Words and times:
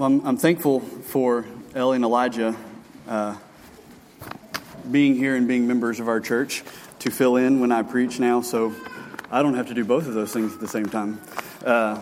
Well, 0.00 0.06
I'm, 0.06 0.26
I'm 0.26 0.36
thankful 0.38 0.80
for 0.80 1.44
Ellie 1.74 1.96
and 1.96 2.04
Elijah 2.06 2.56
uh, 3.06 3.36
being 4.90 5.14
here 5.14 5.36
and 5.36 5.46
being 5.46 5.66
members 5.66 6.00
of 6.00 6.08
our 6.08 6.20
church 6.20 6.62
to 7.00 7.10
fill 7.10 7.36
in 7.36 7.60
when 7.60 7.70
I 7.70 7.82
preach 7.82 8.18
now, 8.18 8.40
so 8.40 8.74
I 9.30 9.42
don't 9.42 9.52
have 9.52 9.66
to 9.66 9.74
do 9.74 9.84
both 9.84 10.06
of 10.06 10.14
those 10.14 10.32
things 10.32 10.54
at 10.54 10.60
the 10.60 10.68
same 10.68 10.86
time. 10.86 11.20
Uh, 11.62 12.00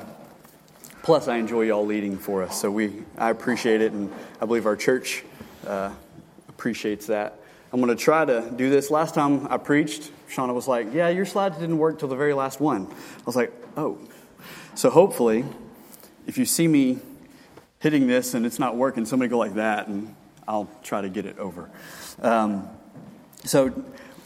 plus, 1.03 1.27
I 1.27 1.39
enjoy 1.39 1.63
y'all 1.63 1.85
leading 1.85 2.17
for 2.17 2.45
us, 2.45 2.61
so 2.61 2.71
we 2.71 3.03
I 3.17 3.31
appreciate 3.31 3.81
it, 3.81 3.91
and 3.91 4.13
I 4.41 4.47
believe 4.47 4.67
our 4.67 4.77
church 4.77 5.25
uh, 5.67 5.91
appreciates 6.49 7.09
that. 7.09 7.41
I'm 7.73 7.81
going 7.81 7.97
to 7.97 8.01
try 8.01 8.25
to 8.25 8.49
do 8.55 8.71
this. 8.71 8.93
Last 8.93 9.17
time 9.17 9.49
I 9.51 9.57
preached, 9.57 10.13
Shauna 10.31 10.55
was 10.55 10.69
like, 10.69 10.95
"Yeah, 10.95 11.09
your 11.09 11.27
slides 11.27 11.59
didn't 11.59 11.79
work 11.79 11.99
till 11.99 12.07
the 12.07 12.15
very 12.15 12.33
last 12.33 12.61
one." 12.61 12.87
I 12.87 13.23
was 13.27 13.35
like, 13.35 13.53
"Oh." 13.77 13.99
So 14.77 14.89
hopefully, 14.89 15.45
if 16.29 16.39
you 16.39 16.45
see 16.45 16.69
me 16.69 17.01
hitting 17.81 18.07
this 18.07 18.35
and 18.35 18.45
it's 18.45 18.59
not 18.59 18.77
working, 18.77 19.07
somebody 19.07 19.29
go 19.29 19.39
like 19.39 19.55
that, 19.55 19.89
and 19.89 20.15
I'll 20.47 20.69
try 20.83 21.01
to 21.01 21.09
get 21.09 21.27
it 21.27 21.39
over. 21.39 21.71
Um, 22.21 22.69
so 23.45 23.73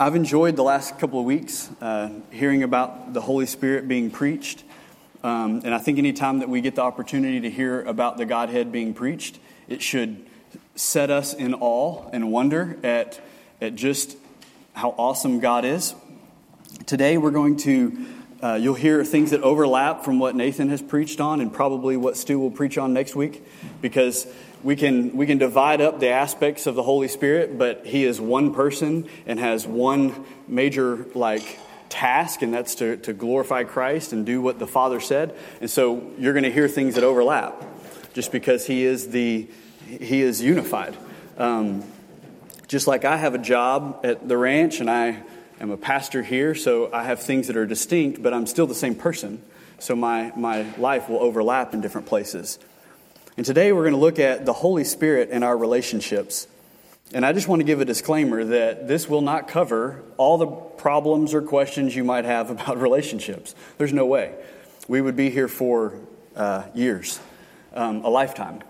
I've 0.00 0.14
enjoyed 0.14 0.56
the 0.56 0.62
last 0.62 0.98
couple 0.98 1.18
of 1.20 1.26
weeks 1.26 1.70
uh, 1.80 2.10
hearing 2.30 2.62
about 2.62 3.12
the 3.12 3.20
Holy 3.20 3.46
Spirit 3.46 3.88
being 3.88 4.10
preached. 4.10 4.64
Um, 5.22 5.60
and 5.64 5.74
I 5.74 5.78
think 5.78 5.98
anytime 5.98 6.40
that 6.40 6.48
we 6.48 6.60
get 6.60 6.74
the 6.74 6.82
opportunity 6.82 7.40
to 7.40 7.50
hear 7.50 7.82
about 7.82 8.16
the 8.16 8.24
Godhead 8.24 8.72
being 8.72 8.94
preached, 8.94 9.38
it 9.68 9.82
should 9.82 10.26
set 10.74 11.10
us 11.10 11.34
in 11.34 11.54
awe 11.54 12.08
and 12.12 12.32
wonder 12.32 12.78
at, 12.82 13.20
at 13.60 13.74
just 13.74 14.16
how 14.72 14.94
awesome 14.96 15.40
God 15.40 15.64
is. 15.64 15.94
Today 16.86 17.18
we're 17.18 17.30
going 17.30 17.58
to 17.58 18.06
uh, 18.42 18.54
you'll 18.54 18.74
hear 18.74 19.04
things 19.04 19.30
that 19.30 19.40
overlap 19.42 20.04
from 20.04 20.18
what 20.18 20.34
Nathan 20.34 20.68
has 20.68 20.82
preached 20.82 21.20
on 21.20 21.40
and 21.40 21.52
probably 21.52 21.96
what 21.96 22.16
Stu 22.16 22.40
will 22.40 22.50
preach 22.50 22.76
on 22.76 22.92
next 22.92 23.14
week 23.14 23.44
because 23.80 24.26
we 24.64 24.74
can, 24.74 25.16
we 25.16 25.26
can 25.26 25.38
divide 25.38 25.80
up 25.80 26.00
the 26.00 26.08
aspects 26.08 26.66
of 26.66 26.74
the 26.74 26.82
Holy 26.82 27.08
Spirit, 27.08 27.56
but 27.56 27.86
he 27.86 28.04
is 28.04 28.20
one 28.20 28.52
person 28.52 29.08
and 29.26 29.38
has 29.38 29.66
one 29.66 30.24
major, 30.48 31.06
like, 31.14 31.58
task, 31.88 32.42
and 32.42 32.52
that's 32.52 32.76
to, 32.76 32.96
to 32.96 33.12
glorify 33.12 33.64
Christ 33.64 34.12
and 34.12 34.26
do 34.26 34.40
what 34.40 34.58
the 34.58 34.66
Father 34.66 34.98
said. 34.98 35.36
And 35.60 35.70
so 35.70 36.10
you're 36.18 36.32
going 36.32 36.44
to 36.44 36.52
hear 36.52 36.66
things 36.66 36.96
that 36.96 37.04
overlap 37.04 37.62
just 38.14 38.32
because 38.32 38.66
he 38.66 38.84
is 38.84 39.08
the, 39.08 39.48
he 39.86 40.22
is 40.22 40.40
unified. 40.40 40.96
Um, 41.38 41.84
just 42.66 42.86
like 42.86 43.04
I 43.04 43.18
have 43.18 43.34
a 43.34 43.38
job 43.38 44.00
at 44.04 44.26
the 44.26 44.36
ranch 44.36 44.80
and 44.80 44.90
I 44.90 45.22
am 45.62 45.70
a 45.70 45.76
pastor 45.76 46.22
here, 46.22 46.54
so 46.54 46.92
I 46.92 47.04
have 47.04 47.20
things 47.20 47.46
that 47.46 47.56
are 47.56 47.66
distinct, 47.66 48.20
but 48.20 48.34
I'm 48.34 48.46
still 48.46 48.66
the 48.66 48.74
same 48.74 48.96
person. 48.96 49.40
So 49.78 49.94
my, 49.94 50.32
my 50.36 50.66
life 50.76 51.08
will 51.08 51.20
overlap 51.20 51.72
in 51.72 51.80
different 51.80 52.08
places. 52.08 52.58
And 53.36 53.46
today 53.46 53.72
we're 53.72 53.82
going 53.82 53.94
to 53.94 54.00
look 54.00 54.18
at 54.18 54.44
the 54.44 54.52
Holy 54.52 54.82
Spirit 54.82 55.28
and 55.30 55.44
our 55.44 55.56
relationships. 55.56 56.48
And 57.14 57.24
I 57.24 57.32
just 57.32 57.46
want 57.46 57.60
to 57.60 57.64
give 57.64 57.80
a 57.80 57.84
disclaimer 57.84 58.44
that 58.44 58.88
this 58.88 59.08
will 59.08 59.22
not 59.22 59.46
cover 59.46 60.02
all 60.16 60.36
the 60.36 60.46
problems 60.46 61.32
or 61.32 61.42
questions 61.42 61.94
you 61.94 62.02
might 62.02 62.24
have 62.24 62.50
about 62.50 62.78
relationships. 62.78 63.54
There's 63.78 63.92
no 63.92 64.06
way. 64.06 64.34
We 64.88 65.00
would 65.00 65.16
be 65.16 65.30
here 65.30 65.48
for 65.48 65.94
uh, 66.34 66.64
years, 66.74 67.20
um, 67.72 68.04
a 68.04 68.10
lifetime. 68.10 68.62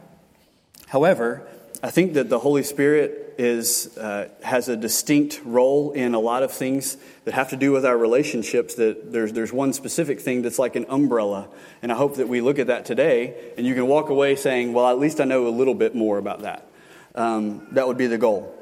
However, 0.88 1.48
I 1.82 1.90
think 1.90 2.14
that 2.14 2.28
the 2.28 2.38
Holy 2.38 2.62
Spirit 2.62 3.21
is, 3.42 3.96
uh, 3.98 4.28
has 4.42 4.68
a 4.68 4.76
distinct 4.76 5.40
role 5.44 5.90
in 5.92 6.14
a 6.14 6.20
lot 6.20 6.44
of 6.44 6.52
things 6.52 6.96
that 7.24 7.34
have 7.34 7.50
to 7.50 7.56
do 7.56 7.72
with 7.72 7.84
our 7.84 7.98
relationships. 7.98 8.76
That 8.76 9.12
there's, 9.12 9.32
there's 9.32 9.52
one 9.52 9.72
specific 9.72 10.20
thing 10.20 10.42
that's 10.42 10.58
like 10.58 10.76
an 10.76 10.86
umbrella. 10.88 11.48
And 11.82 11.90
I 11.90 11.96
hope 11.96 12.16
that 12.16 12.28
we 12.28 12.40
look 12.40 12.60
at 12.60 12.68
that 12.68 12.84
today 12.84 13.52
and 13.58 13.66
you 13.66 13.74
can 13.74 13.88
walk 13.88 14.10
away 14.10 14.36
saying, 14.36 14.72
well, 14.72 14.88
at 14.88 14.98
least 14.98 15.20
I 15.20 15.24
know 15.24 15.48
a 15.48 15.50
little 15.50 15.74
bit 15.74 15.94
more 15.94 16.18
about 16.18 16.42
that. 16.42 16.68
Um, 17.14 17.66
that 17.72 17.88
would 17.88 17.98
be 17.98 18.06
the 18.06 18.16
goal. 18.16 18.56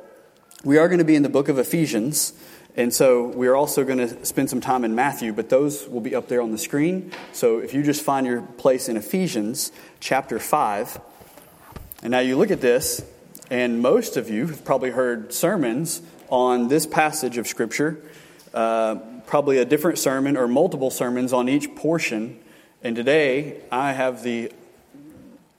We 0.64 0.78
are 0.78 0.88
going 0.88 0.98
to 0.98 1.04
be 1.04 1.14
in 1.14 1.22
the 1.22 1.28
book 1.28 1.48
of 1.48 1.58
Ephesians. 1.58 2.32
And 2.74 2.94
so 2.94 3.26
we 3.26 3.48
are 3.48 3.56
also 3.56 3.84
going 3.84 3.98
to 3.98 4.24
spend 4.24 4.48
some 4.48 4.60
time 4.60 4.84
in 4.84 4.94
Matthew, 4.94 5.32
but 5.34 5.50
those 5.50 5.86
will 5.88 6.00
be 6.00 6.14
up 6.14 6.28
there 6.28 6.40
on 6.40 6.52
the 6.52 6.58
screen. 6.58 7.12
So 7.32 7.58
if 7.58 7.74
you 7.74 7.82
just 7.82 8.02
find 8.02 8.26
your 8.26 8.42
place 8.42 8.88
in 8.88 8.96
Ephesians 8.96 9.72
chapter 10.00 10.38
5, 10.38 11.00
and 12.02 12.12
now 12.12 12.20
you 12.20 12.38
look 12.38 12.50
at 12.50 12.62
this, 12.62 13.02
and 13.50 13.82
most 13.82 14.16
of 14.16 14.30
you 14.30 14.46
have 14.46 14.64
probably 14.64 14.90
heard 14.90 15.32
sermons 15.32 16.00
on 16.30 16.68
this 16.68 16.86
passage 16.86 17.36
of 17.36 17.48
Scripture, 17.48 18.00
uh, 18.54 18.94
probably 19.26 19.58
a 19.58 19.64
different 19.64 19.98
sermon 19.98 20.36
or 20.36 20.46
multiple 20.46 20.90
sermons 20.90 21.32
on 21.32 21.48
each 21.48 21.74
portion. 21.74 22.38
And 22.82 22.94
today 22.94 23.60
I 23.70 23.92
have 23.92 24.22
the 24.22 24.52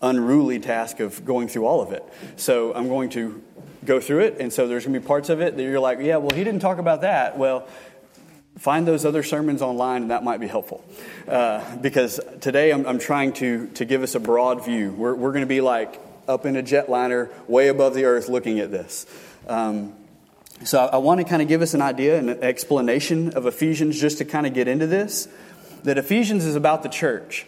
unruly 0.02 0.60
task 0.60 1.02
of 1.02 1.24
going 1.26 1.50
through 1.50 1.66
all 1.66 1.82
of 1.82 1.92
it. 1.92 2.04
So 2.38 2.74
I'm 2.74 2.88
going 2.88 3.10
to 3.12 3.44
go 3.84 4.00
through 4.00 4.22
it. 4.22 4.38
And 4.40 4.52
so 4.52 4.68
there's 4.68 4.86
going 4.86 4.94
to 4.94 5.00
be 5.00 5.06
parts 5.06 5.30
of 5.30 5.42
it 5.42 5.58
that 5.58 5.64
you're 5.64 5.80
like, 5.80 6.00
yeah, 6.00 6.18
well, 6.18 6.36
he 6.36 6.44
didn't 6.44 6.62
talk 6.62 6.78
about 6.78 7.02
that. 7.02 7.38
Well, 7.38 7.68
find 8.58 8.88
those 8.88 9.06
other 9.06 9.24
sermons 9.24 9.62
online, 9.62 10.04
and 10.04 10.12
that 10.12 10.24
might 10.24 10.40
be 10.40 10.48
helpful. 10.48 10.84
Uh, 11.28 11.78
because 11.78 12.20
today 12.40 12.72
I'm, 12.72 12.86
I'm, 12.86 13.00
trying 13.00 13.34
to, 13.34 13.68
to 13.68 13.86
give 13.86 14.02
us 14.02 14.16
a 14.16 14.20
broad 14.20 14.66
view. 14.66 14.92
We're, 14.92 15.16
we're 15.16 15.32
going 15.32 15.44
to 15.44 15.48
be 15.48 15.62
like 15.62 16.00
up 16.28 16.46
in 16.46 16.56
a 16.56 16.64
jetliner 16.64 17.30
way 17.48 17.68
above 17.68 17.94
the 17.94 18.06
earth 18.06 18.30
looking 18.30 18.60
at 18.60 18.72
this. 18.72 19.06
Um, 19.48 19.94
so 20.64 20.80
I, 20.80 20.86
I 20.86 20.98
want 20.98 21.20
to 21.20 21.24
kind 21.24 21.42
of 21.42 21.48
give 21.48 21.62
us 21.62 21.74
an 21.74 21.82
idea 21.82 22.18
and 22.18 22.30
an 22.30 22.44
explanation 22.44 23.34
of 23.34 23.46
Ephesians 23.46 24.00
just 24.00 24.20
to 24.20 24.26
kind 24.26 24.46
of 24.46 24.54
get 24.54 24.68
into 24.68 24.88
this. 24.88 25.28
That 25.84 25.98
Ephesians 25.98 26.46
is 26.46 26.56
about 26.56 26.84
the 26.84 26.90
church. 26.90 27.48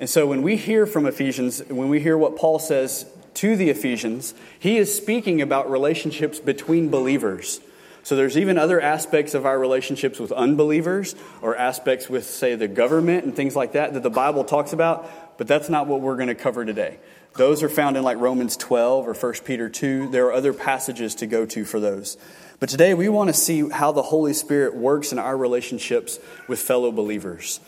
And 0.00 0.08
so 0.08 0.26
when 0.26 0.42
we 0.42 0.56
hear 0.56 0.86
from 0.86 1.06
Ephesians, 1.06 1.62
when 1.68 1.88
we 1.88 2.00
hear 2.00 2.16
what 2.16 2.36
Paul 2.36 2.58
says 2.58 3.06
to 3.34 3.56
the 3.56 3.68
Ephesians, 3.68 4.34
he 4.58 4.78
is 4.78 4.94
speaking 4.94 5.42
about 5.42 5.70
relationships 5.70 6.40
between 6.40 6.88
believers. 6.88 7.60
So 8.06 8.14
there's 8.14 8.38
even 8.38 8.56
other 8.56 8.80
aspects 8.80 9.34
of 9.34 9.46
our 9.46 9.58
relationships 9.58 10.20
with 10.20 10.30
unbelievers 10.30 11.16
or 11.42 11.56
aspects 11.56 12.08
with, 12.08 12.24
say, 12.24 12.54
the 12.54 12.68
government 12.68 13.24
and 13.24 13.34
things 13.34 13.56
like 13.56 13.72
that 13.72 13.94
that 13.94 14.04
the 14.04 14.10
Bible 14.10 14.44
talks 14.44 14.72
about, 14.72 15.10
but 15.38 15.48
that's 15.48 15.68
not 15.68 15.88
what 15.88 16.00
we're 16.00 16.14
going 16.14 16.28
to 16.28 16.36
cover 16.36 16.64
today. 16.64 16.98
Those 17.34 17.64
are 17.64 17.68
found 17.68 17.96
in 17.96 18.04
like 18.04 18.18
Romans 18.18 18.56
12 18.56 19.08
or 19.08 19.12
1 19.12 19.32
Peter 19.44 19.68
2. 19.68 20.10
There 20.10 20.26
are 20.26 20.32
other 20.32 20.52
passages 20.52 21.16
to 21.16 21.26
go 21.26 21.46
to 21.46 21.64
for 21.64 21.80
those. 21.80 22.16
But 22.60 22.68
today 22.68 22.94
we 22.94 23.08
want 23.08 23.26
to 23.26 23.34
see 23.34 23.68
how 23.68 23.90
the 23.90 24.02
Holy 24.02 24.34
Spirit 24.34 24.76
works 24.76 25.10
in 25.10 25.18
our 25.18 25.36
relationships 25.36 26.20
with 26.46 26.60
fellow 26.60 26.92
believers 26.92 27.58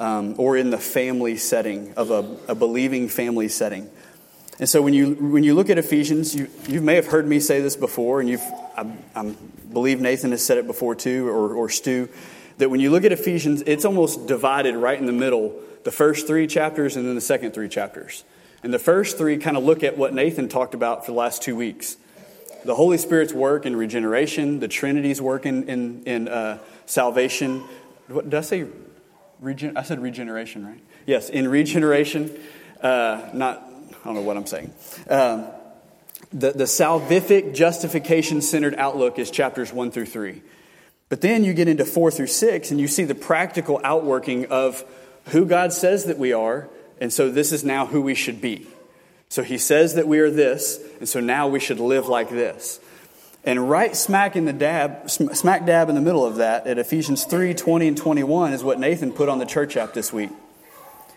um, 0.00 0.34
or 0.38 0.56
in 0.56 0.70
the 0.70 0.78
family 0.78 1.36
setting 1.36 1.94
of 1.94 2.10
a, 2.10 2.50
a, 2.50 2.56
believing 2.56 3.06
family 3.08 3.46
setting. 3.46 3.88
And 4.58 4.68
so 4.68 4.82
when 4.82 4.92
you, 4.92 5.14
when 5.14 5.44
you 5.44 5.54
look 5.54 5.70
at 5.70 5.78
Ephesians, 5.78 6.34
you, 6.34 6.48
you 6.66 6.80
may 6.80 6.96
have 6.96 7.06
heard 7.06 7.28
me 7.28 7.38
say 7.38 7.60
this 7.60 7.76
before, 7.76 8.18
and 8.18 8.28
you've, 8.28 8.42
I, 8.76 8.96
I 9.14 9.34
believe 9.72 10.00
Nathan 10.00 10.30
has 10.32 10.44
said 10.44 10.58
it 10.58 10.66
before 10.66 10.94
too, 10.94 11.28
or, 11.28 11.54
or 11.54 11.68
Stu, 11.68 12.08
that 12.58 12.70
when 12.70 12.80
you 12.80 12.90
look 12.90 13.04
at 13.04 13.12
Ephesians, 13.12 13.62
it's 13.66 13.84
almost 13.84 14.26
divided 14.26 14.76
right 14.76 14.98
in 14.98 15.06
the 15.06 15.12
middle 15.12 15.60
the 15.84 15.92
first 15.92 16.26
three 16.26 16.46
chapters 16.46 16.96
and 16.96 17.06
then 17.06 17.14
the 17.14 17.20
second 17.20 17.52
three 17.52 17.68
chapters. 17.68 18.24
And 18.62 18.72
the 18.72 18.78
first 18.78 19.18
three 19.18 19.36
kind 19.36 19.56
of 19.56 19.64
look 19.64 19.82
at 19.82 19.98
what 19.98 20.14
Nathan 20.14 20.48
talked 20.48 20.74
about 20.74 21.04
for 21.04 21.12
the 21.12 21.18
last 21.18 21.42
two 21.42 21.54
weeks 21.54 21.96
the 22.64 22.74
Holy 22.74 22.96
Spirit's 22.96 23.32
work 23.32 23.66
in 23.66 23.76
regeneration, 23.76 24.58
the 24.58 24.68
Trinity's 24.68 25.20
work 25.20 25.44
in, 25.44 25.68
in, 25.68 26.02
in 26.04 26.28
uh, 26.28 26.58
salvation. 26.86 27.62
What, 28.08 28.30
did 28.30 28.38
I 28.38 28.40
say? 28.40 28.66
Regen, 29.40 29.76
I 29.76 29.82
said 29.82 30.00
regeneration, 30.00 30.66
right? 30.66 30.80
Yes, 31.06 31.28
in 31.28 31.46
regeneration. 31.46 32.34
Uh, 32.80 33.28
not, 33.34 33.62
I 33.90 34.04
don't 34.06 34.14
know 34.14 34.22
what 34.22 34.38
I'm 34.38 34.46
saying. 34.46 34.72
Um, 35.10 35.46
the, 36.34 36.52
the 36.52 36.64
salvific 36.64 37.54
justification 37.54 38.42
centered 38.42 38.74
outlook 38.74 39.18
is 39.18 39.30
chapters 39.30 39.72
1 39.72 39.90
through 39.90 40.06
3. 40.06 40.42
But 41.08 41.22
then 41.22 41.44
you 41.44 41.54
get 41.54 41.68
into 41.68 41.86
4 41.86 42.10
through 42.10 42.26
6 42.26 42.70
and 42.70 42.78
you 42.78 42.88
see 42.88 43.04
the 43.04 43.14
practical 43.14 43.80
outworking 43.82 44.46
of 44.46 44.84
who 45.28 45.46
God 45.46 45.72
says 45.72 46.04
that 46.04 46.18
we 46.18 46.32
are 46.32 46.68
and 47.00 47.12
so 47.12 47.30
this 47.30 47.52
is 47.52 47.64
now 47.64 47.86
who 47.86 48.00
we 48.00 48.14
should 48.14 48.40
be. 48.40 48.66
So 49.28 49.42
he 49.42 49.58
says 49.58 49.94
that 49.94 50.06
we 50.06 50.20
are 50.20 50.30
this, 50.30 50.80
and 51.00 51.08
so 51.08 51.20
now 51.20 51.48
we 51.48 51.58
should 51.60 51.80
live 51.80 52.06
like 52.08 52.30
this. 52.30 52.78
And 53.44 53.68
right 53.68 53.94
smack 53.94 54.36
in 54.36 54.44
the 54.44 54.52
dab, 54.52 55.10
smack 55.10 55.66
dab 55.66 55.88
in 55.88 55.94
the 55.94 56.00
middle 56.00 56.24
of 56.24 56.36
that, 56.36 56.66
at 56.66 56.78
Ephesians 56.78 57.24
3 57.24 57.52
20 57.52 57.88
and 57.88 57.96
21, 57.96 58.52
is 58.52 58.64
what 58.64 58.78
Nathan 58.78 59.12
put 59.12 59.28
on 59.28 59.38
the 59.38 59.46
church 59.46 59.76
app 59.76 59.92
this 59.92 60.12
week. 60.12 60.30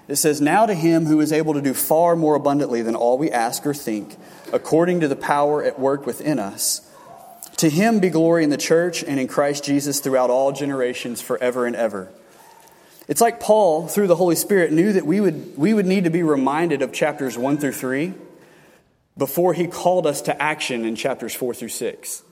It 0.07 0.15
says, 0.15 0.39
Now 0.39 0.65
to 0.65 0.74
him 0.74 1.06
who 1.06 1.19
is 1.19 1.33
able 1.33 1.54
to 1.54 1.62
do 1.62 1.74
far 1.74 2.15
more 2.15 2.36
abundantly 2.36 2.81
than 2.81 2.95
all 2.95 3.18
we 3.18 3.30
ask 3.30 3.65
or 3.65 3.74
think, 3.74 4.15
according 4.54 5.01
to 5.01 5.07
the 5.07 5.15
power 5.15 5.63
at 5.63 5.80
work 5.80 6.06
within 6.06 6.39
us, 6.39 6.81
to 7.57 7.69
him 7.69 8.00
be 8.00 8.09
glory 8.09 8.44
in 8.44 8.50
the 8.50 8.57
church 8.57 9.04
and 9.04 9.19
in 9.19 9.27
Christ 9.27 9.63
Jesus 9.63 10.00
throughout 10.00 10.30
all 10.30 10.51
generations, 10.51 11.21
forever 11.21 11.65
and 11.65 11.75
ever. 11.75 12.09
It's 13.07 13.21
like 13.21 13.39
Paul, 13.39 13.88
through 13.88 14.07
the 14.07 14.15
Holy 14.15 14.36
Spirit, 14.36 14.71
knew 14.71 14.94
that 14.94 15.06
we 15.06 15.19
would, 15.19 15.57
we 15.57 15.74
would 15.74 15.86
need 15.86 16.04
to 16.04 16.09
be 16.09 16.24
reminded 16.24 16.81
of 16.81 16.92
chapters 16.92 17.38
1 17.38 17.57
through 17.57 17.71
3 17.71 18.13
before 19.18 19.54
he 19.54 19.68
called 19.68 20.06
us 20.06 20.21
to 20.24 20.42
action 20.42 20.86
in 20.86 20.95
chapters 20.95 21.33
4 21.33 21.54
through 21.54 21.69
6. 21.69 22.24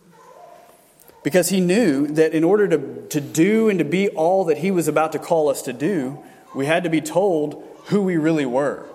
Because 1.23 1.49
he 1.49 1.59
knew 1.59 2.07
that 2.07 2.33
in 2.33 2.43
order 2.43 2.67
to, 2.67 3.07
to 3.07 3.21
do 3.21 3.69
and 3.69 3.79
to 3.79 3.85
be 3.85 4.09
all 4.09 4.45
that 4.45 4.59
he 4.59 4.69
was 4.69 4.87
about 4.87 5.13
to 5.13 5.19
call 5.19 5.49
us 5.49 5.63
to 5.63 5.73
do, 5.73 6.21
we 6.55 6.65
had 6.65 6.83
to 6.83 6.89
be 6.89 7.01
told 7.01 7.63
who 7.85 8.01
we 8.01 8.17
really 8.17 8.45
were. 8.45 8.87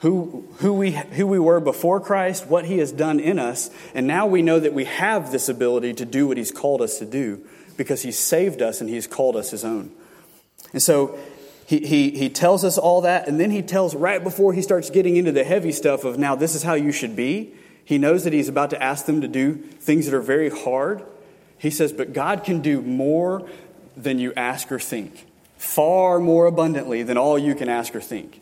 who, 0.00 0.48
who, 0.58 0.72
we, 0.72 0.92
who 0.92 1.26
we 1.26 1.40
were 1.40 1.58
before 1.58 2.00
Christ, 2.00 2.46
what 2.46 2.64
He 2.64 2.78
has 2.78 2.92
done 2.92 3.18
in 3.18 3.38
us, 3.38 3.68
and 3.94 4.06
now 4.06 4.26
we 4.26 4.42
know 4.42 4.60
that 4.60 4.72
we 4.72 4.84
have 4.84 5.32
this 5.32 5.48
ability 5.48 5.94
to 5.94 6.04
do 6.04 6.28
what 6.28 6.36
He's 6.36 6.52
called 6.52 6.82
us 6.82 6.98
to 6.98 7.04
do 7.04 7.44
because 7.76 8.02
He's 8.02 8.18
saved 8.18 8.62
us 8.62 8.80
and 8.80 8.88
He's 8.88 9.06
called 9.06 9.36
us 9.36 9.50
His 9.50 9.64
own. 9.64 9.90
And 10.72 10.82
so 10.82 11.18
he, 11.68 11.80
he, 11.80 12.10
he 12.12 12.30
tells 12.30 12.64
us 12.64 12.78
all 12.78 13.02
that, 13.02 13.28
and 13.28 13.38
then 13.38 13.50
he 13.50 13.60
tells 13.60 13.94
right 13.94 14.24
before 14.24 14.54
he 14.54 14.62
starts 14.62 14.88
getting 14.88 15.16
into 15.16 15.32
the 15.32 15.44
heavy 15.44 15.72
stuff 15.72 16.04
of 16.04 16.18
now 16.18 16.34
this 16.34 16.54
is 16.54 16.62
how 16.62 16.72
you 16.72 16.92
should 16.92 17.14
be. 17.14 17.52
He 17.84 17.98
knows 17.98 18.24
that 18.24 18.32
he's 18.32 18.48
about 18.48 18.70
to 18.70 18.82
ask 18.82 19.04
them 19.04 19.20
to 19.20 19.28
do 19.28 19.54
things 19.54 20.06
that 20.06 20.14
are 20.14 20.22
very 20.22 20.48
hard. 20.48 21.02
He 21.58 21.68
says, 21.68 21.92
But 21.92 22.14
God 22.14 22.42
can 22.42 22.62
do 22.62 22.80
more 22.80 23.46
than 23.98 24.18
you 24.18 24.32
ask 24.34 24.72
or 24.72 24.78
think, 24.78 25.26
far 25.58 26.18
more 26.18 26.46
abundantly 26.46 27.02
than 27.02 27.18
all 27.18 27.38
you 27.38 27.54
can 27.54 27.68
ask 27.68 27.94
or 27.94 28.00
think. 28.00 28.40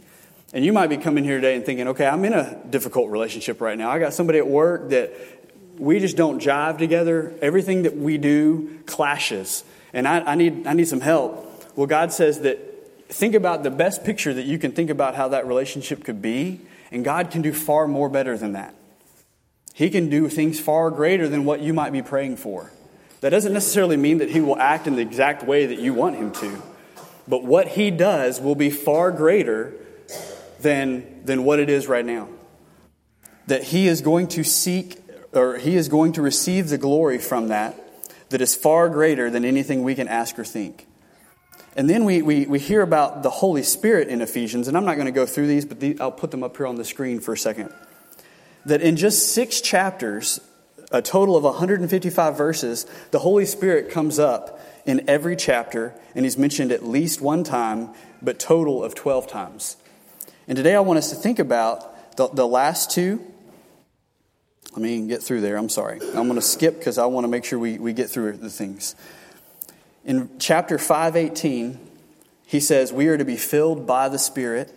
And 0.52 0.64
you 0.64 0.72
might 0.72 0.86
be 0.86 0.96
coming 0.96 1.24
here 1.24 1.36
today 1.36 1.56
and 1.56 1.66
thinking, 1.66 1.88
okay, 1.88 2.06
I'm 2.06 2.24
in 2.24 2.32
a 2.32 2.62
difficult 2.70 3.10
relationship 3.10 3.60
right 3.60 3.76
now. 3.76 3.90
I 3.90 3.98
got 3.98 4.14
somebody 4.14 4.38
at 4.38 4.46
work 4.46 4.90
that 4.90 5.12
we 5.78 5.98
just 5.98 6.16
don't 6.16 6.40
jive 6.40 6.78
together. 6.78 7.34
Everything 7.42 7.82
that 7.82 7.96
we 7.96 8.16
do 8.16 8.78
clashes. 8.86 9.64
And 9.92 10.06
I, 10.06 10.20
I, 10.20 10.34
need, 10.34 10.66
I 10.66 10.72
need 10.72 10.88
some 10.88 11.00
help. 11.00 11.42
Well, 11.76 11.86
God 11.86 12.12
says 12.12 12.40
that 12.40 12.58
think 13.08 13.34
about 13.34 13.62
the 13.62 13.70
best 13.70 14.04
picture 14.04 14.32
that 14.34 14.46
you 14.46 14.58
can 14.58 14.72
think 14.72 14.90
about 14.90 15.14
how 15.14 15.28
that 15.28 15.46
relationship 15.46 16.04
could 16.04 16.22
be, 16.22 16.60
and 16.90 17.04
God 17.04 17.30
can 17.30 17.42
do 17.42 17.52
far 17.52 17.86
more 17.88 18.08
better 18.08 18.36
than 18.38 18.52
that. 18.52 18.74
He 19.74 19.90
can 19.90 20.08
do 20.08 20.28
things 20.28 20.58
far 20.58 20.90
greater 20.90 21.28
than 21.28 21.44
what 21.44 21.60
you 21.60 21.74
might 21.74 21.90
be 21.90 22.02
praying 22.02 22.36
for. 22.36 22.72
That 23.20 23.30
doesn't 23.30 23.52
necessarily 23.52 23.96
mean 23.96 24.18
that 24.18 24.30
He 24.30 24.40
will 24.40 24.58
act 24.58 24.86
in 24.86 24.96
the 24.96 25.02
exact 25.02 25.42
way 25.42 25.66
that 25.66 25.78
you 25.78 25.92
want 25.92 26.16
Him 26.16 26.32
to, 26.32 26.62
but 27.28 27.44
what 27.44 27.69
He 27.69 27.90
does 27.90 28.40
will 28.40 28.55
be 28.55 28.70
far 28.70 29.11
greater 29.11 29.75
than, 30.61 31.25
than 31.25 31.44
what 31.44 31.58
it 31.58 31.70
is 31.70 31.87
right 31.87 32.05
now. 32.05 32.28
That 33.46 33.62
he 33.62 33.87
is 33.87 34.00
going 34.00 34.28
to 34.28 34.44
seek, 34.44 34.99
or 35.32 35.56
he 35.56 35.76
is 35.76 35.88
going 35.88 36.12
to 36.12 36.23
receive 36.23 36.69
the 36.69 36.78
glory 36.78 37.19
from 37.19 37.49
that 37.49 37.81
that 38.31 38.40
is 38.40 38.56
far 38.56 38.88
greater 38.88 39.31
than 39.31 39.44
anything 39.44 39.84
we 39.84 39.94
can 39.94 40.08
ask 40.08 40.38
or 40.38 40.44
think. 40.44 40.87
And 41.76 41.88
then 41.88 42.05
we, 42.05 42.23
we, 42.23 42.46
we 42.46 42.58
hear 42.58 42.82
about 42.82 43.23
the 43.23 43.31
Holy 43.31 43.62
Spirit 43.62 44.08
in 44.08 44.23
Ephesians, 44.23 44.67
and 44.67 44.76
I'm 44.76 44.84
not 44.84 44.94
going 44.94 45.06
to 45.06 45.12
go 45.12 45.26
through 45.26 45.46
these, 45.46 45.64
but 45.64 45.78
the, 45.78 45.96
I'll 46.00 46.11
put 46.11 46.31
them 46.31 46.43
up 46.43 46.56
here 46.56 46.67
on 46.67 46.76
the 46.76 46.84
screen 46.84 47.20
for 47.20 47.34
a 47.34 47.38
second. 47.38 47.73
That 48.64 48.81
in 48.81 48.96
just 48.96 49.34
six 49.34 49.61
chapters, 49.61 50.40
a 50.90 51.02
total 51.02 51.37
of 51.37 51.44
155 51.44 52.37
verses, 52.37 52.87
the 53.11 53.19
Holy 53.19 53.44
Spirit 53.44 53.90
comes 53.90 54.19
up 54.19 54.56
in 54.87 55.05
every 55.09 55.37
chapter, 55.37 55.93
and 56.15 56.25
he's 56.25 56.38
mentioned 56.38 56.73
at 56.73 56.85
least 56.85 57.21
one 57.21 57.44
time, 57.44 57.91
but 58.23 58.38
total 58.38 58.83
of 58.83 58.94
12 58.94 59.27
times. 59.27 59.77
And 60.49 60.56
today 60.56 60.75
I 60.75 60.81
want 60.81 60.99
us 60.99 61.11
to 61.11 61.17
think 61.17 61.41
about 61.41 62.17
the, 62.17 62.29
the 62.29 62.47
last 62.47 62.91
two. 62.93 63.21
Let 64.73 64.83
me 64.83 65.06
get 65.09 65.23
through 65.23 65.41
there. 65.41 65.56
I'm 65.56 65.69
sorry. 65.69 66.00
I'm 66.00 66.29
going 66.29 66.37
to 66.37 66.43
skip 66.43 66.79
because 66.79 66.99
I 66.99 67.06
want 67.06 67.25
to 67.25 67.29
make 67.29 67.44
sure 67.44 67.59
we, 67.59 67.79
we 67.79 67.93
get 67.93 68.09
through 68.09 68.37
the 68.37 68.50
things. 68.50 68.94
In 70.05 70.31
chapter 70.38 70.79
518, 70.79 71.81
he 72.47 72.61
says 72.61 72.93
we 72.93 73.09
are 73.09 73.19
to 73.19 73.25
be 73.25 73.37
filled 73.37 73.87
by 73.87 74.09
the 74.09 74.19
Spirit. 74.19 74.73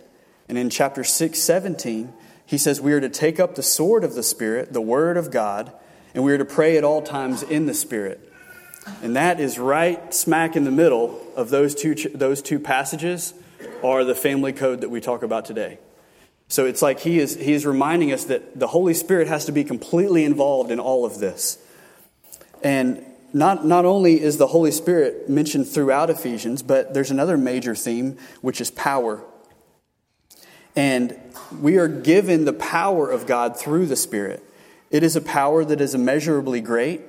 And 0.48 0.58
in 0.58 0.70
chapter 0.70 1.04
617, 1.04 2.12
he 2.44 2.58
says 2.58 2.80
we 2.80 2.92
are 2.92 3.00
to 3.00 3.08
take 3.08 3.38
up 3.38 3.54
the 3.54 3.62
sword 3.62 4.02
of 4.02 4.14
the 4.14 4.24
Spirit, 4.24 4.72
the 4.72 4.80
Word 4.80 5.16
of 5.16 5.30
God, 5.30 5.72
and 6.14 6.24
we 6.24 6.32
are 6.32 6.38
to 6.38 6.44
pray 6.44 6.76
at 6.76 6.82
all 6.82 7.00
times 7.00 7.44
in 7.44 7.66
the 7.66 7.74
Spirit. 7.74 8.29
And 9.02 9.16
that 9.16 9.40
is 9.40 9.58
right 9.58 10.12
smack 10.14 10.56
in 10.56 10.64
the 10.64 10.70
middle 10.70 11.20
of 11.36 11.50
those 11.50 11.74
two, 11.74 11.94
those 11.94 12.42
two 12.42 12.58
passages 12.58 13.34
are 13.82 14.04
the 14.04 14.14
family 14.14 14.52
code 14.52 14.80
that 14.80 14.88
we 14.88 15.00
talk 15.00 15.22
about 15.22 15.44
today. 15.44 15.78
So 16.48 16.66
it's 16.66 16.82
like 16.82 17.00
he 17.00 17.18
is, 17.18 17.36
he 17.36 17.52
is 17.52 17.64
reminding 17.64 18.12
us 18.12 18.24
that 18.24 18.58
the 18.58 18.66
Holy 18.66 18.94
Spirit 18.94 19.28
has 19.28 19.44
to 19.44 19.52
be 19.52 19.62
completely 19.62 20.24
involved 20.24 20.70
in 20.70 20.80
all 20.80 21.04
of 21.04 21.18
this. 21.18 21.58
And 22.62 23.04
not, 23.32 23.64
not 23.64 23.84
only 23.84 24.20
is 24.20 24.38
the 24.38 24.48
Holy 24.48 24.72
Spirit 24.72 25.28
mentioned 25.28 25.68
throughout 25.68 26.10
Ephesians, 26.10 26.62
but 26.62 26.92
there's 26.92 27.10
another 27.10 27.36
major 27.36 27.74
theme, 27.74 28.18
which 28.40 28.60
is 28.60 28.70
power. 28.70 29.22
And 30.74 31.16
we 31.60 31.78
are 31.78 31.88
given 31.88 32.44
the 32.44 32.52
power 32.52 33.08
of 33.10 33.26
God 33.26 33.56
through 33.56 33.86
the 33.86 33.96
Spirit. 33.96 34.42
It 34.90 35.02
is 35.02 35.14
a 35.14 35.20
power 35.20 35.64
that 35.64 35.80
is 35.80 35.94
immeasurably 35.94 36.60
great, 36.60 37.00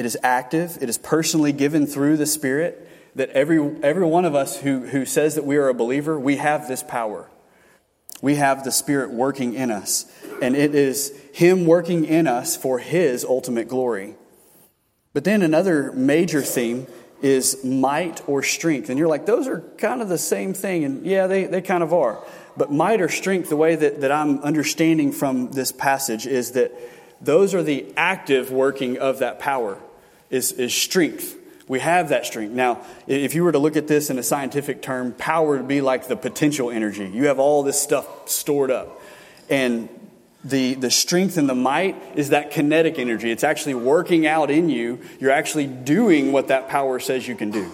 it 0.00 0.06
is 0.06 0.16
active, 0.22 0.78
it 0.80 0.88
is 0.88 0.96
personally 0.96 1.52
given 1.52 1.86
through 1.86 2.16
the 2.16 2.24
Spirit 2.24 2.88
that 3.16 3.28
every, 3.30 3.58
every 3.82 4.06
one 4.06 4.24
of 4.24 4.34
us 4.34 4.58
who, 4.58 4.86
who 4.86 5.04
says 5.04 5.34
that 5.34 5.44
we 5.44 5.58
are 5.58 5.68
a 5.68 5.74
believer, 5.74 6.18
we 6.18 6.36
have 6.36 6.66
this 6.66 6.82
power. 6.82 7.28
We 8.22 8.36
have 8.36 8.64
the 8.64 8.72
Spirit 8.72 9.10
working 9.10 9.52
in 9.52 9.70
us. 9.70 10.10
And 10.40 10.56
it 10.56 10.74
is 10.74 11.12
Him 11.34 11.66
working 11.66 12.06
in 12.06 12.26
us 12.26 12.56
for 12.56 12.78
His 12.78 13.26
ultimate 13.26 13.68
glory. 13.68 14.14
But 15.12 15.24
then 15.24 15.42
another 15.42 15.92
major 15.92 16.40
theme 16.40 16.86
is 17.20 17.62
might 17.62 18.26
or 18.26 18.42
strength. 18.42 18.88
And 18.88 18.98
you're 18.98 19.06
like, 19.06 19.26
those 19.26 19.46
are 19.46 19.60
kind 19.76 20.00
of 20.00 20.08
the 20.08 20.16
same 20.16 20.54
thing. 20.54 20.84
And 20.84 21.04
yeah, 21.04 21.26
they, 21.26 21.44
they 21.44 21.60
kind 21.60 21.82
of 21.82 21.92
are. 21.92 22.24
But 22.56 22.72
might 22.72 23.02
or 23.02 23.10
strength, 23.10 23.50
the 23.50 23.56
way 23.56 23.76
that, 23.76 24.00
that 24.00 24.10
I'm 24.10 24.38
understanding 24.38 25.12
from 25.12 25.50
this 25.50 25.72
passage 25.72 26.26
is 26.26 26.52
that 26.52 26.72
those 27.20 27.54
are 27.54 27.62
the 27.62 27.92
active 27.98 28.50
working 28.50 28.96
of 28.96 29.18
that 29.18 29.38
power, 29.38 29.78
is, 30.30 30.52
is 30.52 30.74
strength. 30.74 31.36
We 31.68 31.80
have 31.80 32.08
that 32.08 32.26
strength. 32.26 32.52
Now, 32.52 32.84
if 33.06 33.34
you 33.34 33.44
were 33.44 33.52
to 33.52 33.58
look 33.58 33.76
at 33.76 33.86
this 33.86 34.10
in 34.10 34.18
a 34.18 34.22
scientific 34.22 34.82
term, 34.82 35.12
power 35.12 35.56
would 35.56 35.68
be 35.68 35.80
like 35.80 36.08
the 36.08 36.16
potential 36.16 36.70
energy. 36.70 37.08
You 37.08 37.26
have 37.26 37.38
all 37.38 37.62
this 37.62 37.80
stuff 37.80 38.28
stored 38.28 38.70
up. 38.70 39.00
And 39.48 39.88
the, 40.42 40.74
the 40.74 40.90
strength 40.90 41.36
and 41.36 41.48
the 41.48 41.54
might 41.54 41.96
is 42.16 42.30
that 42.30 42.50
kinetic 42.50 42.98
energy. 42.98 43.30
It's 43.30 43.44
actually 43.44 43.74
working 43.74 44.26
out 44.26 44.50
in 44.50 44.70
you. 44.70 45.00
You're 45.20 45.30
actually 45.30 45.66
doing 45.66 46.32
what 46.32 46.48
that 46.48 46.68
power 46.68 46.98
says 46.98 47.28
you 47.28 47.36
can 47.36 47.50
do. 47.50 47.70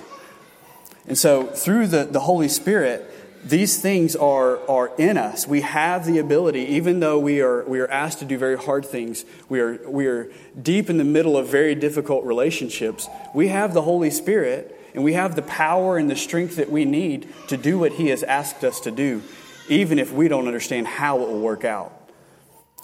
And 1.07 1.17
so, 1.17 1.47
through 1.47 1.87
the, 1.87 2.05
the 2.05 2.21
Holy 2.21 2.49
Spirit, 2.49 3.09
these 3.47 3.79
things 3.79 4.17
are, 4.17 4.59
are 4.69 4.91
in 4.99 5.17
us. 5.17 5.47
We 5.47 5.61
have 5.61 6.05
the 6.05 6.19
ability, 6.19 6.63
even 6.63 6.99
though 6.99 7.19
we 7.19 7.41
are, 7.41 7.65
we 7.65 7.79
are 7.79 7.89
asked 7.89 8.19
to 8.19 8.25
do 8.25 8.37
very 8.37 8.57
hard 8.57 8.85
things, 8.85 9.25
we 9.49 9.61
are, 9.61 9.89
we 9.89 10.07
are 10.07 10.29
deep 10.61 10.91
in 10.91 10.99
the 10.99 11.05
middle 11.05 11.37
of 11.37 11.47
very 11.47 11.77
difficult 11.77 12.25
relationships. 12.25 13.09
We 13.35 13.49
have 13.49 13.73
the 13.73 13.83
Holy 13.83 14.11
Spirit, 14.11 14.81
and 14.95 15.05
we 15.05 15.13
have 15.13 15.37
the 15.37 15.43
power 15.43 15.97
and 15.97 16.11
the 16.11 16.17
strength 16.17 16.57
that 16.57 16.71
we 16.71 16.85
need 16.85 17.33
to 17.47 17.57
do 17.57 17.79
what 17.79 17.93
He 17.93 18.09
has 18.09 18.25
asked 18.25 18.65
us 18.65 18.81
to 18.81 18.91
do, 18.91 19.23
even 19.69 20.01
if 20.01 20.13
we 20.13 20.27
don't 20.27 20.49
understand 20.49 20.89
how 20.89 21.21
it 21.21 21.29
will 21.29 21.41
work 21.41 21.65
out. 21.65 21.93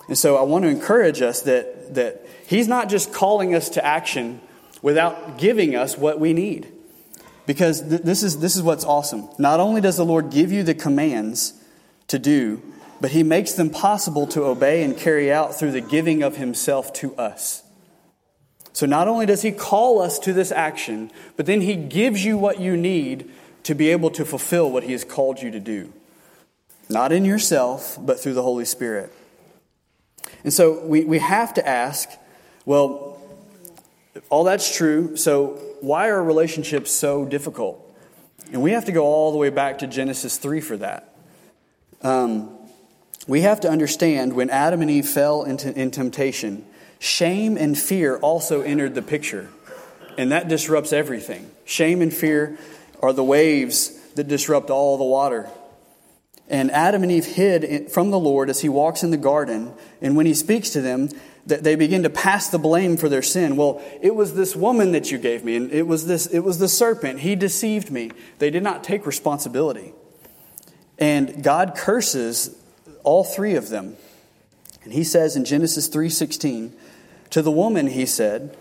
And 0.07 0.17
so 0.17 0.37
I 0.37 0.43
want 0.43 0.65
to 0.65 0.69
encourage 0.69 1.23
us 1.23 1.43
that, 1.43 1.95
that 1.95 2.25
He's 2.47 2.69
not 2.69 2.89
just 2.89 3.13
calling 3.13 3.55
us 3.55 3.69
to 3.71 3.85
action 3.85 4.41
without 4.81 5.39
giving 5.39 5.75
us 5.75 5.99
what 5.99 6.21
we 6.21 6.33
need. 6.33 6.72
Because 7.47 7.81
th- 7.87 8.03
this, 8.03 8.23
is, 8.23 8.39
this 8.39 8.57
is 8.57 8.63
what's 8.63 8.85
awesome. 8.85 9.29
Not 9.39 9.61
only 9.61 9.81
does 9.81 9.97
the 9.97 10.05
Lord 10.05 10.31
give 10.31 10.53
you 10.53 10.63
the 10.63 10.75
commands 10.75 11.55
to 12.09 12.19
do, 12.19 12.63
but 13.01 13.11
He 13.11 13.23
makes 13.23 13.53
them 13.53 13.71
possible 13.71 14.27
to 14.29 14.45
obey 14.45 14.83
and 14.83 14.97
carry 14.97 15.33
out 15.33 15.59
through 15.59 15.73
the 15.73 15.81
giving 15.81 16.23
of 16.23 16.37
Himself 16.37 16.93
to 16.95 17.15
us. 17.17 17.63
So 18.73 18.87
not 18.87 19.09
only 19.09 19.27
does 19.27 19.43
He 19.43 19.53
call 19.53 20.01
us 20.01 20.19
to 20.21 20.33
this 20.33 20.53
action, 20.53 21.11
but 21.37 21.47
then 21.47 21.61
He 21.61 21.75
gives 21.75 22.25
you 22.25 22.39
what 22.39 22.61
you 22.61 22.77
need 22.77 23.31
to 23.65 23.75
be 23.75 23.91
able 23.91 24.11
to 24.11 24.25
fulfill 24.25 24.71
what 24.71 24.85
He 24.85 24.93
has 24.93 25.05
called 25.05 25.43
you 25.43 25.51
to 25.51 25.61
do. 25.61 25.93
Not 26.89 27.13
in 27.13 27.25
yourself, 27.25 27.99
but 28.01 28.21
through 28.21 28.35
the 28.35 28.43
Holy 28.43 28.65
Spirit. 28.65 29.13
And 30.45 30.53
so 30.53 30.85
we, 30.85 31.05
we 31.05 31.19
have 31.19 31.55
to 31.55 31.69
ask 31.69 32.09
well, 32.65 33.21
all 34.31 34.45
that's 34.45 34.77
true. 34.77 35.17
So 35.17 35.61
why 35.83 36.09
are 36.09 36.23
relationships 36.23 36.93
so 36.93 37.25
difficult? 37.25 37.79
And 38.53 38.63
we 38.63 38.71
have 38.73 38.85
to 38.85 38.93
go 38.93 39.05
all 39.05 39.33
the 39.33 39.39
way 39.39 39.51
back 39.51 39.79
to 39.79 39.87
Genesis 39.87 40.37
3 40.37 40.61
for 40.61 40.77
that. 40.77 41.15
Um, 42.03 42.57
we 43.27 43.43
have 43.43 43.61
to 43.61 43.69
understand 43.69 44.35
when 44.35 44.49
Adam 44.49 44.81
and 44.81 44.91
Eve 44.91 45.09
fell 45.09 45.43
into, 45.43 45.73
in 45.73 45.91
temptation, 45.91 46.65
shame 46.99 47.57
and 47.57 47.77
fear 47.77 48.17
also 48.19 48.63
entered 48.63 48.95
the 48.95 49.03
picture. 49.03 49.49
And 50.17 50.31
that 50.31 50.49
disrupts 50.49 50.93
everything. 50.93 51.51
Shame 51.65 52.01
and 52.01 52.13
fear 52.13 52.59
are 53.01 53.13
the 53.13 53.25
waves 53.25 53.91
that 54.15 54.29
disrupt 54.29 54.71
all 54.71 54.99
the 54.99 55.05
water. 55.05 55.49
And 56.49 56.71
Adam 56.71 57.03
and 57.03 57.11
Eve 57.11 57.27
hid 57.27 57.91
from 57.91 58.11
the 58.11 58.19
Lord 58.19 58.51
as 58.51 58.61
he 58.61 58.69
walks 58.69 59.03
in 59.03 59.11
the 59.11 59.17
garden. 59.17 59.73
And 60.01 60.17
when 60.17 60.27
he 60.27 60.35
speaks 60.35 60.71
to 60.71 60.81
them, 60.81 61.09
they 61.45 61.75
begin 61.75 62.05
to 62.05 62.11
pass 62.11 62.49
the 62.49 62.59
blame 62.59 62.97
for 62.97 63.09
their 63.09 63.23
sin. 63.23 63.57
Well, 63.57 63.83
it 64.01 64.15
was 64.15 64.35
this 64.35 64.55
woman 64.55 64.93
that 64.93 65.11
you 65.11 65.19
gave 65.19 65.45
me, 65.45 65.57
and 65.57 65.73
it 65.73 65.87
was 65.87 66.07
this 66.07 66.27
it 66.27 66.41
was 66.41 66.59
the 66.59 66.69
serpent. 66.69 67.21
He 67.21 67.35
deceived 67.35 67.91
me. 67.91 68.13
They 68.39 68.51
did 68.51 68.63
not 68.63 68.85
take 68.85 69.07
responsibility. 69.07 69.93
And 70.99 71.43
God 71.43 71.75
curses 71.77 72.57
all 73.03 73.25
three 73.25 73.57
of 73.57 73.71
them. 73.71 73.97
And 74.85 74.93
he 74.93 75.03
says 75.05 75.35
in 75.35 75.45
Genesis 75.45 75.89
3:16, 75.89 76.73
to 77.31 77.43
the 77.43 77.51
woman 77.51 77.89
he 77.89 78.07
said, 78.07 78.57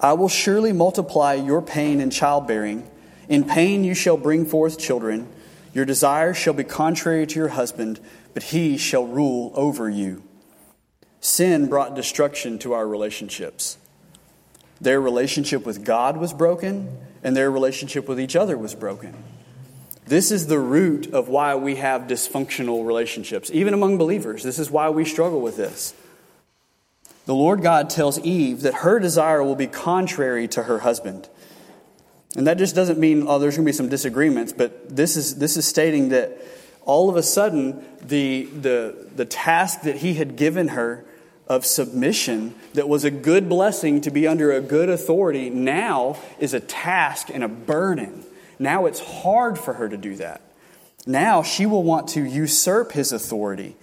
I 0.00 0.14
will 0.14 0.28
surely 0.28 0.72
multiply 0.72 1.34
your 1.34 1.62
pain 1.62 2.00
in 2.00 2.10
childbearing. 2.10 2.88
In 3.28 3.44
pain 3.44 3.84
you 3.84 3.94
shall 3.94 4.16
bring 4.16 4.44
forth 4.44 4.78
children. 4.78 5.28
Your 5.72 5.84
desire 5.84 6.34
shall 6.34 6.54
be 6.54 6.64
contrary 6.64 7.26
to 7.26 7.38
your 7.38 7.48
husband, 7.48 8.00
but 8.32 8.44
he 8.44 8.76
shall 8.76 9.06
rule 9.06 9.52
over 9.54 9.88
you. 9.88 10.22
Sin 11.24 11.68
brought 11.68 11.94
destruction 11.94 12.58
to 12.58 12.74
our 12.74 12.86
relationships. 12.86 13.78
Their 14.78 15.00
relationship 15.00 15.64
with 15.64 15.82
God 15.82 16.18
was 16.18 16.34
broken, 16.34 16.98
and 17.22 17.34
their 17.34 17.50
relationship 17.50 18.06
with 18.06 18.20
each 18.20 18.36
other 18.36 18.58
was 18.58 18.74
broken. 18.74 19.14
This 20.06 20.30
is 20.30 20.48
the 20.48 20.58
root 20.58 21.14
of 21.14 21.30
why 21.30 21.54
we 21.54 21.76
have 21.76 22.02
dysfunctional 22.02 22.86
relationships, 22.86 23.50
even 23.54 23.72
among 23.72 23.96
believers. 23.96 24.42
This 24.42 24.58
is 24.58 24.70
why 24.70 24.90
we 24.90 25.06
struggle 25.06 25.40
with 25.40 25.56
this. 25.56 25.94
The 27.24 27.34
Lord 27.34 27.62
God 27.62 27.88
tells 27.88 28.18
Eve 28.18 28.60
that 28.60 28.74
her 28.74 29.00
desire 29.00 29.42
will 29.42 29.56
be 29.56 29.66
contrary 29.66 30.46
to 30.48 30.64
her 30.64 30.80
husband. 30.80 31.30
And 32.36 32.46
that 32.46 32.58
just 32.58 32.74
doesn't 32.74 32.98
mean, 32.98 33.24
oh, 33.26 33.38
there's 33.38 33.56
going 33.56 33.64
to 33.64 33.72
be 33.72 33.74
some 33.74 33.88
disagreements, 33.88 34.52
but 34.52 34.94
this 34.94 35.16
is, 35.16 35.36
this 35.36 35.56
is 35.56 35.66
stating 35.66 36.10
that 36.10 36.38
all 36.82 37.08
of 37.08 37.16
a 37.16 37.22
sudden, 37.22 37.82
the, 38.02 38.44
the, 38.44 39.08
the 39.16 39.24
task 39.24 39.80
that 39.84 39.96
he 39.96 40.12
had 40.12 40.36
given 40.36 40.68
her 40.68 41.06
of 41.46 41.66
submission, 41.66 42.54
that 42.72 42.88
was 42.88 43.04
a 43.04 43.10
good 43.10 43.48
blessing 43.48 44.00
to 44.02 44.10
be 44.10 44.26
under 44.26 44.52
a 44.52 44.60
good 44.60 44.88
authority, 44.88 45.50
now 45.50 46.18
is 46.38 46.54
a 46.54 46.60
task 46.60 47.28
and 47.32 47.44
a 47.44 47.48
burden. 47.48 48.24
Now 48.58 48.86
it's 48.86 49.00
hard 49.00 49.58
for 49.58 49.74
her 49.74 49.88
to 49.88 49.96
do 49.96 50.16
that. 50.16 50.40
Now 51.06 51.42
she 51.42 51.66
will 51.66 51.82
want 51.82 52.08
to 52.10 52.24
usurp 52.24 52.92
his 52.92 53.12
authority. 53.12 53.76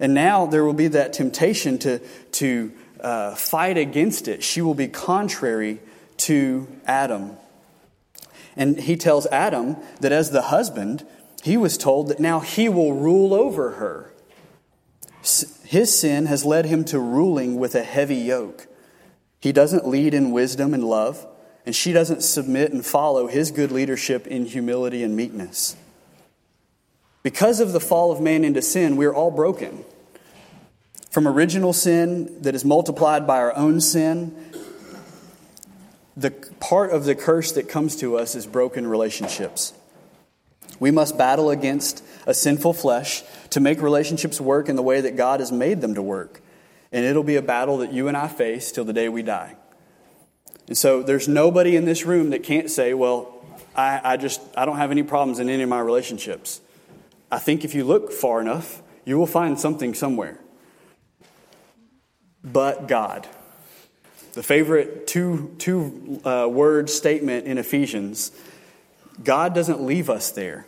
And 0.00 0.12
now 0.12 0.46
there 0.46 0.64
will 0.64 0.72
be 0.72 0.88
that 0.88 1.12
temptation 1.12 1.78
to, 1.80 2.00
to 2.32 2.72
uh, 3.00 3.34
fight 3.36 3.78
against 3.78 4.26
it. 4.26 4.42
She 4.42 4.60
will 4.60 4.74
be 4.74 4.88
contrary 4.88 5.80
to 6.16 6.66
Adam. 6.84 7.36
And 8.56 8.78
he 8.78 8.96
tells 8.96 9.26
Adam 9.26 9.76
that 10.00 10.12
as 10.12 10.30
the 10.30 10.42
husband, 10.42 11.06
he 11.42 11.56
was 11.56 11.76
told 11.76 12.08
that 12.08 12.18
now 12.18 12.40
he 12.40 12.68
will 12.68 12.94
rule 12.94 13.34
over 13.34 13.72
her. 13.72 14.13
His 15.64 15.98
sin 15.98 16.26
has 16.26 16.44
led 16.44 16.66
him 16.66 16.84
to 16.86 16.98
ruling 16.98 17.56
with 17.56 17.74
a 17.74 17.82
heavy 17.82 18.16
yoke. 18.16 18.66
He 19.40 19.52
doesn't 19.52 19.86
lead 19.86 20.14
in 20.14 20.32
wisdom 20.32 20.74
and 20.74 20.84
love 20.84 21.26
and 21.66 21.74
she 21.74 21.92
doesn't 21.92 22.22
submit 22.22 22.72
and 22.72 22.84
follow 22.84 23.26
his 23.26 23.50
good 23.50 23.72
leadership 23.72 24.26
in 24.26 24.44
humility 24.46 25.02
and 25.02 25.16
meekness. 25.16 25.76
Because 27.22 27.60
of 27.60 27.72
the 27.72 27.80
fall 27.80 28.12
of 28.12 28.20
man 28.20 28.44
into 28.44 28.60
sin, 28.60 28.96
we're 28.96 29.14
all 29.14 29.30
broken. 29.30 29.84
From 31.10 31.26
original 31.26 31.72
sin 31.72 32.42
that 32.42 32.54
is 32.54 32.64
multiplied 32.64 33.26
by 33.26 33.38
our 33.38 33.56
own 33.56 33.80
sin, 33.80 34.36
the 36.16 36.30
part 36.60 36.90
of 36.90 37.04
the 37.04 37.14
curse 37.14 37.52
that 37.52 37.68
comes 37.68 37.96
to 37.96 38.18
us 38.18 38.34
is 38.34 38.46
broken 38.46 38.86
relationships. 38.86 39.72
We 40.80 40.90
must 40.90 41.16
battle 41.16 41.50
against 41.50 42.04
a 42.26 42.34
sinful 42.34 42.74
flesh 42.74 43.22
to 43.50 43.60
make 43.60 43.80
relationships 43.80 44.40
work 44.40 44.68
in 44.68 44.76
the 44.76 44.82
way 44.82 45.00
that 45.00 45.16
God 45.16 45.40
has 45.40 45.52
made 45.52 45.80
them 45.80 45.94
to 45.94 46.02
work. 46.02 46.40
And 46.92 47.04
it'll 47.04 47.22
be 47.22 47.36
a 47.36 47.42
battle 47.42 47.78
that 47.78 47.92
you 47.92 48.08
and 48.08 48.16
I 48.16 48.28
face 48.28 48.72
till 48.72 48.84
the 48.84 48.92
day 48.92 49.08
we 49.08 49.22
die. 49.22 49.56
And 50.66 50.76
so 50.76 51.02
there's 51.02 51.28
nobody 51.28 51.76
in 51.76 51.84
this 51.84 52.06
room 52.06 52.30
that 52.30 52.42
can't 52.42 52.70
say, 52.70 52.94
well, 52.94 53.34
I, 53.76 54.00
I 54.12 54.16
just 54.16 54.40
I 54.56 54.64
don't 54.64 54.76
have 54.76 54.90
any 54.90 55.02
problems 55.02 55.38
in 55.38 55.48
any 55.48 55.62
of 55.62 55.68
my 55.68 55.80
relationships. 55.80 56.60
I 57.30 57.38
think 57.38 57.64
if 57.64 57.74
you 57.74 57.84
look 57.84 58.12
far 58.12 58.40
enough, 58.40 58.82
you 59.04 59.18
will 59.18 59.26
find 59.26 59.58
something 59.58 59.94
somewhere. 59.94 60.38
But 62.42 62.88
God. 62.88 63.26
The 64.34 64.42
favorite 64.42 65.06
two, 65.06 65.54
two 65.58 66.20
uh, 66.24 66.48
word 66.48 66.90
statement 66.90 67.46
in 67.46 67.58
Ephesians 67.58 68.32
God 69.22 69.54
doesn't 69.54 69.80
leave 69.82 70.10
us 70.10 70.30
there. 70.30 70.66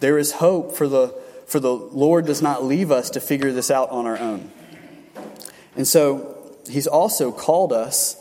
There 0.00 0.18
is 0.18 0.32
hope 0.32 0.74
for 0.74 0.88
the, 0.88 1.08
for 1.46 1.60
the 1.60 1.72
Lord 1.72 2.26
does 2.26 2.42
not 2.42 2.64
leave 2.64 2.90
us 2.90 3.10
to 3.10 3.20
figure 3.20 3.52
this 3.52 3.70
out 3.70 3.90
on 3.90 4.06
our 4.06 4.18
own. 4.18 4.50
And 5.76 5.86
so 5.86 6.30
He's 6.68 6.86
also 6.86 7.30
called 7.30 7.72
us 7.72 8.16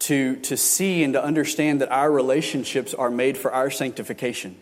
to, 0.00 0.36
to 0.36 0.56
see 0.56 1.04
and 1.04 1.12
to 1.12 1.22
understand 1.22 1.80
that 1.80 1.90
our 1.90 2.10
relationships 2.10 2.94
are 2.94 3.10
made 3.10 3.36
for 3.36 3.52
our 3.52 3.70
sanctification. 3.70 4.56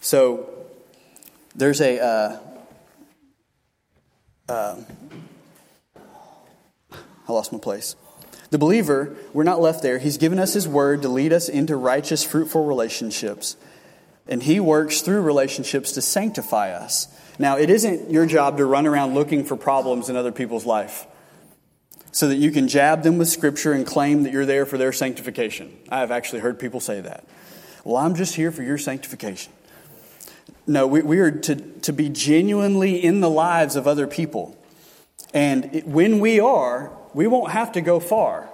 So 0.00 0.48
there's 1.54 1.80
a. 1.80 2.00
Uh, 2.00 2.38
uh, 4.48 4.76
I 7.28 7.32
lost 7.32 7.52
my 7.52 7.58
place. 7.58 7.94
The 8.50 8.58
believer, 8.58 9.16
we're 9.32 9.44
not 9.44 9.60
left 9.60 9.82
there. 9.82 9.98
He's 9.98 10.18
given 10.18 10.38
us 10.38 10.54
his 10.54 10.66
word 10.66 11.02
to 11.02 11.08
lead 11.08 11.32
us 11.32 11.48
into 11.48 11.76
righteous, 11.76 12.24
fruitful 12.24 12.64
relationships. 12.64 13.56
And 14.28 14.42
he 14.42 14.60
works 14.60 15.00
through 15.00 15.22
relationships 15.22 15.92
to 15.92 16.02
sanctify 16.02 16.72
us. 16.72 17.08
Now, 17.38 17.56
it 17.56 17.70
isn't 17.70 18.10
your 18.10 18.26
job 18.26 18.58
to 18.58 18.66
run 18.66 18.86
around 18.86 19.14
looking 19.14 19.44
for 19.44 19.56
problems 19.56 20.08
in 20.08 20.16
other 20.16 20.32
people's 20.32 20.66
life 20.66 21.06
so 22.12 22.28
that 22.28 22.36
you 22.36 22.50
can 22.50 22.68
jab 22.68 23.02
them 23.02 23.18
with 23.18 23.28
Scripture 23.28 23.72
and 23.72 23.86
claim 23.86 24.24
that 24.24 24.32
you're 24.32 24.46
there 24.46 24.66
for 24.66 24.76
their 24.76 24.92
sanctification. 24.92 25.76
I 25.88 26.00
have 26.00 26.10
actually 26.10 26.40
heard 26.40 26.58
people 26.58 26.80
say 26.80 27.00
that. 27.00 27.24
Well, 27.84 27.96
I'm 27.96 28.14
just 28.14 28.34
here 28.34 28.50
for 28.50 28.62
your 28.62 28.78
sanctification. 28.78 29.52
No, 30.66 30.86
we, 30.86 31.02
we 31.02 31.18
are 31.20 31.30
to, 31.30 31.56
to 31.56 31.92
be 31.92 32.08
genuinely 32.08 33.02
in 33.02 33.20
the 33.20 33.30
lives 33.30 33.76
of 33.76 33.86
other 33.86 34.06
people. 34.06 34.56
And 35.32 35.74
it, 35.74 35.86
when 35.86 36.20
we 36.20 36.40
are, 36.40 36.92
we 37.14 37.26
won't 37.26 37.52
have 37.52 37.72
to 37.72 37.80
go 37.80 38.00
far 38.00 38.48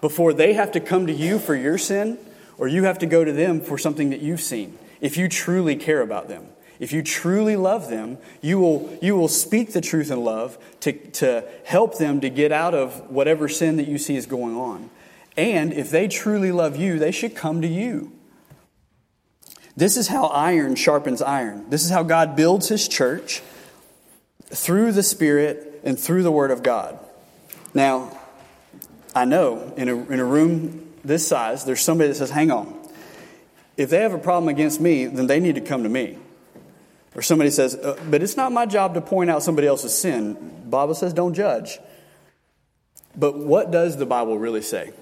before 0.00 0.32
they 0.32 0.52
have 0.54 0.72
to 0.72 0.80
come 0.80 1.06
to 1.06 1.12
you 1.12 1.38
for 1.38 1.54
your 1.54 1.78
sin 1.78 2.18
or 2.58 2.68
you 2.68 2.84
have 2.84 2.98
to 2.98 3.06
go 3.06 3.24
to 3.24 3.32
them 3.32 3.60
for 3.60 3.78
something 3.78 4.10
that 4.10 4.20
you've 4.20 4.40
seen 4.40 4.78
if 5.00 5.16
you 5.16 5.28
truly 5.28 5.76
care 5.76 6.00
about 6.00 6.28
them. 6.28 6.46
If 6.78 6.92
you 6.92 7.02
truly 7.02 7.56
love 7.56 7.88
them, 7.88 8.18
you 8.42 8.58
will, 8.58 8.98
you 9.00 9.16
will 9.16 9.28
speak 9.28 9.72
the 9.72 9.80
truth 9.80 10.10
in 10.10 10.22
love 10.22 10.58
to, 10.80 10.92
to 10.92 11.44
help 11.64 11.96
them 11.96 12.20
to 12.20 12.28
get 12.28 12.52
out 12.52 12.74
of 12.74 13.10
whatever 13.10 13.48
sin 13.48 13.76
that 13.76 13.88
you 13.88 13.96
see 13.96 14.16
is 14.16 14.26
going 14.26 14.56
on. 14.56 14.90
And 15.36 15.72
if 15.72 15.90
they 15.90 16.08
truly 16.08 16.52
love 16.52 16.76
you, 16.76 16.98
they 16.98 17.12
should 17.12 17.34
come 17.34 17.62
to 17.62 17.68
you. 17.68 18.12
This 19.76 19.96
is 19.96 20.08
how 20.08 20.26
iron 20.26 20.74
sharpens 20.74 21.20
iron. 21.20 21.68
This 21.68 21.84
is 21.84 21.90
how 21.90 22.02
God 22.02 22.36
builds 22.36 22.68
his 22.68 22.88
church 22.88 23.42
through 24.46 24.92
the 24.92 25.02
Spirit 25.02 25.80
and 25.84 25.98
through 25.98 26.22
the 26.22 26.30
Word 26.30 26.50
of 26.50 26.62
God. 26.62 26.98
Now, 27.76 28.18
I 29.14 29.26
know 29.26 29.74
in 29.76 29.90
a, 29.90 29.94
in 30.06 30.18
a 30.18 30.24
room 30.24 30.94
this 31.04 31.28
size, 31.28 31.66
there's 31.66 31.82
somebody 31.82 32.08
that 32.08 32.14
says, 32.14 32.30
hang 32.30 32.50
on. 32.50 32.74
If 33.76 33.90
they 33.90 34.00
have 34.00 34.14
a 34.14 34.18
problem 34.18 34.48
against 34.48 34.80
me, 34.80 35.04
then 35.04 35.26
they 35.26 35.40
need 35.40 35.56
to 35.56 35.60
come 35.60 35.82
to 35.82 35.88
me. 35.90 36.16
Or 37.14 37.20
somebody 37.20 37.50
says, 37.50 37.74
uh, 37.74 38.02
but 38.08 38.22
it's 38.22 38.34
not 38.34 38.50
my 38.50 38.64
job 38.64 38.94
to 38.94 39.02
point 39.02 39.28
out 39.28 39.42
somebody 39.42 39.66
else's 39.66 39.92
sin. 39.92 40.62
Bible 40.70 40.94
says 40.94 41.12
don't 41.12 41.34
judge. 41.34 41.78
But 43.14 43.36
what 43.36 43.70
does 43.70 43.98
the 43.98 44.06
Bible 44.06 44.38
really 44.38 44.62
say? 44.62 44.92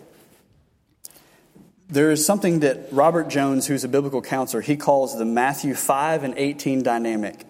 There 1.88 2.10
is 2.10 2.26
something 2.26 2.58
that 2.60 2.88
Robert 2.90 3.28
Jones, 3.28 3.68
who's 3.68 3.84
a 3.84 3.88
biblical 3.88 4.20
counselor, 4.20 4.62
he 4.62 4.76
calls 4.76 5.16
the 5.16 5.24
Matthew 5.24 5.76
5 5.76 6.24
and 6.24 6.34
18 6.36 6.82
dynamic. 6.82 7.46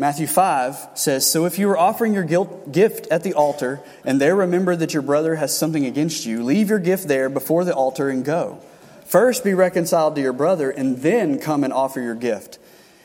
Matthew 0.00 0.26
5 0.26 0.92
says, 0.94 1.30
So 1.30 1.44
if 1.44 1.58
you 1.58 1.68
are 1.68 1.76
offering 1.76 2.14
your 2.14 2.24
gift 2.24 3.06
at 3.08 3.22
the 3.22 3.34
altar, 3.34 3.82
and 4.02 4.18
there 4.18 4.34
remember 4.34 4.74
that 4.74 4.94
your 4.94 5.02
brother 5.02 5.34
has 5.34 5.54
something 5.54 5.84
against 5.84 6.24
you, 6.24 6.42
leave 6.42 6.70
your 6.70 6.78
gift 6.78 7.06
there 7.06 7.28
before 7.28 7.66
the 7.66 7.74
altar 7.74 8.08
and 8.08 8.24
go. 8.24 8.62
First 9.04 9.44
be 9.44 9.52
reconciled 9.52 10.14
to 10.14 10.22
your 10.22 10.32
brother 10.32 10.70
and 10.70 11.02
then 11.02 11.38
come 11.38 11.64
and 11.64 11.70
offer 11.70 12.00
your 12.00 12.14
gift. 12.14 12.58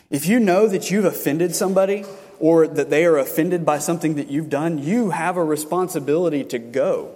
If 0.09 0.25
you 0.25 0.39
know 0.39 0.69
that 0.69 0.89
you've 0.89 1.03
offended 1.03 1.53
somebody 1.53 2.05
or 2.39 2.65
that 2.65 2.89
they 2.89 3.03
are 3.05 3.17
offended 3.17 3.65
by 3.65 3.79
something 3.79 4.15
that 4.15 4.31
you've 4.31 4.49
done, 4.49 4.77
you 4.77 5.09
have 5.09 5.35
a 5.35 5.43
responsibility 5.43 6.45
to 6.45 6.59
go. 6.59 7.13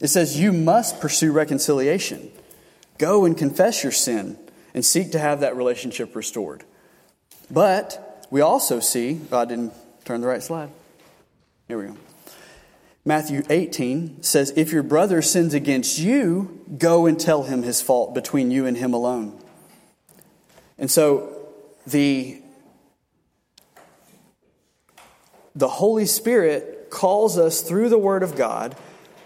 It 0.00 0.08
says 0.08 0.40
you 0.40 0.52
must 0.52 1.00
pursue 1.00 1.30
reconciliation. 1.30 2.32
Go 2.98 3.26
and 3.26 3.38
confess 3.38 3.84
your 3.84 3.92
sin 3.92 4.36
and 4.74 4.84
seek 4.84 5.12
to 5.12 5.20
have 5.20 5.38
that 5.38 5.54
relationship 5.54 6.16
restored. 6.16 6.64
But 7.48 8.08
we 8.32 8.40
also 8.40 8.80
see, 8.80 9.20
oh, 9.30 9.40
I 9.40 9.44
didn't 9.44 9.74
turn 10.06 10.22
the 10.22 10.26
right 10.26 10.42
slide. 10.42 10.70
Here 11.68 11.76
we 11.76 11.88
go. 11.88 11.98
Matthew 13.04 13.42
18 13.50 14.22
says, 14.22 14.54
If 14.56 14.72
your 14.72 14.82
brother 14.82 15.20
sins 15.20 15.52
against 15.52 15.98
you, 15.98 16.64
go 16.78 17.04
and 17.04 17.20
tell 17.20 17.42
him 17.42 17.62
his 17.62 17.82
fault 17.82 18.14
between 18.14 18.50
you 18.50 18.64
and 18.64 18.74
him 18.74 18.94
alone. 18.94 19.38
And 20.78 20.90
so 20.90 21.46
the, 21.86 22.40
the 25.54 25.68
Holy 25.68 26.06
Spirit 26.06 26.86
calls 26.88 27.36
us 27.36 27.60
through 27.60 27.90
the 27.90 27.98
Word 27.98 28.22
of 28.22 28.34
God 28.34 28.74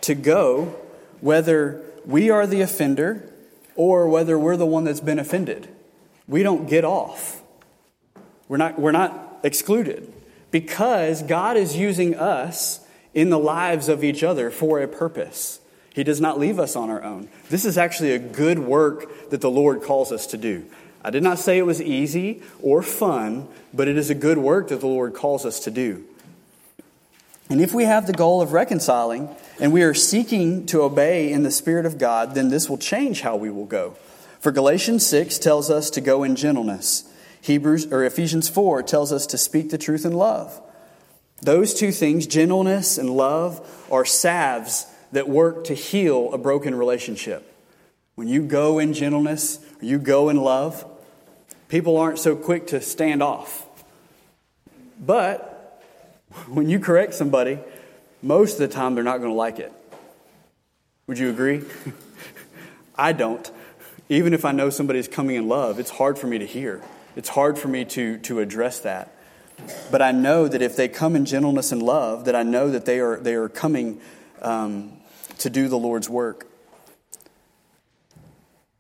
to 0.00 0.16
go, 0.16 0.75
whether 1.20 1.80
we 2.04 2.28
are 2.28 2.44
the 2.44 2.60
offender 2.60 3.32
or 3.76 4.08
whether 4.08 4.36
we're 4.36 4.56
the 4.56 4.66
one 4.66 4.82
that's 4.82 4.98
been 4.98 5.20
offended. 5.20 5.68
We 6.26 6.42
don't 6.42 6.68
get 6.68 6.84
off. 6.84 7.44
We're 8.48 8.56
not, 8.56 8.78
we're 8.78 8.92
not 8.92 9.40
excluded 9.42 10.12
because 10.50 11.22
God 11.22 11.56
is 11.56 11.76
using 11.76 12.14
us 12.14 12.80
in 13.14 13.30
the 13.30 13.38
lives 13.38 13.88
of 13.88 14.04
each 14.04 14.22
other 14.22 14.50
for 14.50 14.80
a 14.80 14.88
purpose. 14.88 15.60
He 15.94 16.04
does 16.04 16.20
not 16.20 16.38
leave 16.38 16.58
us 16.58 16.76
on 16.76 16.90
our 16.90 17.02
own. 17.02 17.28
This 17.48 17.64
is 17.64 17.78
actually 17.78 18.12
a 18.12 18.18
good 18.18 18.58
work 18.58 19.30
that 19.30 19.40
the 19.40 19.50
Lord 19.50 19.82
calls 19.82 20.12
us 20.12 20.26
to 20.28 20.36
do. 20.36 20.66
I 21.02 21.10
did 21.10 21.22
not 21.22 21.38
say 21.38 21.56
it 21.56 21.62
was 21.62 21.80
easy 21.80 22.42
or 22.60 22.82
fun, 22.82 23.48
but 23.72 23.88
it 23.88 23.96
is 23.96 24.10
a 24.10 24.14
good 24.14 24.38
work 24.38 24.68
that 24.68 24.80
the 24.80 24.86
Lord 24.86 25.14
calls 25.14 25.46
us 25.46 25.60
to 25.60 25.70
do. 25.70 26.04
And 27.48 27.60
if 27.60 27.72
we 27.72 27.84
have 27.84 28.06
the 28.06 28.12
goal 28.12 28.42
of 28.42 28.52
reconciling 28.52 29.28
and 29.60 29.72
we 29.72 29.82
are 29.82 29.94
seeking 29.94 30.66
to 30.66 30.82
obey 30.82 31.30
in 31.30 31.44
the 31.44 31.50
Spirit 31.50 31.86
of 31.86 31.96
God, 31.96 32.34
then 32.34 32.48
this 32.48 32.68
will 32.68 32.78
change 32.78 33.20
how 33.20 33.36
we 33.36 33.50
will 33.50 33.66
go. 33.66 33.96
For 34.40 34.52
Galatians 34.52 35.06
6 35.06 35.38
tells 35.38 35.70
us 35.70 35.88
to 35.90 36.00
go 36.00 36.24
in 36.24 36.36
gentleness. 36.36 37.04
Hebrews 37.46 37.92
or 37.92 38.04
Ephesians 38.04 38.48
4 38.48 38.82
tells 38.82 39.12
us 39.12 39.24
to 39.28 39.38
speak 39.38 39.70
the 39.70 39.78
truth 39.78 40.04
in 40.04 40.12
love. 40.12 40.60
Those 41.42 41.74
two 41.74 41.92
things, 41.92 42.26
gentleness 42.26 42.98
and 42.98 43.10
love, 43.10 43.86
are 43.90 44.04
salves 44.04 44.86
that 45.12 45.28
work 45.28 45.64
to 45.64 45.74
heal 45.74 46.32
a 46.32 46.38
broken 46.38 46.74
relationship. 46.74 47.52
When 48.16 48.26
you 48.26 48.42
go 48.42 48.80
in 48.80 48.94
gentleness, 48.94 49.60
you 49.80 49.98
go 49.98 50.28
in 50.28 50.38
love, 50.38 50.84
people 51.68 51.96
aren't 51.98 52.18
so 52.18 52.34
quick 52.34 52.66
to 52.68 52.80
stand 52.80 53.22
off. 53.22 53.64
But 54.98 55.80
when 56.48 56.68
you 56.68 56.80
correct 56.80 57.14
somebody, 57.14 57.60
most 58.22 58.54
of 58.54 58.58
the 58.58 58.74
time 58.74 58.96
they're 58.96 59.04
not 59.04 59.18
going 59.18 59.30
to 59.30 59.36
like 59.36 59.60
it. 59.60 59.72
Would 61.06 61.18
you 61.18 61.30
agree? 61.30 61.62
I 62.96 63.12
don't. 63.12 63.48
Even 64.08 64.34
if 64.34 64.44
I 64.44 64.50
know 64.50 64.68
somebody's 64.70 65.06
coming 65.06 65.36
in 65.36 65.46
love, 65.46 65.78
it's 65.78 65.90
hard 65.90 66.18
for 66.18 66.26
me 66.26 66.38
to 66.38 66.46
hear. 66.46 66.82
It's 67.16 67.28
hard 67.30 67.58
for 67.58 67.68
me 67.68 67.85
to, 67.87 68.18
to 68.18 68.40
address 68.40 68.80
that. 68.80 69.12
But 69.90 70.02
I 70.02 70.12
know 70.12 70.46
that 70.46 70.61
if 70.61 70.76
they 70.76 70.88
come 70.88 71.16
in 71.16 71.25
gentleness 71.25 71.73
and 71.73 71.82
love, 71.82 72.26
that 72.26 72.37
I 72.37 72.42
know 72.42 72.70
that 72.70 72.85
they 72.85 73.00
are, 73.00 73.16
they 73.18 73.35
are 73.35 73.49
coming 73.49 74.00
um, 74.42 74.92
to 75.38 75.50
do 75.50 75.68
the 75.68 75.78
Lord's 75.78 76.08
work. 76.08 76.46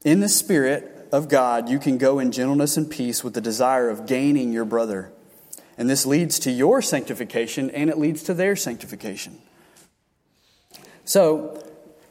In 0.04 0.20
the 0.20 0.28
Spirit 0.28 1.08
of 1.12 1.28
God, 1.28 1.68
you 1.68 1.78
can 1.78 1.98
go 1.98 2.18
in 2.18 2.30
gentleness 2.30 2.76
and 2.76 2.90
peace 2.90 3.24
with 3.24 3.34
the 3.34 3.40
desire 3.40 3.88
of 3.88 4.06
gaining 4.06 4.52
your 4.52 4.66
brother. 4.66 5.10
And 5.78 5.88
this 5.88 6.04
leads 6.06 6.38
to 6.40 6.50
your 6.50 6.82
sanctification 6.82 7.70
and 7.70 7.90
it 7.90 7.98
leads 7.98 8.22
to 8.24 8.34
their 8.34 8.54
sanctification. 8.54 9.38
So, 11.04 11.62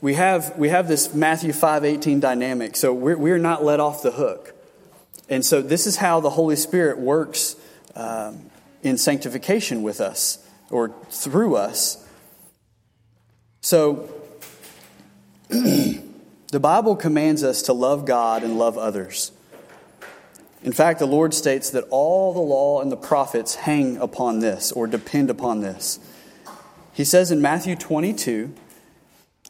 we 0.02 0.16
have, 0.16 0.58
we 0.58 0.70
have 0.70 0.88
this 0.88 1.14
Matthew 1.14 1.52
5.18 1.52 2.20
dynamic. 2.20 2.76
So 2.76 2.94
we're, 2.94 3.18
we're 3.18 3.38
not 3.40 3.64
let 3.64 3.80
off 3.80 4.04
the 4.04 4.12
hook. 4.12 4.55
And 5.30 5.46
so 5.46 5.62
this 5.62 5.88
is 5.88 5.98
how 5.98 6.20
the 6.20 6.30
Holy 6.30 6.56
Spirit 6.56 7.00
works 7.00 7.56
um, 7.96 8.50
in 8.84 8.98
sanctification 8.98 9.82
with 9.82 10.00
us 10.02 10.40
or 10.70 10.94
through 11.10 11.56
us. 11.56 12.06
So 13.62 14.10
the 15.50 16.60
Bible 16.60 16.96
commands 16.96 17.44
us 17.44 17.64
to 17.64 17.74
love 17.74 18.06
God 18.06 18.44
and 18.44 18.60
love 18.60 18.78
others. 18.78 19.32
In 20.64 20.72
fact, 20.72 21.00
the 21.00 21.06
Lord 21.06 21.34
states 21.34 21.70
that 21.72 21.86
all 21.92 22.34
the 22.34 22.40
law 22.40 22.82
and 22.82 22.92
the 22.92 22.98
prophets 22.98 23.54
hang 23.56 23.98
upon 23.98 24.40
this 24.40 24.72
or 24.72 24.88
depend 24.88 25.30
upon 25.30 25.62
this. 25.62 26.00
He 26.94 27.04
says 27.04 27.32
in 27.32 27.42
Matthew 27.42 27.76
22, 27.76 28.54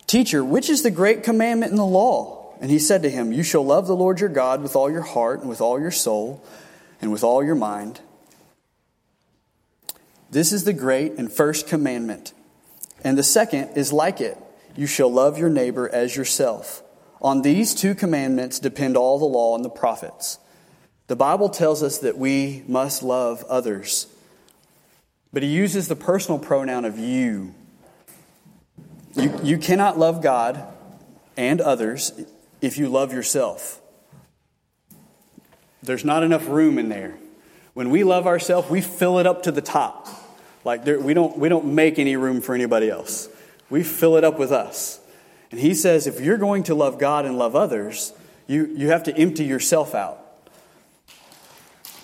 Teacher, 0.07 0.43
which 0.43 0.69
is 0.69 0.83
the 0.83 0.91
great 0.91 1.23
commandment 1.23 1.71
in 1.71 1.77
the 1.77 1.85
law? 1.85 2.34
And 2.61 2.71
he 2.71 2.79
said 2.79 3.03
to 3.03 3.09
him, 3.09 3.31
You 3.31 3.43
shall 3.43 3.65
love 3.65 3.87
the 3.87 3.95
Lord 3.95 4.19
your 4.19 4.29
God 4.29 4.61
with 4.61 4.75
all 4.75 4.89
your 4.89 5.01
heart 5.01 5.41
and 5.41 5.49
with 5.49 5.61
all 5.61 5.79
your 5.79 5.91
soul 5.91 6.43
and 7.01 7.11
with 7.11 7.23
all 7.23 7.43
your 7.43 7.55
mind. 7.55 7.99
This 10.31 10.51
is 10.51 10.63
the 10.63 10.73
great 10.73 11.13
and 11.13 11.31
first 11.31 11.67
commandment. 11.67 12.33
And 13.03 13.17
the 13.17 13.23
second 13.23 13.77
is 13.77 13.93
like 13.93 14.19
it 14.21 14.37
you 14.75 14.87
shall 14.87 15.11
love 15.11 15.37
your 15.37 15.49
neighbor 15.49 15.89
as 15.89 16.15
yourself. 16.15 16.83
On 17.21 17.41
these 17.41 17.73
two 17.73 17.95
commandments 17.95 18.59
depend 18.59 18.97
all 18.97 19.17
the 19.17 19.25
law 19.25 19.55
and 19.55 19.63
the 19.63 19.69
prophets. 19.69 20.37
The 21.07 21.15
Bible 21.15 21.49
tells 21.49 21.81
us 21.83 21.99
that 21.99 22.17
we 22.17 22.63
must 22.67 23.03
love 23.03 23.43
others, 23.45 24.07
but 25.31 25.43
he 25.43 25.49
uses 25.49 25.87
the 25.87 25.95
personal 25.95 26.39
pronoun 26.39 26.83
of 26.83 26.97
you. 26.97 27.53
You, 29.13 29.39
you 29.43 29.57
cannot 29.57 29.97
love 29.97 30.21
God 30.21 30.65
and 31.37 31.61
others 31.61 32.11
if 32.65 32.77
you 32.77 32.89
love 32.89 33.13
yourself. 33.13 33.81
There's 35.83 36.05
not 36.05 36.23
enough 36.23 36.47
room 36.47 36.77
in 36.77 36.89
there. 36.89 37.15
When 37.73 37.89
we 37.89 38.03
love 38.03 38.25
ourselves, 38.25 38.69
we 38.69 38.81
fill 38.81 39.19
it 39.19 39.27
up 39.27 39.43
to 39.43 39.51
the 39.51 39.61
top. 39.61 40.07
Like 40.63 40.83
there, 40.85 40.99
we, 40.99 41.13
don't, 41.13 41.37
we 41.37 41.49
don't 41.49 41.75
make 41.75 41.99
any 41.99 42.15
room 42.15 42.41
for 42.41 42.55
anybody 42.55 42.89
else. 42.89 43.29
We 43.69 43.83
fill 43.83 44.15
it 44.17 44.23
up 44.23 44.39
with 44.39 44.51
us. 44.51 44.99
And 45.51 45.59
he 45.59 45.73
says 45.73 46.07
if 46.07 46.19
you're 46.19 46.37
going 46.37 46.63
to 46.63 46.75
love 46.75 46.97
God 46.97 47.25
and 47.25 47.37
love 47.37 47.55
others, 47.55 48.13
you, 48.47 48.65
you 48.65 48.89
have 48.89 49.03
to 49.03 49.15
empty 49.15 49.45
yourself 49.45 49.93
out. 49.93 50.21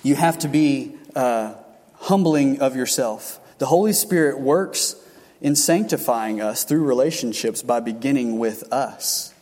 You 0.04 0.15
have 0.15 0.39
to 0.39 0.47
be 0.47 0.95
uh, 1.15 1.54
humbling 1.95 2.62
of 2.62 2.76
yourself. 2.76 3.39
The 3.58 3.67
Holy 3.67 3.93
Spirit 3.93 4.39
works 4.39 4.95
in 5.39 5.56
sanctifying 5.56 6.41
us 6.41 6.63
through 6.63 6.84
relationships 6.84 7.63
by 7.63 7.80
beginning 7.80 8.38
with 8.39 8.71
us. 8.71 9.34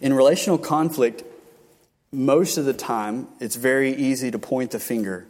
In 0.00 0.12
relational 0.12 0.58
conflict, 0.58 1.22
most 2.12 2.58
of 2.58 2.64
the 2.64 2.72
time, 2.72 3.28
it's 3.40 3.56
very 3.56 3.94
easy 3.94 4.30
to 4.30 4.38
point 4.38 4.70
the 4.70 4.78
finger. 4.78 5.26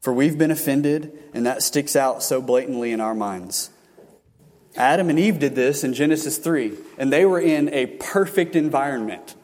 For 0.00 0.12
we've 0.12 0.36
been 0.36 0.50
offended, 0.50 1.12
and 1.32 1.46
that 1.46 1.62
sticks 1.62 1.96
out 1.96 2.22
so 2.22 2.42
blatantly 2.42 2.92
in 2.92 3.00
our 3.00 3.14
minds. 3.14 3.70
Adam 4.76 5.08
and 5.08 5.18
Eve 5.18 5.38
did 5.38 5.54
this 5.54 5.84
in 5.84 5.94
Genesis 5.94 6.36
3, 6.38 6.72
and 6.98 7.12
they 7.12 7.24
were 7.24 7.40
in 7.40 7.68
a 7.72 7.86
perfect 7.86 8.56
environment. 8.56 9.34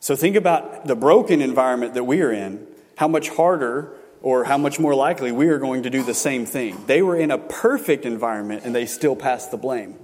So 0.00 0.14
think 0.14 0.36
about 0.36 0.86
the 0.86 0.94
broken 0.94 1.40
environment 1.40 1.94
that 1.94 2.04
we 2.04 2.22
are 2.22 2.30
in, 2.30 2.66
how 2.96 3.08
much 3.08 3.30
harder 3.30 3.92
or 4.22 4.44
how 4.44 4.58
much 4.58 4.78
more 4.78 4.94
likely 4.94 5.32
we 5.32 5.48
are 5.48 5.58
going 5.58 5.82
to 5.82 5.90
do 5.90 6.02
the 6.02 6.14
same 6.14 6.46
thing. 6.46 6.82
They 6.86 7.02
were 7.02 7.16
in 7.16 7.30
a 7.30 7.38
perfect 7.38 8.04
environment 8.06 8.64
and 8.64 8.74
they 8.74 8.86
still 8.86 9.16
passed 9.16 9.50
the 9.50 9.56
blame. 9.56 9.98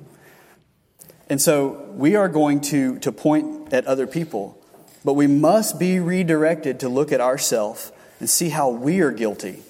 And 1.31 1.41
so 1.41 1.89
we 1.95 2.17
are 2.17 2.29
going 2.29 2.61
to, 2.63 2.99
to 2.99 3.13
point 3.13 3.73
at 3.73 3.87
other 3.87 4.09
people, 4.09 4.59
but 5.05 5.15
we 5.15 5.29
must 5.29 5.79
be 5.79 6.01
redirected 6.01 6.81
to 6.81 6.89
look 6.89 7.13
at 7.13 7.21
ourselves 7.21 7.93
and 8.19 8.29
see 8.29 8.49
how 8.49 8.69
we 8.71 9.01
are 9.01 9.13
guilty. 9.13 9.63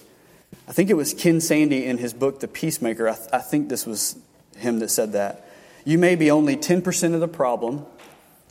I 0.67 0.73
think 0.73 0.89
it 0.89 0.95
was 0.95 1.13
Ken 1.13 1.39
Sande 1.41 1.75
in 1.75 1.99
his 1.99 2.15
book, 2.15 2.41
The 2.41 2.49
Peacemaker. 2.49 3.11
I, 3.11 3.15
th- 3.15 3.29
I 3.31 3.39
think 3.39 3.69
this 3.69 3.87
was 3.87 4.17
him 4.57 4.79
that 4.79 4.89
said 4.89 5.13
that. 5.13 5.47
You 5.85 5.99
may 5.99 6.17
be 6.17 6.31
only 6.31 6.57
10% 6.57 7.15
of 7.15 7.21
the 7.21 7.29
problem, 7.29 7.85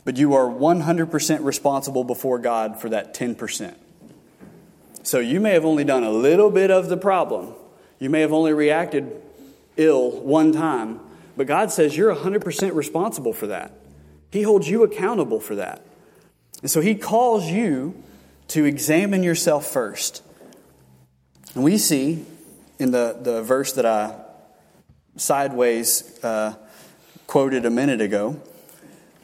but 0.04 0.16
you 0.16 0.34
are 0.34 0.46
100% 0.46 1.44
responsible 1.44 2.04
before 2.04 2.38
God 2.38 2.80
for 2.80 2.90
that 2.90 3.12
10%. 3.12 3.74
So 5.02 5.18
you 5.18 5.40
may 5.40 5.52
have 5.54 5.64
only 5.64 5.82
done 5.82 6.04
a 6.04 6.10
little 6.10 6.50
bit 6.50 6.70
of 6.70 6.88
the 6.88 6.96
problem. 6.96 7.54
You 7.98 8.08
may 8.08 8.20
have 8.20 8.32
only 8.32 8.52
reacted 8.52 9.20
ill 9.76 10.10
one 10.20 10.52
time, 10.52 11.00
but 11.36 11.46
God 11.46 11.70
says 11.70 11.96
you're 11.96 12.14
100% 12.14 12.74
responsible 12.74 13.32
for 13.32 13.46
that. 13.48 13.72
He 14.30 14.42
holds 14.42 14.68
you 14.68 14.82
accountable 14.82 15.40
for 15.40 15.54
that. 15.56 15.84
And 16.62 16.70
so 16.70 16.80
He 16.80 16.94
calls 16.94 17.46
you 17.46 18.02
to 18.48 18.64
examine 18.64 19.22
yourself 19.22 19.66
first. 19.66 20.22
And 21.54 21.64
we 21.64 21.78
see 21.78 22.24
in 22.78 22.90
the, 22.90 23.18
the 23.20 23.42
verse 23.42 23.72
that 23.72 23.86
I 23.86 24.14
sideways 25.16 26.18
uh, 26.22 26.54
quoted 27.26 27.64
a 27.64 27.70
minute 27.70 28.00
ago 28.00 28.40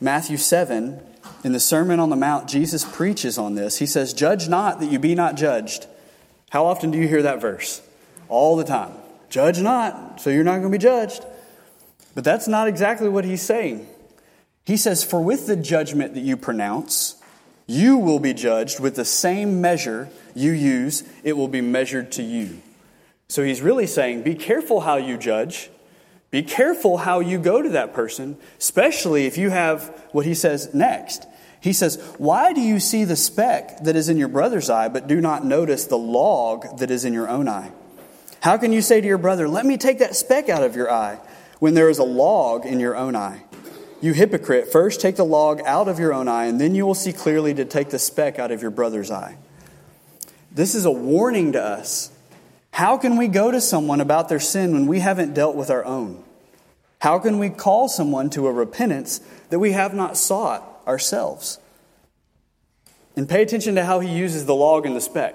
Matthew 0.01 0.37
7, 0.37 1.01
in 1.43 1.53
the 1.53 1.61
Sermon 1.61 2.01
on 2.01 2.11
the 2.11 2.17
Mount, 2.17 2.49
Jesus 2.49 2.85
preaches 2.85 3.39
on 3.39 3.55
this. 3.55 3.79
He 3.79 3.87
says, 3.87 4.13
Judge 4.13 4.49
not 4.49 4.81
that 4.81 4.91
you 4.91 4.99
be 4.99 5.15
not 5.15 5.37
judged. 5.37 5.87
How 6.51 6.67
often 6.67 6.91
do 6.91 6.99
you 6.99 7.09
hear 7.09 7.23
that 7.23 7.41
verse? 7.41 7.81
All 8.29 8.57
the 8.57 8.65
time. 8.65 8.93
Judge 9.31 9.61
not, 9.61 10.21
so 10.21 10.31
you're 10.31 10.45
not 10.45 10.59
going 10.59 10.71
to 10.71 10.79
be 10.79 10.83
judged. 10.83 11.25
But 12.17 12.25
that's 12.25 12.49
not 12.49 12.67
exactly 12.67 13.09
what 13.09 13.25
he's 13.25 13.43
saying. 13.43 13.87
He 14.65 14.77
says, 14.77 15.05
For 15.05 15.23
with 15.23 15.47
the 15.47 15.55
judgment 15.55 16.15
that 16.15 16.23
you 16.23 16.37
pronounce, 16.37 17.15
you 17.69 17.97
will 17.97 18.19
be 18.19 18.35
judged 18.35 18.81
with 18.81 18.97
the 18.97 19.05
same 19.05 19.61
measure 19.61 20.09
you 20.35 20.51
use, 20.51 21.05
it 21.23 21.35
will 21.35 21.47
be 21.47 21.61
measured 21.61 22.11
to 22.13 22.25
you. 22.25 22.61
So 23.29 23.45
he's 23.45 23.63
really 23.63 23.87
saying, 23.87 24.25
Be 24.25 24.35
careful 24.35 24.81
how 24.81 24.97
you 24.97 25.17
judge 25.17 25.71
be 26.31 26.43
careful 26.43 26.99
how 26.99 27.21
you 27.21 27.39
go 27.39 27.63
to 27.63 27.69
that 27.71 27.95
person, 27.95 28.37
especially 28.59 29.27
if 29.27 29.39
you 29.39 29.51
have 29.51 29.85
what 30.13 30.27
he 30.27 30.35
says 30.35 30.75
next. 30.75 31.27
He 31.61 31.73
says, 31.73 31.97
Why 32.19 32.53
do 32.53 32.61
you 32.61 32.81
see 32.81 33.05
the 33.05 33.17
speck 33.17 33.79
that 33.85 33.97
is 33.97 34.09
in 34.09 34.17
your 34.17 34.29
brother's 34.29 34.69
eye, 34.69 34.89
but 34.89 35.07
do 35.07 35.21
not 35.21 35.45
notice 35.45 35.87
the 35.87 35.99
log 35.99 36.79
that 36.79 36.91
is 36.91 37.05
in 37.05 37.13
your 37.13 37.29
own 37.29 37.49
eye? 37.49 37.71
How 38.41 38.59
can 38.59 38.73
you 38.73 38.83
say 38.83 39.01
to 39.01 39.07
your 39.07 39.19
brother, 39.19 39.49
Let 39.49 39.65
me 39.65 39.77
take 39.77 40.01
that 40.01 40.17
speck 40.17 40.49
out 40.49 40.63
of 40.63 40.77
your 40.77 40.91
eye, 40.91 41.19
when 41.59 41.75
there 41.75 41.89
is 41.89 41.99
a 41.99 42.05
log 42.05 42.67
in 42.67 42.81
your 42.81 42.97
own 42.97 43.17
eye? 43.17 43.43
You 44.01 44.13
hypocrite, 44.13 44.71
first 44.71 45.01
take 45.01 45.17
the 45.17 45.25
log 45.25 45.61
out 45.65 45.89
of 45.89 45.99
your 45.99 46.13
own 46.13 46.29
eye, 46.29 46.47
and 46.47 46.61
then 46.61 46.75
you 46.75 46.87
will 46.87 46.95
see 46.95 47.13
clearly 47.13 47.55
to 47.55 47.65
take 47.65 47.91
the 47.91 47.99
speck 47.99 48.39
out 48.39 48.51
of 48.51 48.63
your 48.63 48.71
brother's 48.71 49.11
eye. 49.11 49.39
This 50.53 50.75
is 50.75 50.85
a 50.85 50.91
warning 50.91 51.53
to 51.53 51.63
us 51.63 52.11
how 52.77 52.99
can 52.99 53.17
we 53.17 53.27
go 53.27 53.51
to 53.51 53.59
someone 53.59 54.03
about 54.03 54.29
their 54.29 54.39
sin 54.39 54.75
when 54.75 54.87
we 54.87 55.01
haven't 55.01 55.33
dealt 55.33 55.57
with 55.57 55.71
our 55.71 55.83
own? 55.83 56.23
How 56.99 57.19
can 57.19 57.39
we 57.39 57.49
call 57.49 57.89
someone 57.89 58.29
to 58.31 58.47
a 58.47 58.53
repentance 58.53 59.21
that 59.49 59.59
we 59.59 59.73
have 59.73 59.95
not 59.95 60.19
sought 60.19 60.83
ourselves? 60.87 61.59
And 63.17 63.27
pay 63.27 63.41
attention 63.41 63.77
to 63.77 63.85
how 63.87 64.01
he 64.01 64.11
uses 64.11 64.45
the 64.45 64.55
log 64.55 64.85
and 64.85 64.95
the 64.95 65.01
speck. 65.01 65.35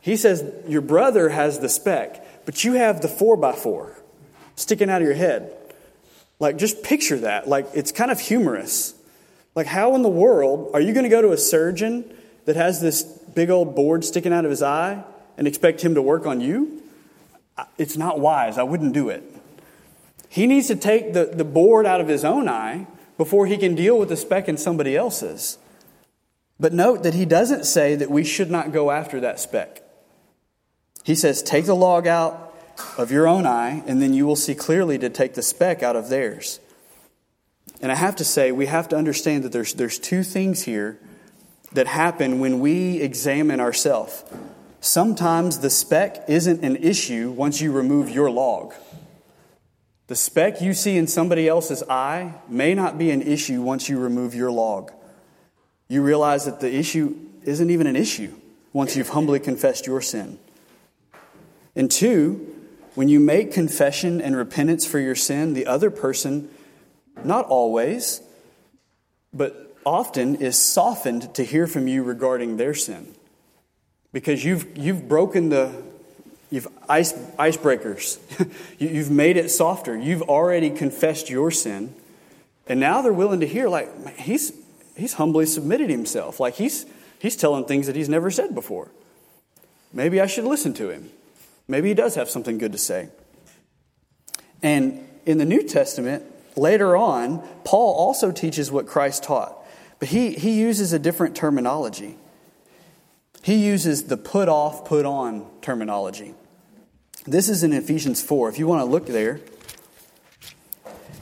He 0.00 0.16
says, 0.16 0.42
Your 0.66 0.80
brother 0.80 1.28
has 1.28 1.58
the 1.58 1.68
speck, 1.68 2.26
but 2.46 2.64
you 2.64 2.72
have 2.72 3.02
the 3.02 3.08
four 3.08 3.36
by 3.36 3.52
four 3.52 3.98
sticking 4.56 4.90
out 4.90 5.02
of 5.02 5.06
your 5.06 5.16
head. 5.16 5.52
Like, 6.38 6.56
just 6.56 6.82
picture 6.82 7.18
that. 7.20 7.48
Like, 7.48 7.66
it's 7.74 7.92
kind 7.92 8.10
of 8.10 8.20
humorous. 8.20 8.94
Like, 9.54 9.66
how 9.66 9.94
in 9.94 10.02
the 10.02 10.08
world 10.08 10.70
are 10.74 10.80
you 10.80 10.92
going 10.92 11.04
to 11.04 11.10
go 11.10 11.22
to 11.22 11.32
a 11.32 11.38
surgeon 11.38 12.12
that 12.44 12.56
has 12.56 12.80
this 12.80 13.02
big 13.02 13.50
old 13.50 13.74
board 13.74 14.04
sticking 14.04 14.32
out 14.32 14.44
of 14.44 14.50
his 14.50 14.62
eye 14.62 15.02
and 15.38 15.46
expect 15.46 15.80
him 15.80 15.94
to 15.94 16.02
work 16.02 16.26
on 16.26 16.40
you? 16.40 16.82
It's 17.78 17.96
not 17.96 18.18
wise. 18.18 18.58
I 18.58 18.64
wouldn't 18.64 18.94
do 18.94 19.08
it. 19.08 19.22
He 20.28 20.46
needs 20.46 20.66
to 20.66 20.76
take 20.76 21.12
the, 21.12 21.26
the 21.26 21.44
board 21.44 21.86
out 21.86 22.00
of 22.00 22.08
his 22.08 22.24
own 22.24 22.48
eye 22.48 22.88
before 23.16 23.46
he 23.46 23.56
can 23.56 23.76
deal 23.76 23.96
with 23.96 24.08
the 24.08 24.16
speck 24.16 24.48
in 24.48 24.56
somebody 24.56 24.96
else's. 24.96 25.58
But 26.58 26.72
note 26.72 27.02
that 27.04 27.14
he 27.14 27.24
doesn't 27.24 27.64
say 27.64 27.94
that 27.96 28.10
we 28.10 28.24
should 28.24 28.50
not 28.50 28.72
go 28.72 28.90
after 28.90 29.20
that 29.20 29.38
speck. 29.38 29.82
He 31.04 31.14
says, 31.14 31.42
Take 31.42 31.66
the 31.66 31.76
log 31.76 32.06
out 32.06 32.53
of 32.98 33.10
your 33.10 33.26
own 33.26 33.46
eye, 33.46 33.82
and 33.86 34.00
then 34.00 34.14
you 34.14 34.26
will 34.26 34.36
see 34.36 34.54
clearly 34.54 34.98
to 34.98 35.08
take 35.08 35.34
the 35.34 35.42
speck 35.42 35.82
out 35.82 35.96
of 35.96 36.08
theirs. 36.08 36.60
And 37.80 37.90
I 37.90 37.94
have 37.94 38.16
to 38.16 38.24
say, 38.24 38.52
we 38.52 38.66
have 38.66 38.88
to 38.88 38.96
understand 38.96 39.44
that 39.44 39.52
there's, 39.52 39.74
there's 39.74 39.98
two 39.98 40.22
things 40.22 40.62
here 40.62 40.98
that 41.72 41.86
happen 41.86 42.40
when 42.40 42.60
we 42.60 43.00
examine 43.00 43.60
ourselves. 43.60 44.24
Sometimes 44.80 45.58
the 45.58 45.70
speck 45.70 46.24
isn't 46.28 46.62
an 46.62 46.76
issue 46.76 47.30
once 47.30 47.60
you 47.60 47.72
remove 47.72 48.10
your 48.10 48.30
log. 48.30 48.74
The 50.06 50.16
speck 50.16 50.60
you 50.60 50.74
see 50.74 50.96
in 50.96 51.06
somebody 51.06 51.48
else's 51.48 51.82
eye 51.84 52.34
may 52.48 52.74
not 52.74 52.98
be 52.98 53.10
an 53.10 53.22
issue 53.22 53.62
once 53.62 53.88
you 53.88 53.98
remove 53.98 54.34
your 54.34 54.50
log 54.50 54.92
you 55.88 56.02
realize 56.02 56.46
that 56.46 56.60
the 56.60 56.74
issue 56.74 57.14
isn't 57.42 57.70
even 57.70 57.86
an 57.86 57.96
issue 57.96 58.34
once 58.72 58.96
you've 58.96 59.10
humbly 59.10 59.38
confessed 59.38 59.86
your 59.86 60.00
sin. 60.00 60.38
And 61.76 61.90
two, 61.90 62.53
when 62.94 63.08
you 63.08 63.18
make 63.18 63.52
confession 63.52 64.20
and 64.20 64.36
repentance 64.36 64.86
for 64.86 64.98
your 64.98 65.14
sin, 65.14 65.54
the 65.54 65.66
other 65.66 65.90
person, 65.90 66.48
not 67.24 67.44
always, 67.46 68.22
but 69.32 69.76
often, 69.84 70.36
is 70.36 70.56
softened 70.58 71.34
to 71.34 71.44
hear 71.44 71.66
from 71.66 71.88
you 71.88 72.02
regarding 72.02 72.56
their 72.56 72.74
sin. 72.74 73.14
Because 74.12 74.44
you've, 74.44 74.78
you've 74.78 75.08
broken 75.08 75.48
the, 75.48 75.82
you've 76.50 76.68
ice, 76.88 77.12
icebreakers. 77.12 78.18
you've 78.78 79.10
made 79.10 79.36
it 79.36 79.50
softer. 79.50 79.98
You've 79.98 80.22
already 80.22 80.70
confessed 80.70 81.28
your 81.28 81.50
sin. 81.50 81.94
And 82.68 82.78
now 82.78 83.02
they're 83.02 83.12
willing 83.12 83.40
to 83.40 83.46
hear, 83.46 83.68
like, 83.68 84.18
he's, 84.18 84.52
he's 84.96 85.14
humbly 85.14 85.46
submitted 85.46 85.90
himself. 85.90 86.38
Like 86.38 86.54
he's, 86.54 86.86
he's 87.18 87.34
telling 87.34 87.64
things 87.64 87.88
that 87.88 87.96
he's 87.96 88.08
never 88.08 88.30
said 88.30 88.54
before. 88.54 88.88
Maybe 89.92 90.20
I 90.20 90.26
should 90.26 90.44
listen 90.44 90.74
to 90.74 90.90
him. 90.90 91.10
Maybe 91.66 91.88
he 91.88 91.94
does 91.94 92.14
have 92.14 92.28
something 92.28 92.58
good 92.58 92.72
to 92.72 92.78
say. 92.78 93.08
And 94.62 95.06
in 95.26 95.38
the 95.38 95.44
New 95.44 95.62
Testament, 95.62 96.24
later 96.56 96.96
on, 96.96 97.46
Paul 97.64 97.94
also 97.94 98.32
teaches 98.32 98.70
what 98.70 98.86
Christ 98.86 99.22
taught, 99.22 99.56
but 99.98 100.08
he, 100.08 100.34
he 100.34 100.58
uses 100.58 100.92
a 100.92 100.98
different 100.98 101.36
terminology. 101.36 102.16
He 103.42 103.56
uses 103.56 104.04
the 104.04 104.16
put 104.16 104.48
off, 104.48 104.86
put 104.86 105.04
on 105.04 105.46
terminology. 105.60 106.34
This 107.26 107.48
is 107.48 107.62
in 107.62 107.72
Ephesians 107.72 108.22
4. 108.22 108.48
If 108.48 108.58
you 108.58 108.66
want 108.66 108.80
to 108.80 108.86
look 108.86 109.06
there, 109.06 109.40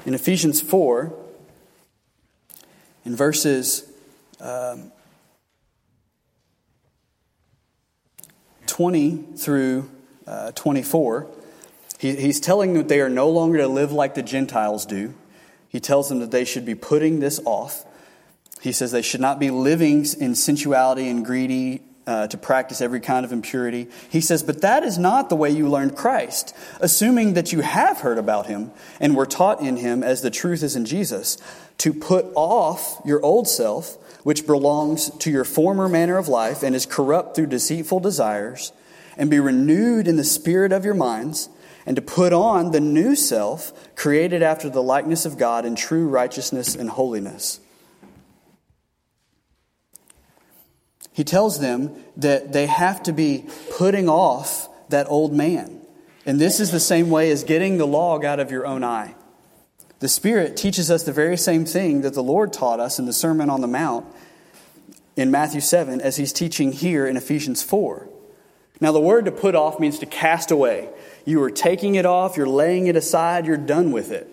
in 0.04 0.14
Ephesians 0.14 0.60
4, 0.60 1.12
in 3.04 3.16
verses 3.16 3.90
um, 4.40 4.92
20 8.66 9.16
through 9.36 9.90
uh, 10.26 10.52
24, 10.52 11.26
he, 11.98 12.16
he's 12.16 12.40
telling 12.40 12.72
them 12.72 12.82
that 12.82 12.88
they 12.88 13.00
are 13.00 13.08
no 13.08 13.28
longer 13.28 13.58
to 13.58 13.68
live 13.68 13.92
like 13.92 14.14
the 14.14 14.22
Gentiles 14.22 14.86
do. 14.86 15.14
He 15.68 15.80
tells 15.80 16.08
them 16.08 16.20
that 16.20 16.30
they 16.30 16.44
should 16.44 16.66
be 16.66 16.74
putting 16.74 17.20
this 17.20 17.40
off. 17.44 17.84
He 18.60 18.72
says 18.72 18.92
they 18.92 19.02
should 19.02 19.20
not 19.20 19.38
be 19.38 19.50
living 19.50 20.04
in 20.20 20.34
sensuality 20.34 21.08
and 21.08 21.24
greedy 21.24 21.82
uh, 22.06 22.26
to 22.26 22.36
practice 22.36 22.80
every 22.80 23.00
kind 23.00 23.24
of 23.24 23.32
impurity. 23.32 23.88
He 24.10 24.20
says, 24.20 24.42
But 24.42 24.62
that 24.62 24.82
is 24.82 24.98
not 24.98 25.28
the 25.28 25.36
way 25.36 25.50
you 25.50 25.68
learned 25.68 25.96
Christ, 25.96 26.54
assuming 26.80 27.34
that 27.34 27.52
you 27.52 27.60
have 27.60 28.00
heard 28.00 28.18
about 28.18 28.46
him 28.46 28.72
and 29.00 29.16
were 29.16 29.26
taught 29.26 29.60
in 29.60 29.76
him 29.76 30.02
as 30.02 30.22
the 30.22 30.30
truth 30.30 30.62
is 30.62 30.76
in 30.76 30.84
Jesus, 30.84 31.38
to 31.78 31.92
put 31.92 32.26
off 32.34 33.00
your 33.04 33.22
old 33.22 33.48
self, 33.48 33.96
which 34.24 34.46
belongs 34.46 35.10
to 35.10 35.30
your 35.30 35.44
former 35.44 35.88
manner 35.88 36.18
of 36.18 36.28
life 36.28 36.62
and 36.62 36.74
is 36.74 36.86
corrupt 36.86 37.36
through 37.36 37.46
deceitful 37.46 38.00
desires, 38.00 38.72
and 39.16 39.30
be 39.30 39.40
renewed 39.40 40.08
in 40.08 40.16
the 40.16 40.24
spirit 40.24 40.72
of 40.72 40.84
your 40.84 40.94
minds, 40.94 41.48
and 41.84 41.96
to 41.96 42.02
put 42.02 42.32
on 42.32 42.70
the 42.70 42.80
new 42.80 43.16
self, 43.16 43.94
created 43.96 44.42
after 44.42 44.70
the 44.70 44.82
likeness 44.82 45.26
of 45.26 45.38
God 45.38 45.64
in 45.64 45.74
true 45.74 46.08
righteousness 46.08 46.74
and 46.74 46.90
holiness. 46.90 47.60
He 51.12 51.24
tells 51.24 51.60
them 51.60 51.94
that 52.16 52.52
they 52.52 52.66
have 52.66 53.02
to 53.02 53.12
be 53.12 53.46
putting 53.76 54.08
off 54.08 54.68
that 54.88 55.06
old 55.08 55.32
man. 55.32 55.80
And 56.24 56.40
this 56.40 56.60
is 56.60 56.70
the 56.70 56.80
same 56.80 57.10
way 57.10 57.30
as 57.30 57.44
getting 57.44 57.78
the 57.78 57.86
log 57.86 58.24
out 58.24 58.40
of 58.40 58.50
your 58.50 58.66
own 58.66 58.84
eye. 58.84 59.14
The 59.98 60.08
Spirit 60.08 60.56
teaches 60.56 60.90
us 60.90 61.02
the 61.02 61.12
very 61.12 61.36
same 61.36 61.64
thing 61.64 62.00
that 62.02 62.14
the 62.14 62.22
Lord 62.22 62.52
taught 62.52 62.80
us 62.80 62.98
in 62.98 63.06
the 63.06 63.12
Sermon 63.12 63.50
on 63.50 63.60
the 63.60 63.66
Mount 63.66 64.06
in 65.16 65.30
Matthew 65.30 65.60
7 65.60 66.00
as 66.00 66.16
he's 66.16 66.32
teaching 66.32 66.72
here 66.72 67.06
in 67.06 67.16
Ephesians 67.16 67.62
4. 67.62 68.08
Now, 68.82 68.90
the 68.90 68.98
word 68.98 69.26
to 69.26 69.30
put 69.30 69.54
off 69.54 69.78
means 69.78 70.00
to 70.00 70.06
cast 70.06 70.50
away. 70.50 70.88
You 71.24 71.40
are 71.44 71.52
taking 71.52 71.94
it 71.94 72.04
off, 72.04 72.36
you're 72.36 72.48
laying 72.48 72.88
it 72.88 72.96
aside, 72.96 73.46
you're 73.46 73.56
done 73.56 73.92
with 73.92 74.10
it, 74.10 74.28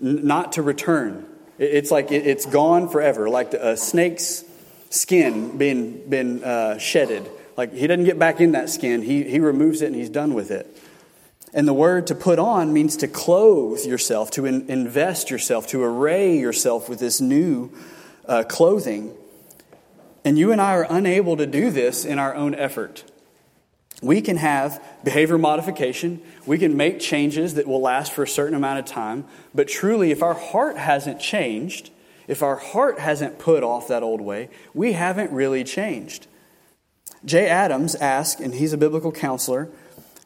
not 0.00 0.54
to 0.54 0.62
return. 0.62 1.28
It's 1.60 1.92
like 1.92 2.10
it's 2.10 2.44
gone 2.44 2.88
forever, 2.88 3.30
like 3.30 3.54
a 3.54 3.76
snake's 3.76 4.42
skin 4.90 5.56
being, 5.58 6.10
been 6.10 6.42
uh, 6.42 6.78
shedded. 6.78 7.30
Like 7.56 7.72
he 7.72 7.86
doesn't 7.86 8.04
get 8.04 8.18
back 8.18 8.40
in 8.40 8.50
that 8.50 8.68
skin, 8.68 9.00
he, 9.00 9.22
he 9.22 9.38
removes 9.38 9.80
it 9.80 9.86
and 9.86 9.94
he's 9.94 10.10
done 10.10 10.34
with 10.34 10.50
it. 10.50 10.66
And 11.52 11.68
the 11.68 11.72
word 11.72 12.08
to 12.08 12.16
put 12.16 12.40
on 12.40 12.72
means 12.72 12.96
to 12.96 13.06
clothe 13.06 13.84
yourself, 13.84 14.32
to 14.32 14.44
in, 14.44 14.68
invest 14.68 15.30
yourself, 15.30 15.68
to 15.68 15.84
array 15.84 16.36
yourself 16.36 16.88
with 16.88 16.98
this 16.98 17.20
new 17.20 17.70
uh, 18.26 18.42
clothing. 18.42 19.14
And 20.24 20.36
you 20.36 20.50
and 20.50 20.60
I 20.60 20.72
are 20.72 20.86
unable 20.90 21.36
to 21.36 21.46
do 21.46 21.70
this 21.70 22.04
in 22.04 22.18
our 22.18 22.34
own 22.34 22.56
effort. 22.56 23.04
We 24.04 24.20
can 24.20 24.36
have 24.36 24.82
behavior 25.02 25.38
modification, 25.38 26.20
we 26.44 26.58
can 26.58 26.76
make 26.76 27.00
changes 27.00 27.54
that 27.54 27.66
will 27.66 27.80
last 27.80 28.12
for 28.12 28.22
a 28.22 28.28
certain 28.28 28.54
amount 28.54 28.78
of 28.78 28.84
time, 28.84 29.24
but 29.54 29.66
truly, 29.66 30.10
if 30.10 30.22
our 30.22 30.34
heart 30.34 30.76
hasn't 30.76 31.20
changed, 31.20 31.90
if 32.28 32.42
our 32.42 32.56
heart 32.56 32.98
hasn't 32.98 33.38
put 33.38 33.62
off 33.62 33.88
that 33.88 34.02
old 34.02 34.20
way, 34.20 34.50
we 34.74 34.92
haven't 34.92 35.32
really 35.32 35.64
changed. 35.64 36.26
Jay 37.24 37.48
Adams 37.48 37.94
asked, 37.94 38.40
and 38.40 38.54
he's 38.54 38.74
a 38.74 38.78
biblical 38.78 39.10
counselor, 39.10 39.70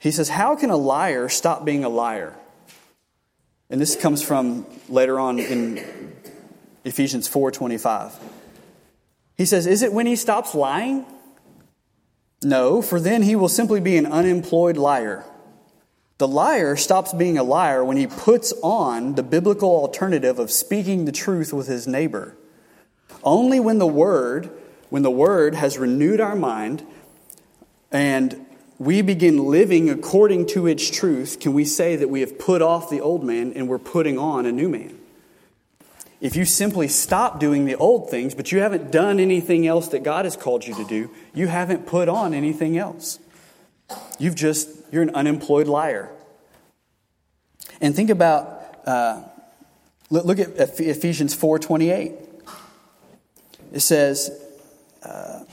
he 0.00 0.10
says, 0.10 0.30
How 0.30 0.56
can 0.56 0.70
a 0.70 0.76
liar 0.76 1.28
stop 1.28 1.64
being 1.64 1.84
a 1.84 1.88
liar? 1.88 2.34
And 3.70 3.80
this 3.80 3.94
comes 3.94 4.22
from 4.22 4.66
later 4.88 5.20
on 5.20 5.38
in 5.38 6.12
Ephesians 6.84 7.28
4:25. 7.28 8.12
He 9.36 9.44
says, 9.44 9.66
Is 9.66 9.82
it 9.82 9.92
when 9.92 10.06
he 10.06 10.16
stops 10.16 10.54
lying? 10.54 11.06
No, 12.42 12.80
for 12.82 13.00
then 13.00 13.22
he 13.22 13.34
will 13.34 13.48
simply 13.48 13.80
be 13.80 13.96
an 13.96 14.06
unemployed 14.06 14.76
liar. 14.76 15.24
The 16.18 16.28
liar 16.28 16.76
stops 16.76 17.12
being 17.12 17.38
a 17.38 17.42
liar 17.42 17.84
when 17.84 17.96
he 17.96 18.06
puts 18.06 18.52
on 18.62 19.14
the 19.14 19.22
biblical 19.22 19.70
alternative 19.70 20.38
of 20.38 20.50
speaking 20.50 21.04
the 21.04 21.12
truth 21.12 21.52
with 21.52 21.68
his 21.68 21.86
neighbor. 21.86 22.36
Only 23.22 23.60
when 23.60 23.78
the 23.78 23.86
word, 23.86 24.50
when 24.90 25.02
the 25.02 25.10
word 25.10 25.54
has 25.54 25.78
renewed 25.78 26.20
our 26.20 26.36
mind 26.36 26.84
and 27.90 28.46
we 28.78 29.02
begin 29.02 29.46
living 29.46 29.90
according 29.90 30.46
to 30.46 30.66
its 30.66 30.88
truth, 30.88 31.38
can 31.40 31.52
we 31.52 31.64
say 31.64 31.96
that 31.96 32.08
we 32.08 32.20
have 32.20 32.38
put 32.38 32.62
off 32.62 32.90
the 32.90 33.00
old 33.00 33.24
man 33.24 33.52
and 33.54 33.68
we're 33.68 33.78
putting 33.78 34.18
on 34.18 34.46
a 34.46 34.52
new 34.52 34.68
man. 34.68 34.97
If 36.20 36.34
you 36.34 36.44
simply 36.44 36.88
stop 36.88 37.38
doing 37.38 37.64
the 37.64 37.76
old 37.76 38.10
things, 38.10 38.34
but 38.34 38.50
you 38.50 38.58
haven't 38.60 38.90
done 38.90 39.20
anything 39.20 39.66
else 39.66 39.88
that 39.88 40.02
God 40.02 40.24
has 40.24 40.36
called 40.36 40.66
you 40.66 40.74
to 40.74 40.84
do, 40.84 41.10
you 41.32 41.46
haven't 41.46 41.86
put 41.86 42.08
on 42.08 42.34
anything 42.34 42.76
else. 42.76 43.20
You've 44.18 44.34
just, 44.34 44.68
you're 44.90 45.02
an 45.02 45.14
unemployed 45.14 45.68
liar. 45.68 46.10
And 47.80 47.94
think 47.94 48.10
about, 48.10 48.80
uh, 48.84 49.22
look 50.10 50.40
at 50.40 50.58
Ephesians 50.80 51.36
4.28. 51.36 52.14
It 53.72 53.80
says, 53.80 54.30
uh, 55.04 55.44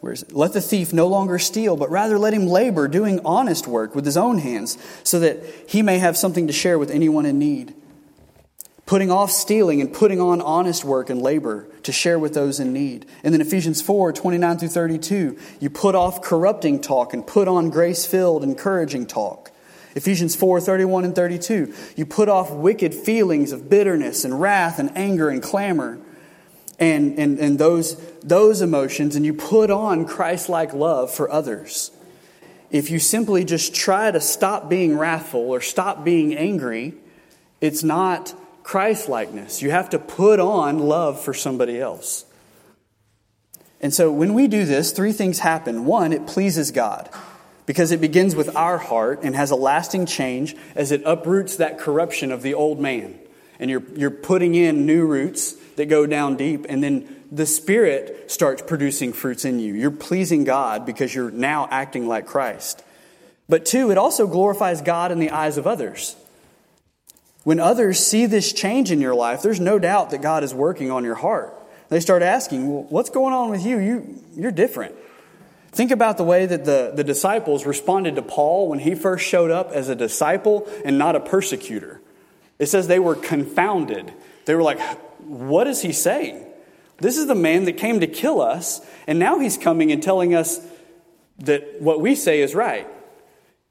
where 0.00 0.12
is 0.12 0.22
it? 0.22 0.32
Let 0.32 0.52
the 0.52 0.60
thief 0.60 0.92
no 0.92 1.06
longer 1.06 1.38
steal, 1.38 1.76
but 1.76 1.90
rather 1.90 2.18
let 2.18 2.34
him 2.34 2.46
labor, 2.46 2.88
doing 2.88 3.20
honest 3.24 3.66
work 3.66 3.94
with 3.94 4.04
his 4.04 4.16
own 4.18 4.38
hands, 4.38 4.76
so 5.02 5.18
that 5.20 5.42
he 5.66 5.80
may 5.80 5.98
have 5.98 6.16
something 6.16 6.46
to 6.46 6.52
share 6.52 6.78
with 6.78 6.90
anyone 6.90 7.24
in 7.24 7.38
need. 7.38 7.74
Putting 8.88 9.10
off 9.10 9.30
stealing 9.30 9.82
and 9.82 9.92
putting 9.92 10.18
on 10.18 10.40
honest 10.40 10.82
work 10.82 11.10
and 11.10 11.20
labor 11.20 11.68
to 11.82 11.92
share 11.92 12.18
with 12.18 12.32
those 12.32 12.58
in 12.58 12.72
need. 12.72 13.04
And 13.22 13.34
then 13.34 13.42
Ephesians 13.42 13.82
4 13.82 14.14
29 14.14 14.56
through 14.56 14.68
32, 14.68 15.38
you 15.60 15.68
put 15.68 15.94
off 15.94 16.22
corrupting 16.22 16.80
talk 16.80 17.12
and 17.12 17.24
put 17.24 17.48
on 17.48 17.68
grace 17.68 18.06
filled, 18.06 18.42
encouraging 18.42 19.06
talk. 19.06 19.52
Ephesians 19.94 20.34
4 20.34 20.62
31 20.62 21.04
and 21.04 21.14
32, 21.14 21.74
you 21.96 22.06
put 22.06 22.30
off 22.30 22.50
wicked 22.50 22.94
feelings 22.94 23.52
of 23.52 23.68
bitterness 23.68 24.24
and 24.24 24.40
wrath 24.40 24.78
and 24.78 24.96
anger 24.96 25.28
and 25.28 25.42
clamor 25.42 26.00
and, 26.78 27.18
and, 27.18 27.38
and 27.38 27.58
those, 27.58 28.00
those 28.22 28.62
emotions, 28.62 29.16
and 29.16 29.26
you 29.26 29.34
put 29.34 29.70
on 29.70 30.06
Christ 30.06 30.48
like 30.48 30.72
love 30.72 31.10
for 31.10 31.30
others. 31.30 31.90
If 32.70 32.90
you 32.90 33.00
simply 33.00 33.44
just 33.44 33.74
try 33.74 34.10
to 34.10 34.20
stop 34.20 34.70
being 34.70 34.96
wrathful 34.96 35.40
or 35.40 35.60
stop 35.60 36.04
being 36.04 36.34
angry, 36.34 36.94
it's 37.60 37.82
not 37.82 38.34
Christ 38.68 39.08
likeness. 39.08 39.62
You 39.62 39.70
have 39.70 39.88
to 39.90 39.98
put 39.98 40.38
on 40.38 40.78
love 40.78 41.18
for 41.18 41.32
somebody 41.32 41.80
else. 41.80 42.26
And 43.80 43.94
so 43.94 44.12
when 44.12 44.34
we 44.34 44.46
do 44.46 44.66
this, 44.66 44.92
three 44.92 45.12
things 45.12 45.38
happen. 45.38 45.86
One, 45.86 46.12
it 46.12 46.26
pleases 46.26 46.70
God 46.70 47.08
because 47.64 47.92
it 47.92 48.00
begins 48.02 48.36
with 48.36 48.54
our 48.54 48.76
heart 48.76 49.20
and 49.22 49.34
has 49.34 49.50
a 49.50 49.56
lasting 49.56 50.04
change 50.04 50.54
as 50.74 50.92
it 50.92 51.00
uproots 51.06 51.56
that 51.56 51.78
corruption 51.78 52.30
of 52.30 52.42
the 52.42 52.52
old 52.52 52.78
man. 52.78 53.18
And 53.58 53.70
you're, 53.70 53.84
you're 53.96 54.10
putting 54.10 54.54
in 54.54 54.84
new 54.84 55.06
roots 55.06 55.52
that 55.76 55.86
go 55.86 56.04
down 56.04 56.36
deep, 56.36 56.66
and 56.68 56.84
then 56.84 57.24
the 57.32 57.46
Spirit 57.46 58.30
starts 58.30 58.60
producing 58.60 59.14
fruits 59.14 59.46
in 59.46 59.60
you. 59.60 59.72
You're 59.72 59.90
pleasing 59.90 60.44
God 60.44 60.84
because 60.84 61.14
you're 61.14 61.30
now 61.30 61.68
acting 61.70 62.06
like 62.06 62.26
Christ. 62.26 62.84
But 63.48 63.64
two, 63.64 63.90
it 63.90 63.96
also 63.96 64.26
glorifies 64.26 64.82
God 64.82 65.10
in 65.10 65.20
the 65.20 65.30
eyes 65.30 65.56
of 65.56 65.66
others. 65.66 66.16
When 67.48 67.60
others 67.60 67.98
see 67.98 68.26
this 68.26 68.52
change 68.52 68.90
in 68.90 69.00
your 69.00 69.14
life, 69.14 69.40
there's 69.40 69.58
no 69.58 69.78
doubt 69.78 70.10
that 70.10 70.20
God 70.20 70.44
is 70.44 70.52
working 70.52 70.90
on 70.90 71.02
your 71.02 71.14
heart. 71.14 71.54
They 71.88 71.98
start 71.98 72.20
asking, 72.20 72.70
well, 72.70 72.82
What's 72.90 73.08
going 73.08 73.32
on 73.32 73.48
with 73.48 73.64
you? 73.64 73.78
you 73.78 74.22
you're 74.36 74.52
different. 74.52 74.94
Think 75.72 75.90
about 75.90 76.18
the 76.18 76.24
way 76.24 76.44
that 76.44 76.66
the, 76.66 76.92
the 76.94 77.02
disciples 77.02 77.64
responded 77.64 78.16
to 78.16 78.22
Paul 78.22 78.68
when 78.68 78.80
he 78.80 78.94
first 78.94 79.24
showed 79.24 79.50
up 79.50 79.70
as 79.72 79.88
a 79.88 79.94
disciple 79.94 80.68
and 80.84 80.98
not 80.98 81.16
a 81.16 81.20
persecutor. 81.20 82.02
It 82.58 82.66
says 82.66 82.86
they 82.86 82.98
were 82.98 83.14
confounded. 83.14 84.12
They 84.44 84.54
were 84.54 84.62
like, 84.62 84.78
What 85.20 85.66
is 85.66 85.80
he 85.80 85.92
saying? 85.92 86.44
This 86.98 87.16
is 87.16 87.28
the 87.28 87.34
man 87.34 87.64
that 87.64 87.78
came 87.78 88.00
to 88.00 88.06
kill 88.06 88.42
us, 88.42 88.86
and 89.06 89.18
now 89.18 89.38
he's 89.38 89.56
coming 89.56 89.90
and 89.90 90.02
telling 90.02 90.34
us 90.34 90.60
that 91.38 91.80
what 91.80 92.02
we 92.02 92.14
say 92.14 92.42
is 92.42 92.54
right. 92.54 92.86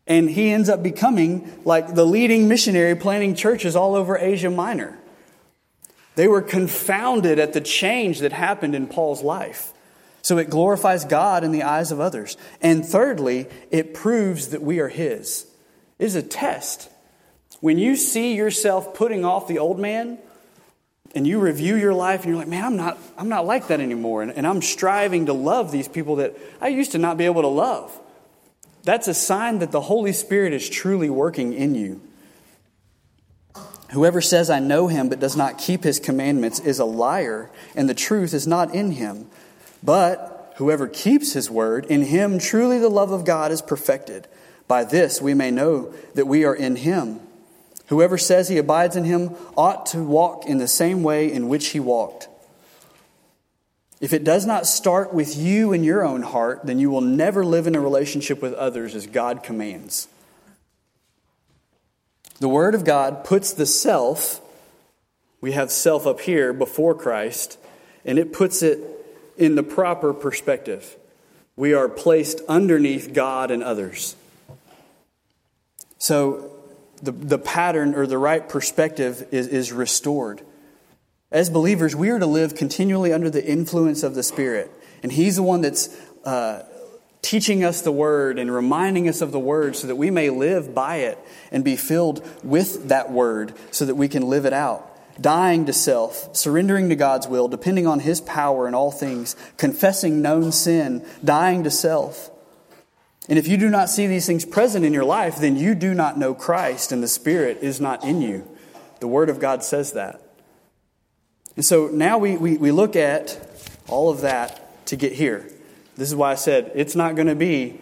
And 0.07 0.29
he 0.29 0.51
ends 0.51 0.69
up 0.69 0.81
becoming 0.81 1.61
like 1.65 1.93
the 1.93 2.05
leading 2.05 2.47
missionary 2.47 2.95
planting 2.95 3.35
churches 3.35 3.75
all 3.75 3.95
over 3.95 4.17
Asia 4.17 4.49
Minor. 4.49 4.97
They 6.15 6.27
were 6.27 6.41
confounded 6.41 7.37
at 7.37 7.53
the 7.53 7.61
change 7.61 8.19
that 8.19 8.31
happened 8.31 8.73
in 8.73 8.87
Paul's 8.87 9.21
life. 9.21 9.73
So 10.23 10.39
it 10.39 10.49
glorifies 10.49 11.05
God 11.05 11.43
in 11.43 11.51
the 11.51 11.63
eyes 11.63 11.91
of 11.91 11.99
others. 11.99 12.37
And 12.61 12.85
thirdly, 12.85 13.47
it 13.69 13.93
proves 13.93 14.49
that 14.49 14.61
we 14.61 14.79
are 14.79 14.89
his. 14.89 15.45
It 15.99 16.05
is 16.05 16.15
a 16.15 16.23
test. 16.23 16.89
When 17.61 17.77
you 17.77 17.95
see 17.95 18.35
yourself 18.35 18.93
putting 18.93 19.23
off 19.25 19.47
the 19.47 19.59
old 19.59 19.79
man 19.79 20.17
and 21.15 21.25
you 21.25 21.39
review 21.39 21.75
your 21.75 21.93
life 21.93 22.21
and 22.21 22.29
you're 22.29 22.37
like, 22.37 22.47
man, 22.47 22.63
I'm 22.63 22.75
not, 22.75 22.97
I'm 23.17 23.29
not 23.29 23.45
like 23.45 23.67
that 23.67 23.79
anymore. 23.79 24.21
And, 24.21 24.31
and 24.31 24.45
I'm 24.45 24.61
striving 24.61 25.27
to 25.27 25.33
love 25.33 25.71
these 25.71 25.87
people 25.87 26.17
that 26.17 26.37
I 26.59 26.69
used 26.69 26.91
to 26.93 26.97
not 26.97 27.17
be 27.17 27.25
able 27.25 27.43
to 27.43 27.47
love. 27.47 27.97
That's 28.87 29.09
a 29.09 29.13
sign 29.13 29.59
that 29.59 29.73
the 29.73 29.81
Holy 29.81 30.13
Spirit 30.13 30.53
is 30.53 30.69
truly 30.69 31.09
working 31.09 31.51
in 31.51 31.75
you. 31.75 31.99
Whoever 33.91 34.21
says, 34.21 34.49
I 34.49 34.59
know 34.59 34.87
him, 34.87 35.09
but 35.09 35.19
does 35.19 35.35
not 35.35 35.57
keep 35.57 35.83
his 35.83 35.99
commandments 35.99 36.61
is 36.61 36.79
a 36.79 36.85
liar, 36.85 37.51
and 37.75 37.89
the 37.89 37.93
truth 37.93 38.33
is 38.33 38.47
not 38.47 38.73
in 38.73 38.91
him. 38.91 39.29
But 39.83 40.53
whoever 40.55 40.87
keeps 40.87 41.33
his 41.33 41.51
word, 41.51 41.85
in 41.87 42.03
him 42.03 42.39
truly 42.39 42.79
the 42.79 42.87
love 42.87 43.11
of 43.11 43.25
God 43.25 43.51
is 43.51 43.61
perfected. 43.61 44.25
By 44.69 44.85
this 44.85 45.21
we 45.21 45.33
may 45.33 45.51
know 45.51 45.93
that 46.13 46.25
we 46.25 46.45
are 46.45 46.55
in 46.55 46.77
him. 46.77 47.19
Whoever 47.87 48.17
says 48.17 48.47
he 48.47 48.57
abides 48.57 48.95
in 48.95 49.03
him 49.03 49.35
ought 49.57 49.87
to 49.87 50.01
walk 50.01 50.45
in 50.45 50.59
the 50.59 50.67
same 50.69 51.03
way 51.03 51.29
in 51.29 51.49
which 51.49 51.67
he 51.67 51.81
walked. 51.81 52.29
If 53.99 54.13
it 54.13 54.23
does 54.23 54.45
not 54.45 54.67
start 54.67 55.13
with 55.13 55.35
you 55.35 55.73
in 55.73 55.83
your 55.83 56.05
own 56.05 56.21
heart, 56.21 56.61
then 56.63 56.79
you 56.79 56.89
will 56.89 57.01
never 57.01 57.43
live 57.43 57.65
in 57.65 57.75
a 57.75 57.79
relationship 57.79 58.41
with 58.41 58.53
others 58.53 58.93
as 58.93 59.07
God 59.07 59.41
commands. 59.41 60.07
The 62.39 62.49
Word 62.49 62.75
of 62.75 62.85
God 62.85 63.23
puts 63.23 63.51
the 63.53 63.65
self, 63.65 64.41
we 65.41 65.53
have 65.53 65.71
self 65.71 66.05
up 66.05 66.19
here 66.19 66.53
before 66.53 66.93
Christ, 66.93 67.57
and 68.05 68.19
it 68.19 68.33
puts 68.33 68.61
it 68.61 68.79
in 69.37 69.55
the 69.55 69.63
proper 69.63 70.13
perspective. 70.13 70.95
We 71.55 71.73
are 71.73 71.89
placed 71.89 72.41
underneath 72.47 73.13
God 73.13 73.49
and 73.49 73.63
others. 73.63 74.15
So 75.97 76.51
the, 77.01 77.11
the 77.11 77.39
pattern 77.39 77.95
or 77.95 78.05
the 78.05 78.19
right 78.19 78.47
perspective 78.47 79.27
is, 79.31 79.47
is 79.47 79.73
restored. 79.73 80.41
As 81.31 81.49
believers, 81.49 81.95
we 81.95 82.09
are 82.09 82.19
to 82.19 82.25
live 82.25 82.55
continually 82.55 83.11
under 83.11 83.29
the 83.29 83.45
influence 83.45 84.01
of 84.03 84.15
the 84.15 84.23
Spirit. 84.23 84.71
And 85.03 85.11
He's 85.11 85.35
the 85.35 85.43
one 85.43 85.61
that's 85.61 85.89
uh, 86.23 86.63
teaching 87.21 87.65
us 87.65 87.81
the 87.81 87.91
Word 87.91 88.39
and 88.39 88.49
reminding 88.49 89.09
us 89.09 89.19
of 89.21 89.33
the 89.33 89.39
Word 89.39 89.75
so 89.75 89.87
that 89.87 89.97
we 89.97 90.09
may 90.09 90.29
live 90.29 90.73
by 90.73 90.97
it 90.97 91.19
and 91.51 91.65
be 91.65 91.75
filled 91.75 92.25
with 92.43 92.87
that 92.87 93.11
Word 93.11 93.53
so 93.71 93.85
that 93.85 93.95
we 93.95 94.07
can 94.07 94.29
live 94.29 94.45
it 94.45 94.53
out. 94.53 94.83
Dying 95.19 95.65
to 95.65 95.73
self, 95.73 96.33
surrendering 96.33 96.87
to 96.89 96.95
God's 96.95 97.27
will, 97.27 97.49
depending 97.49 97.87
on 97.87 97.99
His 97.99 98.21
power 98.21 98.65
in 98.65 98.73
all 98.73 98.91
things, 98.91 99.35
confessing 99.57 100.21
known 100.21 100.53
sin, 100.53 101.05
dying 101.25 101.65
to 101.65 101.71
self. 101.71 102.29
And 103.27 103.37
if 103.37 103.49
you 103.49 103.57
do 103.57 103.69
not 103.69 103.89
see 103.89 104.07
these 104.07 104.25
things 104.25 104.45
present 104.45 104.85
in 104.85 104.93
your 104.93 105.03
life, 105.03 105.35
then 105.35 105.57
you 105.57 105.75
do 105.75 105.93
not 105.93 106.17
know 106.17 106.33
Christ 106.33 106.93
and 106.93 107.03
the 107.03 107.09
Spirit 107.09 107.57
is 107.61 107.81
not 107.81 108.05
in 108.05 108.21
you. 108.21 108.47
The 109.01 109.07
Word 109.09 109.29
of 109.29 109.41
God 109.41 109.61
says 109.61 109.91
that. 109.91 110.21
And 111.57 111.65
so 111.65 111.87
now 111.87 112.19
we, 112.19 112.37
we, 112.37 112.55
we 112.55 112.71
look 112.71 112.95
at 112.95 113.37
all 113.87 114.11
of 114.11 114.21
that 114.21 114.85
to 114.85 114.95
get 114.95 115.11
here. 115.11 115.49
This 115.95 116.07
is 116.07 116.15
why 116.15 116.31
I 116.31 116.35
said 116.35 116.71
it's 116.75 116.95
not 116.95 117.15
going 117.15 117.27
to 117.27 117.35
be 117.35 117.81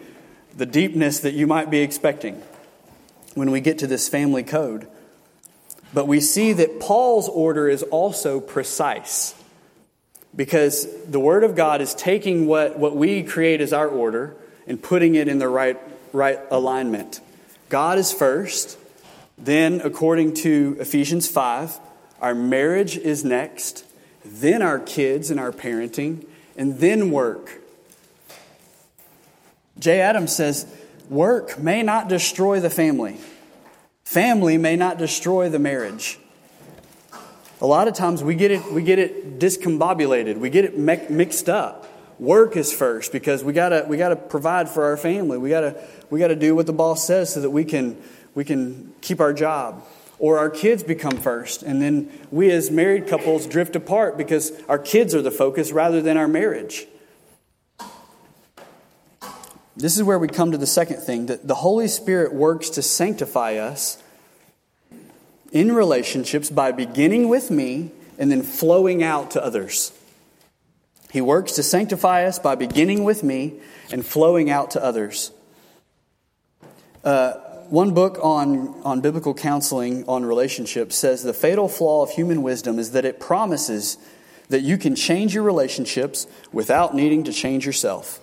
the 0.56 0.64
deepness 0.64 1.20
that 1.20 1.34
you 1.34 1.46
might 1.46 1.70
be 1.70 1.80
expecting 1.80 2.42
when 3.34 3.50
we 3.50 3.60
get 3.60 3.78
to 3.80 3.86
this 3.86 4.08
family 4.08 4.42
code. 4.42 4.88
But 5.92 6.08
we 6.08 6.20
see 6.20 6.54
that 6.54 6.80
Paul's 6.80 7.28
order 7.28 7.68
is 7.68 7.82
also 7.82 8.40
precise 8.40 9.34
because 10.34 10.86
the 11.04 11.20
Word 11.20 11.44
of 11.44 11.54
God 11.54 11.82
is 11.82 11.94
taking 11.94 12.46
what, 12.46 12.78
what 12.78 12.96
we 12.96 13.22
create 13.22 13.60
as 13.60 13.74
our 13.74 13.88
order 13.88 14.34
and 14.66 14.82
putting 14.82 15.14
it 15.14 15.28
in 15.28 15.38
the 15.38 15.48
right, 15.48 15.78
right 16.14 16.40
alignment. 16.50 17.20
God 17.68 17.98
is 17.98 18.10
first, 18.10 18.78
then, 19.36 19.82
according 19.84 20.32
to 20.34 20.78
Ephesians 20.80 21.28
5, 21.28 21.78
our 22.20 22.34
marriage 22.34 22.96
is 22.96 23.24
next, 23.24 23.84
then 24.24 24.62
our 24.62 24.78
kids 24.78 25.30
and 25.30 25.38
our 25.38 25.52
parenting, 25.52 26.26
and 26.56 26.78
then 26.78 27.10
work. 27.10 27.60
Jay 29.78 30.00
Adams 30.00 30.34
says, 30.34 30.66
Work 31.08 31.58
may 31.58 31.82
not 31.82 32.08
destroy 32.08 32.60
the 32.60 32.70
family, 32.70 33.18
family 34.04 34.58
may 34.58 34.76
not 34.76 34.98
destroy 34.98 35.48
the 35.48 35.58
marriage. 35.58 36.18
A 37.60 37.66
lot 37.66 37.88
of 37.88 37.94
times 37.94 38.22
we 38.22 38.34
get 38.34 38.50
it, 38.50 38.70
we 38.72 38.82
get 38.82 38.98
it 38.98 39.38
discombobulated, 39.38 40.36
we 40.38 40.50
get 40.50 40.64
it 40.64 40.78
mixed 40.78 41.48
up. 41.48 41.86
Work 42.18 42.56
is 42.56 42.72
first 42.72 43.12
because 43.12 43.44
we 43.44 43.52
gotta, 43.52 43.84
we 43.88 43.96
gotta 43.98 44.16
provide 44.16 44.68
for 44.68 44.84
our 44.84 44.96
family. 44.96 45.36
We 45.36 45.50
gotta, 45.50 45.82
we 46.08 46.18
gotta 46.18 46.36
do 46.36 46.54
what 46.54 46.66
the 46.66 46.72
boss 46.72 47.06
says 47.06 47.32
so 47.32 47.40
that 47.40 47.50
we 47.50 47.64
can, 47.64 48.02
we 48.34 48.44
can 48.44 48.94
keep 49.00 49.20
our 49.20 49.34
job 49.34 49.84
or 50.18 50.38
our 50.38 50.50
kids 50.50 50.82
become 50.82 51.16
first. 51.18 51.62
And 51.62 51.80
then 51.80 52.10
we, 52.30 52.50
as 52.50 52.70
married 52.70 53.06
couples, 53.06 53.46
drift 53.46 53.76
apart 53.76 54.16
because 54.16 54.52
our 54.68 54.78
kids 54.78 55.14
are 55.14 55.22
the 55.22 55.30
focus 55.30 55.72
rather 55.72 56.00
than 56.00 56.16
our 56.16 56.28
marriage. 56.28 56.86
This 59.76 59.96
is 59.96 60.02
where 60.02 60.18
we 60.18 60.28
come 60.28 60.52
to 60.52 60.58
the 60.58 60.66
second 60.66 61.00
thing 61.00 61.26
that 61.26 61.46
the 61.46 61.54
Holy 61.54 61.86
Spirit 61.86 62.32
works 62.32 62.70
to 62.70 62.82
sanctify 62.82 63.56
us 63.56 64.02
in 65.52 65.72
relationships 65.72 66.48
by 66.48 66.72
beginning 66.72 67.28
with 67.28 67.50
me 67.50 67.90
and 68.18 68.30
then 68.30 68.42
flowing 68.42 69.02
out 69.02 69.32
to 69.32 69.44
others. 69.44 69.92
He 71.10 71.20
works 71.20 71.52
to 71.52 71.62
sanctify 71.62 72.24
us 72.24 72.38
by 72.38 72.54
beginning 72.54 73.04
with 73.04 73.22
me 73.22 73.60
and 73.92 74.04
flowing 74.04 74.50
out 74.50 74.72
to 74.72 74.82
others. 74.82 75.30
Uh, 77.04 77.34
one 77.70 77.94
book 77.94 78.18
on, 78.22 78.80
on 78.84 79.00
biblical 79.00 79.34
counseling 79.34 80.04
on 80.08 80.24
relationships 80.24 80.96
says 80.96 81.22
the 81.22 81.34
fatal 81.34 81.68
flaw 81.68 82.02
of 82.02 82.10
human 82.10 82.42
wisdom 82.42 82.78
is 82.78 82.92
that 82.92 83.04
it 83.04 83.20
promises 83.20 83.98
that 84.48 84.60
you 84.60 84.78
can 84.78 84.94
change 84.94 85.34
your 85.34 85.42
relationships 85.42 86.26
without 86.52 86.94
needing 86.94 87.24
to 87.24 87.32
change 87.32 87.66
yourself. 87.66 88.20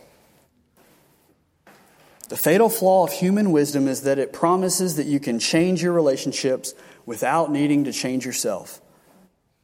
The 2.30 2.38
fatal 2.38 2.70
flaw 2.70 3.06
of 3.06 3.12
human 3.12 3.52
wisdom 3.52 3.88
is 3.88 4.02
that 4.04 4.18
it 4.18 4.34
promises 4.34 4.96
that 4.96 5.06
you 5.06 5.20
can 5.20 5.40
change 5.40 5.84
your 5.84 5.94
relationships 5.94 6.74
without 7.06 7.52
needing 7.52 7.84
to 7.84 7.92
change 7.92 8.26
yourself. 8.26 8.82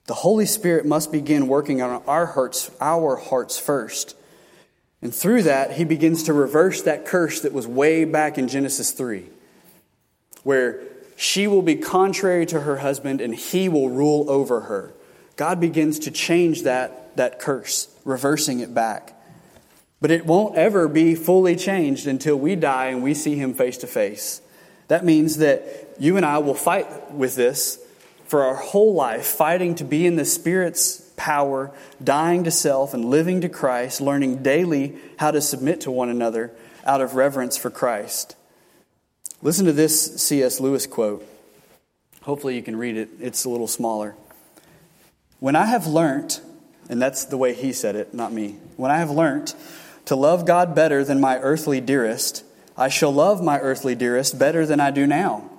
The 0.05 0.13
Holy 0.13 0.45
Spirit 0.45 0.85
must 0.85 1.11
begin 1.11 1.47
working 1.47 1.81
on 1.81 2.03
our 2.05 2.25
hearts, 2.25 2.71
our 2.81 3.15
hearts 3.15 3.57
first. 3.57 4.15
And 5.01 5.13
through 5.13 5.43
that, 5.43 5.73
he 5.73 5.83
begins 5.83 6.23
to 6.23 6.33
reverse 6.33 6.81
that 6.81 7.05
curse 7.05 7.41
that 7.41 7.53
was 7.53 7.65
way 7.65 8.05
back 8.05 8.37
in 8.37 8.47
Genesis 8.47 8.91
3, 8.91 9.25
where 10.43 10.81
she 11.15 11.47
will 11.47 11.61
be 11.61 11.75
contrary 11.75 12.45
to 12.45 12.61
her 12.61 12.77
husband 12.77 13.19
and 13.21 13.35
he 13.35 13.67
will 13.67 13.89
rule 13.89 14.29
over 14.29 14.61
her. 14.61 14.93
God 15.35 15.59
begins 15.59 15.99
to 15.99 16.11
change 16.11 16.63
that, 16.63 17.15
that 17.17 17.39
curse, 17.39 17.87
reversing 18.05 18.59
it 18.59 18.73
back. 18.73 19.15
But 20.01 20.11
it 20.11 20.25
won't 20.25 20.55
ever 20.55 20.87
be 20.87 21.15
fully 21.15 21.55
changed 21.55 22.07
until 22.07 22.37
we 22.37 22.55
die 22.55 22.87
and 22.87 23.03
we 23.03 23.13
see 23.13 23.35
him 23.35 23.53
face 23.53 23.77
to 23.79 23.87
face. 23.87 24.41
That 24.87 25.05
means 25.05 25.37
that 25.37 25.95
you 25.99 26.17
and 26.17 26.25
I 26.25 26.37
will 26.37 26.53
fight 26.53 27.11
with 27.11 27.35
this 27.35 27.79
for 28.25 28.43
our 28.43 28.55
whole 28.55 28.93
life, 28.93 29.25
fighting 29.25 29.75
to 29.75 29.83
be 29.83 30.05
in 30.05 30.15
the 30.15 30.25
Spirit's 30.25 31.11
power, 31.17 31.71
dying 32.01 32.45
to 32.45 32.51
self 32.51 32.93
and 32.93 33.05
living 33.05 33.41
to 33.41 33.49
Christ, 33.49 33.99
learning 33.99 34.41
daily 34.41 34.95
how 35.17 35.31
to 35.31 35.41
submit 35.41 35.81
to 35.81 35.91
one 35.91 36.09
another 36.09 36.51
out 36.85 37.01
of 37.01 37.15
reverence 37.15 37.57
for 37.57 37.69
Christ. 37.69 38.35
Listen 39.41 39.65
to 39.67 39.71
this 39.71 40.21
C.S. 40.21 40.59
Lewis 40.59 40.85
quote. 40.85 41.25
Hopefully, 42.23 42.57
you 42.57 42.61
can 42.61 42.75
read 42.75 42.97
it. 42.97 43.09
It's 43.21 43.45
a 43.45 43.49
little 43.49 43.67
smaller. 43.67 44.15
When 45.39 45.55
I 45.55 45.65
have 45.65 45.87
learned, 45.87 46.41
and 46.89 47.01
that's 47.01 47.23
the 47.23 47.37
way 47.37 47.53
he 47.53 47.71
said 47.71 47.95
it, 47.95 48.13
not 48.13 48.33
me, 48.33 48.57
when 48.75 48.91
I 48.91 48.97
have 48.97 49.09
learned 49.09 49.55
to 50.05 50.15
love 50.17 50.45
God 50.45 50.75
better 50.75 51.05
than 51.05 51.21
my 51.21 51.37
earthly 51.39 51.79
dearest, 51.79 52.43
I 52.75 52.89
shall 52.89 53.13
love 53.13 53.41
my 53.41 53.59
earthly 53.59 53.95
dearest 53.95 54.37
better 54.37 54.65
than 54.65 54.81
I 54.81 54.91
do 54.91 55.07
now. 55.07 55.49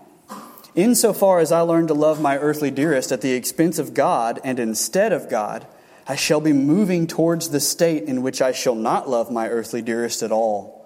Insofar 0.75 1.38
as 1.38 1.51
I 1.51 1.61
learn 1.61 1.87
to 1.87 1.95
love 1.95 2.21
my 2.21 2.37
earthly 2.37 2.71
dearest 2.71 3.11
at 3.12 3.23
the 3.23 3.33
expense 3.33 3.79
of 3.79 3.95
God 3.95 4.40
and 4.45 4.59
instead 4.59 5.12
of 5.12 5.31
God, 5.31 5.66
I 6.07 6.16
shall 6.16 6.40
be 6.43 6.53
moving 6.53 7.07
towards 7.07 7.49
the 7.49 7.61
state 7.61 8.05
in 8.05 8.21
which 8.21 8.43
I 8.43 8.53
shall 8.53 8.75
not 8.75 9.09
love 9.09 9.31
my 9.31 9.49
earthly 9.49 9.81
dearest 9.81 10.23
at 10.23 10.33
all. 10.33 10.80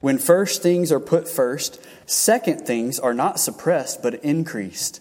When 0.00 0.18
first 0.18 0.62
things 0.62 0.92
are 0.92 1.00
put 1.00 1.28
first, 1.28 1.80
second 2.06 2.66
things 2.66 2.98
are 3.00 3.14
not 3.14 3.40
suppressed 3.40 4.02
but 4.02 4.14
increased. 4.16 5.00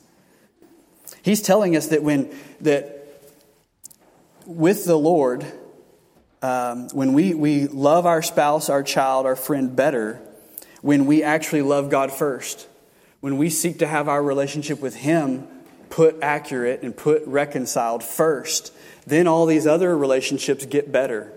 He's 1.21 1.41
telling 1.41 1.75
us 1.75 1.87
that 1.87 2.03
when 2.03 2.33
that 2.61 2.93
with 4.45 4.85
the 4.85 4.97
Lord, 4.97 5.45
um, 6.41 6.89
when 6.89 7.13
we, 7.13 7.33
we 7.33 7.67
love 7.67 8.05
our 8.05 8.21
spouse, 8.21 8.69
our 8.69 8.81
child, 8.81 9.25
our 9.25 9.35
friend 9.35 9.75
better, 9.75 10.21
when 10.81 11.05
we 11.05 11.21
actually 11.21 11.61
love 11.63 11.89
God 11.89 12.11
first 12.11 12.67
when 13.19 13.37
we 13.37 13.49
seek 13.49 13.79
to 13.79 13.87
have 13.87 14.07
our 14.07 14.21
relationship 14.21 14.79
with 14.79 14.95
Him 14.95 15.47
put 15.89 16.17
accurate 16.21 16.81
and 16.83 16.95
put 16.95 17.25
reconciled 17.25 18.03
first, 18.03 18.73
then 19.05 19.27
all 19.27 19.45
these 19.45 19.65
other 19.65 19.97
relationships 19.97 20.65
get 20.65 20.91
better. 20.91 21.31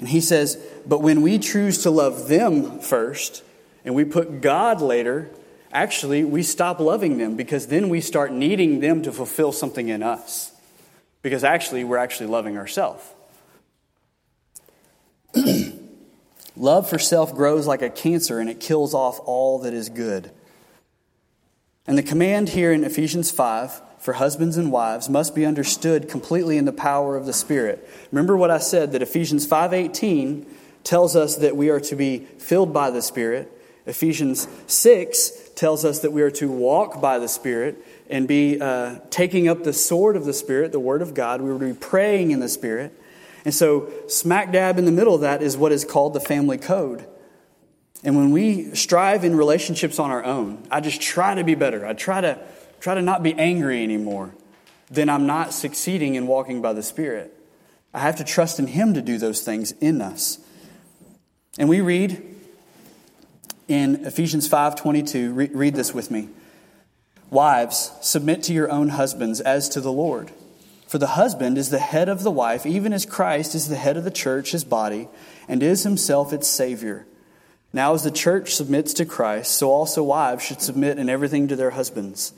And 0.00 0.08
he 0.08 0.20
says, 0.20 0.58
but 0.86 1.02
when 1.02 1.22
we 1.22 1.38
choose 1.38 1.82
to 1.82 1.90
love 1.90 2.26
them 2.26 2.80
first 2.80 3.44
and 3.84 3.94
we 3.94 4.04
put 4.04 4.40
God 4.40 4.80
later, 4.80 5.30
actually 5.70 6.24
we 6.24 6.42
stop 6.42 6.80
loving 6.80 7.18
them 7.18 7.36
because 7.36 7.66
then 7.66 7.90
we 7.90 8.00
start 8.00 8.32
needing 8.32 8.80
them 8.80 9.02
to 9.02 9.12
fulfill 9.12 9.52
something 9.52 9.88
in 9.88 10.02
us. 10.02 10.52
Because 11.22 11.44
actually 11.44 11.84
we're 11.84 11.98
actually 11.98 12.28
loving 12.28 12.56
ourselves. 12.56 13.04
Love 16.56 16.88
for 16.88 16.98
self 16.98 17.34
grows 17.34 17.66
like 17.66 17.82
a 17.82 17.90
cancer 17.90 18.40
and 18.40 18.48
it 18.48 18.58
kills 18.58 18.94
off 18.94 19.20
all 19.26 19.58
that 19.60 19.74
is 19.74 19.90
good. 19.90 20.30
And 21.86 21.98
the 21.98 22.02
command 22.02 22.48
here 22.48 22.72
in 22.72 22.84
Ephesians 22.84 23.30
5 23.30 23.82
for 24.00 24.14
husbands 24.14 24.56
and 24.56 24.72
wives 24.72 25.08
must 25.08 25.34
be 25.34 25.44
understood 25.44 26.08
completely 26.08 26.56
in 26.56 26.64
the 26.64 26.72
power 26.72 27.16
of 27.16 27.26
the 27.26 27.32
Spirit. 27.32 27.88
Remember 28.10 28.36
what 28.36 28.50
I 28.50 28.58
said 28.58 28.92
that 28.92 29.02
Ephesians 29.02 29.46
5:18 29.46 30.46
tells 30.82 31.14
us 31.14 31.36
that 31.36 31.56
we 31.56 31.68
are 31.68 31.80
to 31.80 31.94
be 31.94 32.26
filled 32.38 32.72
by 32.72 32.90
the 32.90 33.02
Spirit. 33.02 33.52
Ephesians 33.86 34.48
6 34.66 35.32
tells 35.54 35.84
us 35.84 36.00
that 36.00 36.12
we 36.12 36.22
are 36.22 36.30
to 36.30 36.50
walk 36.50 37.00
by 37.00 37.18
the 37.18 37.28
Spirit 37.28 37.84
and 38.08 38.26
be 38.26 38.60
uh, 38.60 38.96
taking 39.10 39.48
up 39.48 39.64
the 39.64 39.72
sword 39.72 40.16
of 40.16 40.24
the 40.24 40.32
Spirit, 40.32 40.72
the 40.72 40.80
Word 40.80 41.02
of 41.02 41.12
God. 41.12 41.42
We 41.42 41.50
are 41.50 41.58
to 41.58 41.66
be 41.66 41.74
praying 41.74 42.30
in 42.30 42.40
the 42.40 42.48
Spirit. 42.48 42.98
And 43.44 43.54
so, 43.54 43.90
smack 44.06 44.52
dab 44.52 44.78
in 44.78 44.84
the 44.84 44.92
middle 44.92 45.14
of 45.14 45.22
that 45.22 45.42
is 45.42 45.56
what 45.56 45.72
is 45.72 45.84
called 45.84 46.14
the 46.14 46.20
family 46.20 46.58
code. 46.58 47.06
And 48.02 48.16
when 48.16 48.30
we 48.30 48.74
strive 48.74 49.24
in 49.24 49.36
relationships 49.36 49.98
on 49.98 50.10
our 50.10 50.24
own, 50.24 50.66
I 50.70 50.80
just 50.80 51.02
try 51.02 51.34
to 51.34 51.44
be 51.44 51.54
better. 51.54 51.84
I 51.84 51.92
try 51.92 52.20
to 52.20 52.38
try 52.80 52.94
to 52.94 53.02
not 53.02 53.22
be 53.22 53.34
angry 53.34 53.82
anymore. 53.82 54.34
Then 54.90 55.08
I'm 55.08 55.26
not 55.26 55.52
succeeding 55.52 56.16
in 56.16 56.26
walking 56.26 56.60
by 56.60 56.72
the 56.72 56.82
Spirit. 56.82 57.36
I 57.94 58.00
have 58.00 58.16
to 58.16 58.24
trust 58.24 58.58
in 58.58 58.66
Him 58.66 58.94
to 58.94 59.02
do 59.02 59.18
those 59.18 59.42
things 59.42 59.72
in 59.72 60.00
us. 60.00 60.38
And 61.58 61.68
we 61.68 61.80
read 61.80 62.22
in 63.68 64.04
Ephesians 64.04 64.48
5:22, 64.48 65.34
read, 65.34 65.54
read 65.54 65.74
this 65.74 65.94
with 65.94 66.10
me. 66.10 66.28
Wives, 67.30 67.92
submit 68.00 68.42
to 68.44 68.52
your 68.52 68.70
own 68.70 68.90
husbands 68.90 69.40
as 69.40 69.68
to 69.70 69.80
the 69.80 69.92
Lord. 69.92 70.32
For 70.88 70.98
the 70.98 71.08
husband 71.08 71.56
is 71.56 71.70
the 71.70 71.78
head 71.78 72.08
of 72.08 72.24
the 72.24 72.32
wife, 72.32 72.66
even 72.66 72.92
as 72.92 73.06
Christ 73.06 73.54
is 73.54 73.68
the 73.68 73.76
head 73.76 73.96
of 73.96 74.02
the 74.02 74.10
church, 74.10 74.50
his 74.50 74.64
body, 74.64 75.08
and 75.46 75.62
is 75.62 75.84
himself 75.84 76.32
its 76.32 76.48
Savior. 76.48 77.06
Now, 77.72 77.94
as 77.94 78.02
the 78.02 78.10
church 78.10 78.54
submits 78.56 78.92
to 78.94 79.04
Christ, 79.04 79.52
so 79.52 79.70
also 79.70 80.02
wives 80.02 80.44
should 80.44 80.60
submit 80.60 80.98
in 80.98 81.08
everything 81.08 81.46
to 81.46 81.54
their 81.54 81.70
husbands. 81.70 82.32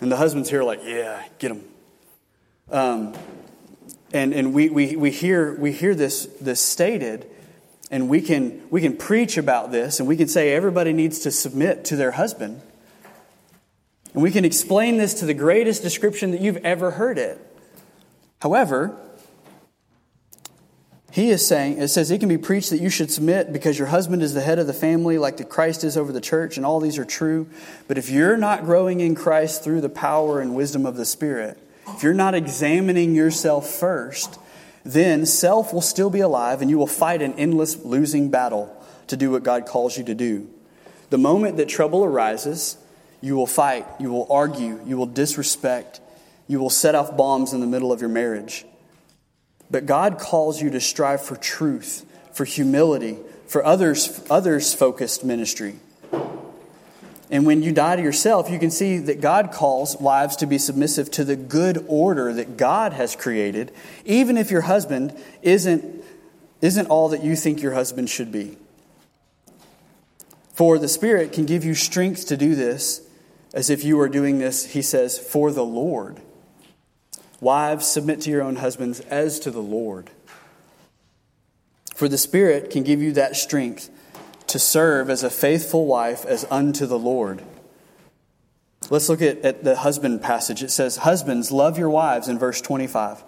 And 0.00 0.10
the 0.10 0.16
husbands 0.16 0.50
here 0.50 0.60
are 0.60 0.64
like, 0.64 0.80
yeah, 0.84 1.22
get 1.38 1.48
them. 1.48 1.64
Um, 2.70 3.14
and 4.12 4.32
and 4.32 4.54
we, 4.54 4.68
we, 4.68 4.96
we, 4.96 5.10
hear, 5.10 5.54
we 5.54 5.72
hear 5.72 5.94
this, 5.94 6.26
this 6.40 6.60
stated, 6.60 7.26
and 7.90 8.08
we 8.08 8.20
can, 8.20 8.62
we 8.70 8.80
can 8.80 8.96
preach 8.96 9.36
about 9.36 9.70
this, 9.70 10.00
and 10.00 10.08
we 10.08 10.16
can 10.16 10.28
say 10.28 10.52
everybody 10.52 10.92
needs 10.92 11.20
to 11.20 11.30
submit 11.30 11.84
to 11.86 11.96
their 11.96 12.12
husband. 12.12 12.60
And 14.14 14.22
we 14.22 14.30
can 14.30 14.44
explain 14.44 14.96
this 14.96 15.14
to 15.14 15.26
the 15.26 15.34
greatest 15.34 15.82
description 15.82 16.32
that 16.32 16.40
you've 16.40 16.64
ever 16.64 16.92
heard 16.92 17.18
it. 17.18 17.38
However, 18.40 18.98
he 21.12 21.28
is 21.28 21.46
saying, 21.46 21.76
it 21.76 21.88
says 21.88 22.10
it 22.10 22.20
can 22.20 22.30
be 22.30 22.38
preached 22.38 22.70
that 22.70 22.80
you 22.80 22.88
should 22.88 23.10
submit 23.10 23.52
because 23.52 23.78
your 23.78 23.88
husband 23.88 24.22
is 24.22 24.32
the 24.32 24.40
head 24.40 24.58
of 24.58 24.66
the 24.66 24.72
family, 24.72 25.18
like 25.18 25.36
the 25.36 25.44
Christ 25.44 25.84
is 25.84 25.94
over 25.98 26.10
the 26.10 26.22
church, 26.22 26.56
and 26.56 26.64
all 26.64 26.80
these 26.80 26.96
are 26.96 27.04
true. 27.04 27.46
But 27.86 27.98
if 27.98 28.08
you're 28.08 28.38
not 28.38 28.64
growing 28.64 29.00
in 29.00 29.14
Christ 29.14 29.62
through 29.62 29.82
the 29.82 29.90
power 29.90 30.40
and 30.40 30.54
wisdom 30.54 30.86
of 30.86 30.96
the 30.96 31.04
Spirit, 31.04 31.58
if 31.88 32.02
you're 32.02 32.14
not 32.14 32.34
examining 32.34 33.14
yourself 33.14 33.68
first, 33.68 34.38
then 34.84 35.26
self 35.26 35.74
will 35.74 35.82
still 35.82 36.08
be 36.08 36.20
alive 36.20 36.62
and 36.62 36.70
you 36.70 36.78
will 36.78 36.86
fight 36.86 37.20
an 37.20 37.34
endless 37.34 37.76
losing 37.84 38.30
battle 38.30 38.74
to 39.08 39.16
do 39.16 39.30
what 39.30 39.42
God 39.42 39.66
calls 39.66 39.98
you 39.98 40.04
to 40.04 40.14
do. 40.14 40.48
The 41.10 41.18
moment 41.18 41.58
that 41.58 41.68
trouble 41.68 42.04
arises, 42.04 42.78
you 43.20 43.36
will 43.36 43.46
fight, 43.46 43.86
you 44.00 44.10
will 44.10 44.26
argue, 44.30 44.80
you 44.86 44.96
will 44.96 45.04
disrespect, 45.04 46.00
you 46.48 46.58
will 46.58 46.70
set 46.70 46.94
off 46.94 47.18
bombs 47.18 47.52
in 47.52 47.60
the 47.60 47.66
middle 47.66 47.92
of 47.92 48.00
your 48.00 48.08
marriage. 48.08 48.64
But 49.72 49.86
God 49.86 50.18
calls 50.18 50.60
you 50.60 50.70
to 50.70 50.80
strive 50.80 51.22
for 51.22 51.34
truth, 51.34 52.04
for 52.32 52.44
humility, 52.44 53.16
for 53.48 53.64
others 53.64 54.22
others 54.30 54.74
focused 54.74 55.24
ministry. 55.24 55.76
And 57.30 57.46
when 57.46 57.62
you 57.62 57.72
die 57.72 57.96
to 57.96 58.02
yourself, 58.02 58.50
you 58.50 58.58
can 58.58 58.70
see 58.70 58.98
that 58.98 59.22
God 59.22 59.52
calls 59.52 59.96
wives 59.96 60.36
to 60.36 60.46
be 60.46 60.58
submissive 60.58 61.10
to 61.12 61.24
the 61.24 61.36
good 61.36 61.82
order 61.88 62.30
that 62.34 62.58
God 62.58 62.92
has 62.92 63.16
created, 63.16 63.72
even 64.04 64.36
if 64.36 64.50
your 64.50 64.60
husband 64.60 65.18
isn't, 65.40 66.04
isn't 66.60 66.86
all 66.88 67.08
that 67.08 67.24
you 67.24 67.34
think 67.34 67.62
your 67.62 67.72
husband 67.72 68.10
should 68.10 68.30
be. 68.30 68.58
For 70.52 70.78
the 70.78 70.88
Spirit 70.88 71.32
can 71.32 71.46
give 71.46 71.64
you 71.64 71.74
strength 71.74 72.26
to 72.26 72.36
do 72.36 72.54
this, 72.54 73.00
as 73.54 73.70
if 73.70 73.82
you 73.82 73.96
were 73.96 74.10
doing 74.10 74.38
this, 74.38 74.66
he 74.66 74.82
says, 74.82 75.18
for 75.18 75.50
the 75.50 75.64
Lord. 75.64 76.20
Wives, 77.42 77.88
submit 77.88 78.20
to 78.20 78.30
your 78.30 78.40
own 78.40 78.54
husbands 78.54 79.00
as 79.00 79.40
to 79.40 79.50
the 79.50 79.60
Lord. 79.60 80.10
For 81.92 82.06
the 82.06 82.16
Spirit 82.16 82.70
can 82.70 82.84
give 82.84 83.02
you 83.02 83.10
that 83.14 83.34
strength 83.34 83.90
to 84.46 84.60
serve 84.60 85.10
as 85.10 85.24
a 85.24 85.30
faithful 85.30 85.86
wife 85.86 86.24
as 86.24 86.46
unto 86.52 86.86
the 86.86 86.98
Lord. 86.98 87.42
Let's 88.90 89.08
look 89.08 89.20
at, 89.20 89.38
at 89.38 89.64
the 89.64 89.74
husband 89.74 90.22
passage. 90.22 90.62
It 90.62 90.70
says, 90.70 90.98
Husbands, 90.98 91.50
love 91.50 91.78
your 91.78 91.90
wives 91.90 92.28
in 92.28 92.38
verse 92.38 92.60
25. 92.60 93.24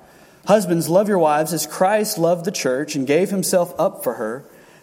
Husbands, 0.47 0.89
love 0.89 1.09
your 1.09 1.19
wives 1.19 1.53
as 1.53 1.67
Christ 1.67 2.17
loved 2.17 2.45
the 2.45 2.53
church 2.53 2.95
and 2.95 3.09
gave 3.09 3.31
himself 3.31 3.75
up 3.81 4.05
for 4.05 4.15
her 4.15 4.47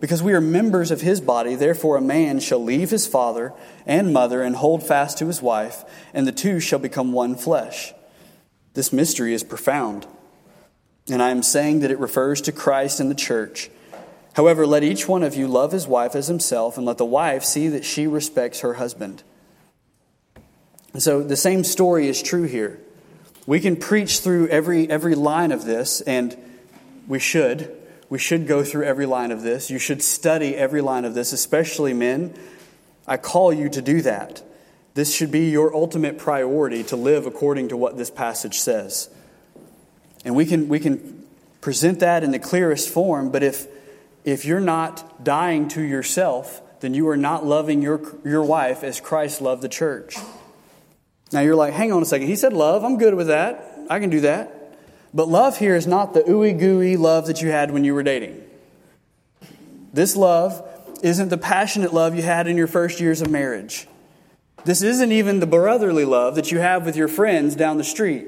Because 0.00 0.22
we 0.22 0.32
are 0.34 0.40
members 0.40 0.90
of 0.90 1.00
his 1.00 1.20
body, 1.20 1.54
therefore 1.54 1.96
a 1.96 2.02
man 2.02 2.40
shall 2.40 2.62
leave 2.62 2.90
his 2.90 3.06
father 3.06 3.52
and 3.86 4.12
mother 4.12 4.42
and 4.42 4.56
hold 4.56 4.82
fast 4.82 5.18
to 5.18 5.26
his 5.26 5.40
wife, 5.40 5.84
and 6.12 6.26
the 6.26 6.32
two 6.32 6.60
shall 6.60 6.78
become 6.78 7.12
one 7.12 7.34
flesh. 7.34 7.94
This 8.74 8.92
mystery 8.92 9.32
is 9.32 9.42
profound, 9.42 10.06
and 11.10 11.22
I 11.22 11.30
am 11.30 11.42
saying 11.42 11.80
that 11.80 11.90
it 11.90 11.98
refers 11.98 12.42
to 12.42 12.52
Christ 12.52 13.00
and 13.00 13.10
the 13.10 13.14
church. 13.14 13.70
However, 14.34 14.66
let 14.66 14.84
each 14.84 15.08
one 15.08 15.22
of 15.22 15.34
you 15.34 15.48
love 15.48 15.72
his 15.72 15.86
wife 15.86 16.14
as 16.14 16.26
himself, 16.26 16.76
and 16.76 16.84
let 16.84 16.98
the 16.98 17.04
wife 17.06 17.42
see 17.42 17.68
that 17.68 17.84
she 17.84 18.06
respects 18.06 18.60
her 18.60 18.74
husband. 18.74 19.22
And 20.92 21.02
so 21.02 21.22
the 21.22 21.36
same 21.36 21.64
story 21.64 22.08
is 22.08 22.22
true 22.22 22.44
here. 22.44 22.78
We 23.46 23.60
can 23.60 23.76
preach 23.76 24.20
through 24.20 24.48
every, 24.48 24.90
every 24.90 25.14
line 25.14 25.52
of 25.52 25.64
this, 25.64 26.00
and 26.02 26.36
we 27.06 27.18
should. 27.18 27.74
We 28.08 28.18
should 28.18 28.46
go 28.46 28.62
through 28.62 28.84
every 28.84 29.06
line 29.06 29.32
of 29.32 29.42
this. 29.42 29.70
You 29.70 29.78
should 29.78 30.02
study 30.02 30.54
every 30.54 30.80
line 30.80 31.04
of 31.04 31.14
this, 31.14 31.32
especially 31.32 31.92
men. 31.92 32.34
I 33.06 33.16
call 33.16 33.52
you 33.52 33.68
to 33.70 33.82
do 33.82 34.00
that. 34.02 34.42
This 34.94 35.14
should 35.14 35.30
be 35.30 35.50
your 35.50 35.74
ultimate 35.74 36.16
priority 36.16 36.82
to 36.84 36.96
live 36.96 37.26
according 37.26 37.68
to 37.68 37.76
what 37.76 37.96
this 37.96 38.10
passage 38.10 38.58
says. 38.58 39.10
And 40.24 40.34
we 40.34 40.46
can, 40.46 40.68
we 40.68 40.80
can 40.80 41.26
present 41.60 42.00
that 42.00 42.24
in 42.24 42.30
the 42.30 42.38
clearest 42.38 42.88
form, 42.88 43.30
but 43.30 43.42
if, 43.42 43.66
if 44.24 44.44
you're 44.44 44.60
not 44.60 45.22
dying 45.22 45.68
to 45.68 45.82
yourself, 45.82 46.62
then 46.80 46.94
you 46.94 47.08
are 47.08 47.16
not 47.16 47.44
loving 47.44 47.82
your, 47.82 48.00
your 48.24 48.42
wife 48.42 48.84
as 48.84 49.00
Christ 49.00 49.40
loved 49.40 49.62
the 49.62 49.68
church. 49.68 50.16
Now 51.32 51.40
you're 51.40 51.56
like, 51.56 51.74
hang 51.74 51.92
on 51.92 52.02
a 52.02 52.06
second. 52.06 52.28
He 52.28 52.36
said 52.36 52.52
love. 52.52 52.84
I'm 52.84 52.98
good 52.98 53.14
with 53.14 53.26
that. 53.26 53.78
I 53.90 53.98
can 53.98 54.10
do 54.10 54.20
that. 54.20 54.55
But 55.16 55.28
love 55.28 55.56
here 55.56 55.74
is 55.74 55.86
not 55.86 56.12
the 56.12 56.20
ooey 56.24 56.56
gooey 56.56 56.98
love 56.98 57.26
that 57.28 57.40
you 57.40 57.50
had 57.50 57.70
when 57.70 57.84
you 57.84 57.94
were 57.94 58.02
dating. 58.02 58.44
This 59.90 60.14
love 60.14 60.62
isn't 61.02 61.30
the 61.30 61.38
passionate 61.38 61.94
love 61.94 62.14
you 62.14 62.20
had 62.20 62.46
in 62.46 62.58
your 62.58 62.66
first 62.66 63.00
years 63.00 63.22
of 63.22 63.30
marriage. 63.30 63.88
This 64.66 64.82
isn't 64.82 65.12
even 65.12 65.40
the 65.40 65.46
brotherly 65.46 66.04
love 66.04 66.34
that 66.34 66.52
you 66.52 66.58
have 66.58 66.84
with 66.84 66.96
your 66.96 67.08
friends 67.08 67.56
down 67.56 67.78
the 67.78 67.84
street 67.84 68.26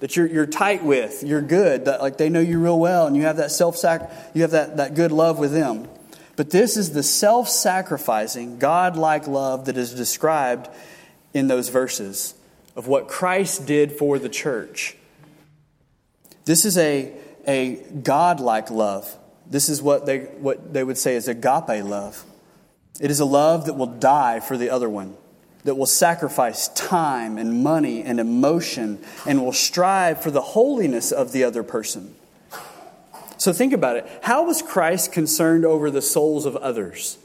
that 0.00 0.14
you're, 0.14 0.26
you're 0.26 0.44
tight 0.44 0.84
with, 0.84 1.22
you're 1.24 1.40
good, 1.40 1.86
that 1.86 2.02
like 2.02 2.18
they 2.18 2.28
know 2.28 2.40
you 2.40 2.60
real 2.60 2.78
well, 2.78 3.06
and 3.06 3.16
you 3.16 3.22
have 3.22 3.38
that 3.38 3.50
self 3.50 3.78
sac, 3.78 4.12
you 4.34 4.42
have 4.42 4.50
that, 4.50 4.76
that 4.76 4.94
good 4.94 5.12
love 5.12 5.38
with 5.38 5.52
them. 5.52 5.88
But 6.36 6.50
this 6.50 6.76
is 6.76 6.92
the 6.92 7.02
self 7.02 7.48
sacrificing, 7.48 8.58
God 8.58 8.98
like 8.98 9.26
love 9.26 9.64
that 9.64 9.78
is 9.78 9.94
described 9.94 10.68
in 11.32 11.48
those 11.48 11.70
verses 11.70 12.34
of 12.74 12.88
what 12.88 13.08
Christ 13.08 13.64
did 13.64 13.90
for 13.90 14.18
the 14.18 14.28
church. 14.28 14.98
This 16.46 16.64
is 16.64 16.78
a, 16.78 17.12
a 17.46 17.74
God 17.74 18.40
like 18.40 18.70
love. 18.70 19.14
This 19.48 19.68
is 19.68 19.82
what 19.82 20.06
they, 20.06 20.20
what 20.20 20.72
they 20.72 20.82
would 20.82 20.96
say 20.96 21.16
is 21.16 21.28
agape 21.28 21.84
love. 21.84 22.24
It 23.00 23.10
is 23.10 23.20
a 23.20 23.24
love 23.24 23.66
that 23.66 23.74
will 23.74 23.86
die 23.86 24.40
for 24.40 24.56
the 24.56 24.70
other 24.70 24.88
one, 24.88 25.16
that 25.64 25.74
will 25.74 25.86
sacrifice 25.86 26.68
time 26.68 27.36
and 27.36 27.62
money 27.62 28.02
and 28.02 28.18
emotion 28.18 29.04
and 29.26 29.44
will 29.44 29.52
strive 29.52 30.22
for 30.22 30.30
the 30.30 30.40
holiness 30.40 31.12
of 31.12 31.32
the 31.32 31.44
other 31.44 31.62
person. 31.62 32.14
So 33.38 33.52
think 33.52 33.72
about 33.72 33.96
it. 33.96 34.08
How 34.22 34.44
was 34.44 34.62
Christ 34.62 35.12
concerned 35.12 35.64
over 35.64 35.90
the 35.90 36.00
souls 36.00 36.46
of 36.46 36.56
others? 36.56 37.18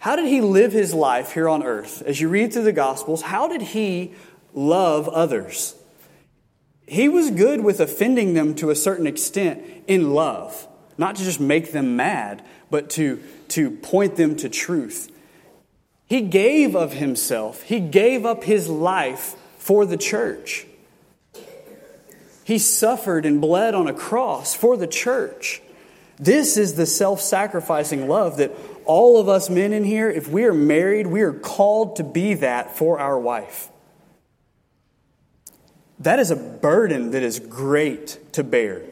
How 0.00 0.14
did 0.14 0.26
he 0.26 0.40
live 0.40 0.72
his 0.72 0.92
life 0.92 1.32
here 1.32 1.48
on 1.48 1.62
earth? 1.62 2.02
As 2.02 2.20
you 2.20 2.28
read 2.28 2.52
through 2.52 2.64
the 2.64 2.72
Gospels, 2.72 3.22
how 3.22 3.48
did 3.48 3.62
he 3.62 4.14
love 4.52 5.08
others? 5.08 5.74
He 6.86 7.08
was 7.08 7.30
good 7.30 7.62
with 7.62 7.80
offending 7.80 8.34
them 8.34 8.54
to 8.56 8.70
a 8.70 8.76
certain 8.76 9.06
extent 9.06 9.62
in 9.86 10.14
love, 10.14 10.68
not 10.96 11.16
to 11.16 11.24
just 11.24 11.40
make 11.40 11.72
them 11.72 11.96
mad, 11.96 12.44
but 12.70 12.90
to, 12.90 13.22
to 13.48 13.70
point 13.70 14.16
them 14.16 14.36
to 14.36 14.48
truth. 14.48 15.10
He 16.06 16.20
gave 16.20 16.76
of 16.76 16.92
himself, 16.92 17.62
he 17.62 17.80
gave 17.80 18.24
up 18.24 18.44
his 18.44 18.68
life 18.68 19.34
for 19.58 19.84
the 19.84 19.96
church. 19.96 20.66
He 22.44 22.58
suffered 22.58 23.26
and 23.26 23.40
bled 23.40 23.74
on 23.74 23.88
a 23.88 23.92
cross 23.92 24.54
for 24.54 24.76
the 24.76 24.86
church. 24.86 25.60
This 26.16 26.56
is 26.56 26.74
the 26.74 26.86
self 26.86 27.20
sacrificing 27.20 28.06
love 28.06 28.36
that 28.36 28.52
all 28.84 29.18
of 29.20 29.28
us 29.28 29.50
men 29.50 29.72
in 29.72 29.82
here, 29.82 30.08
if 30.08 30.28
we 30.28 30.44
are 30.44 30.54
married, 30.54 31.08
we 31.08 31.22
are 31.22 31.32
called 31.32 31.96
to 31.96 32.04
be 32.04 32.34
that 32.34 32.76
for 32.76 33.00
our 33.00 33.18
wife. 33.18 33.68
That 36.00 36.18
is 36.18 36.30
a 36.30 36.36
burden 36.36 37.12
that 37.12 37.22
is 37.22 37.38
great 37.38 38.18
to 38.32 38.44
bear. 38.44 38.82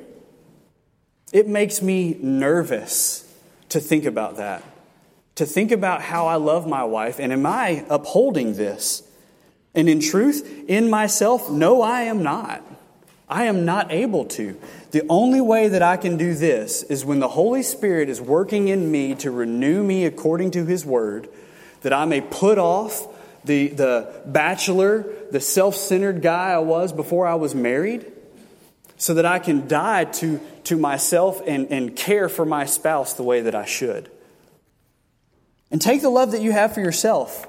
It 1.32 1.48
makes 1.48 1.82
me 1.82 2.16
nervous 2.20 3.30
to 3.70 3.80
think 3.80 4.04
about 4.04 4.36
that, 4.36 4.62
to 5.34 5.44
think 5.44 5.72
about 5.72 6.00
how 6.00 6.26
I 6.26 6.36
love 6.36 6.66
my 6.66 6.84
wife, 6.84 7.18
and 7.18 7.32
am 7.32 7.44
I 7.44 7.84
upholding 7.90 8.54
this? 8.54 9.02
And 9.74 9.88
in 9.88 10.00
truth, 10.00 10.48
in 10.68 10.88
myself, 10.88 11.50
no, 11.50 11.82
I 11.82 12.02
am 12.02 12.22
not. 12.22 12.62
I 13.28 13.44
am 13.44 13.64
not 13.64 13.90
able 13.90 14.26
to. 14.26 14.58
The 14.92 15.02
only 15.08 15.40
way 15.40 15.68
that 15.68 15.82
I 15.82 15.96
can 15.96 16.16
do 16.16 16.34
this 16.34 16.84
is 16.84 17.04
when 17.04 17.18
the 17.18 17.28
Holy 17.28 17.62
Spirit 17.62 18.08
is 18.08 18.20
working 18.20 18.68
in 18.68 18.90
me 18.92 19.14
to 19.16 19.30
renew 19.30 19.82
me 19.82 20.04
according 20.04 20.52
to 20.52 20.64
His 20.64 20.86
Word, 20.86 21.28
that 21.80 21.92
I 21.92 22.04
may 22.04 22.20
put 22.20 22.58
off 22.58 23.08
the, 23.44 23.68
the 23.68 24.22
bachelor, 24.26 25.04
the 25.30 25.40
self 25.40 25.76
centered 25.76 26.22
guy 26.22 26.50
I 26.50 26.58
was 26.58 26.92
before 26.92 27.26
I 27.26 27.34
was 27.34 27.54
married, 27.54 28.10
so 28.96 29.14
that 29.14 29.26
I 29.26 29.38
can 29.38 29.68
die 29.68 30.04
to, 30.04 30.40
to 30.64 30.76
myself 30.76 31.42
and, 31.46 31.70
and 31.70 31.94
care 31.94 32.28
for 32.28 32.44
my 32.44 32.66
spouse 32.66 33.14
the 33.14 33.22
way 33.22 33.42
that 33.42 33.54
I 33.54 33.64
should. 33.64 34.10
And 35.70 35.80
take 35.80 36.02
the 36.02 36.10
love 36.10 36.32
that 36.32 36.40
you 36.40 36.52
have 36.52 36.74
for 36.74 36.80
yourself, 36.80 37.46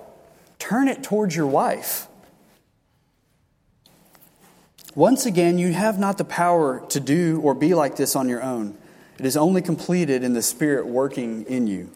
turn 0.59 0.87
it 0.87 1.03
towards 1.03 1.35
your 1.35 1.47
wife. 1.47 2.07
Once 4.95 5.25
again, 5.25 5.57
you 5.57 5.73
have 5.73 5.99
not 5.99 6.17
the 6.17 6.25
power 6.25 6.81
to 6.89 6.99
do 6.99 7.41
or 7.41 7.53
be 7.53 7.73
like 7.73 7.97
this 7.97 8.15
on 8.15 8.29
your 8.29 8.41
own. 8.41 8.75
It 9.19 9.25
is 9.25 9.37
only 9.37 9.61
completed 9.61 10.23
in 10.23 10.33
the 10.33 10.41
Spirit 10.41 10.87
working 10.87 11.43
in 11.45 11.67
you. 11.67 11.89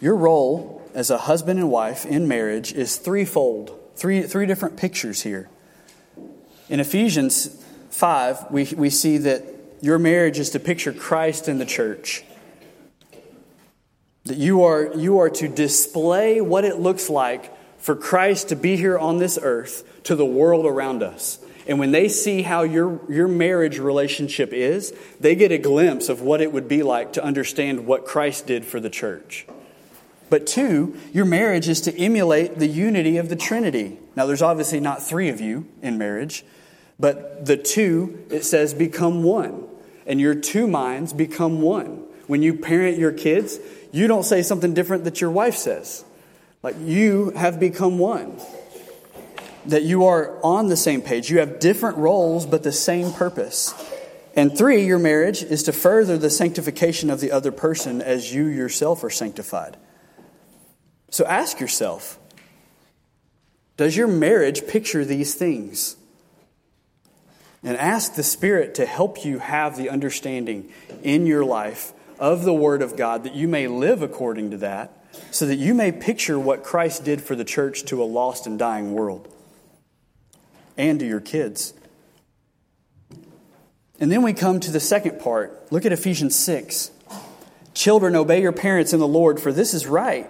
Your 0.00 0.16
role 0.16 0.82
as 0.94 1.10
a 1.10 1.18
husband 1.18 1.58
and 1.58 1.70
wife 1.70 2.04
in 2.04 2.28
marriage 2.28 2.72
is 2.72 2.96
threefold, 2.96 3.78
three, 3.94 4.22
three 4.22 4.46
different 4.46 4.76
pictures 4.76 5.22
here. 5.22 5.48
In 6.68 6.80
Ephesians 6.80 7.64
5, 7.90 8.50
we, 8.50 8.64
we 8.76 8.90
see 8.90 9.18
that 9.18 9.44
your 9.80 9.98
marriage 9.98 10.38
is 10.38 10.50
to 10.50 10.60
picture 10.60 10.92
Christ 10.92 11.48
in 11.48 11.58
the 11.58 11.64
church. 11.64 12.24
That 14.24 14.36
you 14.36 14.64
are, 14.64 14.92
you 14.94 15.18
are 15.18 15.30
to 15.30 15.48
display 15.48 16.40
what 16.40 16.64
it 16.64 16.78
looks 16.78 17.08
like 17.08 17.52
for 17.78 17.94
Christ 17.94 18.48
to 18.48 18.56
be 18.56 18.76
here 18.76 18.98
on 18.98 19.18
this 19.18 19.38
earth 19.40 20.02
to 20.04 20.14
the 20.14 20.26
world 20.26 20.66
around 20.66 21.02
us. 21.02 21.38
And 21.68 21.78
when 21.78 21.90
they 21.90 22.08
see 22.08 22.42
how 22.42 22.62
your, 22.62 23.00
your 23.10 23.28
marriage 23.28 23.78
relationship 23.78 24.52
is, 24.52 24.94
they 25.20 25.34
get 25.34 25.52
a 25.52 25.58
glimpse 25.58 26.08
of 26.08 26.20
what 26.20 26.40
it 26.40 26.52
would 26.52 26.68
be 26.68 26.82
like 26.82 27.14
to 27.14 27.24
understand 27.24 27.86
what 27.86 28.04
Christ 28.04 28.46
did 28.46 28.64
for 28.64 28.78
the 28.78 28.90
church. 28.90 29.46
But 30.28 30.46
two, 30.46 30.96
your 31.12 31.24
marriage 31.24 31.68
is 31.68 31.80
to 31.82 31.96
emulate 31.96 32.58
the 32.58 32.66
unity 32.66 33.16
of 33.16 33.28
the 33.28 33.36
Trinity. 33.36 33.98
Now, 34.16 34.26
there's 34.26 34.42
obviously 34.42 34.80
not 34.80 35.02
three 35.02 35.28
of 35.28 35.40
you 35.40 35.66
in 35.82 35.98
marriage, 35.98 36.44
but 36.98 37.44
the 37.46 37.56
two, 37.56 38.24
it 38.30 38.44
says, 38.44 38.74
become 38.74 39.22
one. 39.22 39.64
And 40.06 40.20
your 40.20 40.34
two 40.34 40.66
minds 40.66 41.12
become 41.12 41.60
one. 41.60 42.04
When 42.26 42.42
you 42.42 42.54
parent 42.54 42.98
your 42.98 43.12
kids, 43.12 43.58
you 43.92 44.08
don't 44.08 44.24
say 44.24 44.42
something 44.42 44.74
different 44.74 45.04
that 45.04 45.20
your 45.20 45.30
wife 45.30 45.56
says. 45.56 46.04
Like 46.62 46.76
you 46.80 47.30
have 47.30 47.60
become 47.60 47.98
one. 47.98 48.40
That 49.66 49.82
you 49.82 50.06
are 50.06 50.38
on 50.44 50.68
the 50.68 50.76
same 50.76 51.02
page. 51.02 51.30
You 51.30 51.38
have 51.38 51.60
different 51.60 51.98
roles, 51.98 52.46
but 52.46 52.62
the 52.62 52.72
same 52.72 53.12
purpose. 53.12 53.74
And 54.34 54.56
three, 54.56 54.84
your 54.84 54.98
marriage 54.98 55.42
is 55.42 55.62
to 55.64 55.72
further 55.72 56.18
the 56.18 56.30
sanctification 56.30 57.10
of 57.10 57.20
the 57.20 57.32
other 57.32 57.52
person 57.52 58.02
as 58.02 58.32
you 58.34 58.46
yourself 58.46 59.02
are 59.02 59.10
sanctified. 59.10 59.76
So 61.10 61.24
ask 61.26 61.60
yourself 61.60 62.18
Does 63.76 63.96
your 63.96 64.08
marriage 64.08 64.66
picture 64.66 65.04
these 65.04 65.34
things? 65.34 65.96
And 67.62 67.76
ask 67.76 68.14
the 68.14 68.22
Spirit 68.22 68.76
to 68.76 68.86
help 68.86 69.24
you 69.24 69.38
have 69.38 69.76
the 69.76 69.90
understanding 69.90 70.70
in 71.02 71.26
your 71.26 71.44
life 71.44 71.92
of 72.18 72.44
the 72.44 72.54
Word 72.54 72.80
of 72.80 72.96
God 72.96 73.24
that 73.24 73.34
you 73.34 73.48
may 73.48 73.66
live 73.66 74.02
according 74.02 74.52
to 74.52 74.56
that 74.58 74.92
so 75.30 75.46
that 75.46 75.56
you 75.56 75.74
may 75.74 75.92
picture 75.92 76.38
what 76.38 76.62
Christ 76.62 77.04
did 77.04 77.20
for 77.20 77.34
the 77.34 77.44
church 77.44 77.84
to 77.86 78.02
a 78.02 78.04
lost 78.04 78.46
and 78.46 78.58
dying 78.58 78.92
world 78.92 79.32
and 80.76 81.00
to 81.00 81.06
your 81.06 81.20
kids. 81.20 81.74
And 83.98 84.12
then 84.12 84.22
we 84.22 84.32
come 84.32 84.60
to 84.60 84.70
the 84.70 84.80
second 84.80 85.20
part. 85.20 85.72
Look 85.72 85.86
at 85.86 85.92
Ephesians 85.92 86.36
6. 86.36 86.90
Children, 87.74 88.16
obey 88.16 88.42
your 88.42 88.52
parents 88.52 88.92
in 88.92 89.00
the 89.00 89.08
Lord, 89.08 89.40
for 89.40 89.52
this 89.52 89.74
is 89.74 89.86
right. 89.86 90.28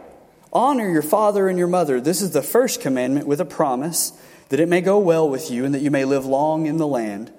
Honor 0.57 0.89
your 0.89 1.03
father 1.03 1.49
and 1.49 1.59
your 1.59 1.69
mother. 1.69 2.01
This 2.01 2.23
is 2.23 2.31
the 2.31 2.41
first 2.41 2.81
commandment 2.81 3.27
with 3.27 3.43
a 3.43 3.45
promise 3.45 4.19
that 4.49 4.59
it 4.59 4.71
may 4.71 4.81
go 4.81 4.99
well 4.99 5.29
with 5.29 5.51
you 5.51 5.67
and 5.67 5.75
that 5.75 5.83
you 5.83 5.91
may 5.91 6.07
live 6.07 6.25
long 6.25 6.65
in 6.65 6.79
the 6.79 6.87
land. 6.87 7.31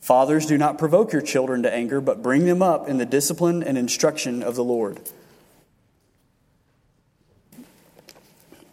Fathers, 0.00 0.46
do 0.46 0.56
not 0.56 0.78
provoke 0.78 1.12
your 1.12 1.20
children 1.20 1.64
to 1.64 1.70
anger, 1.70 2.00
but 2.00 2.22
bring 2.22 2.46
them 2.46 2.62
up 2.62 2.88
in 2.88 2.96
the 2.96 3.04
discipline 3.04 3.62
and 3.62 3.76
instruction 3.76 4.42
of 4.42 4.56
the 4.56 4.64
Lord. 4.64 5.00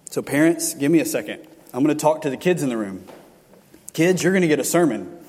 So, 0.09 0.21
parents, 0.21 0.75
give 0.75 0.93
me 0.93 1.01
a 1.01 1.05
second. 1.05 1.45
I'm 1.73 1.83
going 1.83 1.93
to 1.93 2.01
talk 2.01 2.21
to 2.21 2.29
the 2.29 2.37
kids 2.37 2.63
in 2.63 2.69
the 2.69 2.77
room. 2.77 3.03
Kids, 3.91 4.23
you're 4.23 4.31
going 4.31 4.43
to 4.43 4.47
get 4.47 4.59
a 4.59 4.63
sermon. 4.63 5.19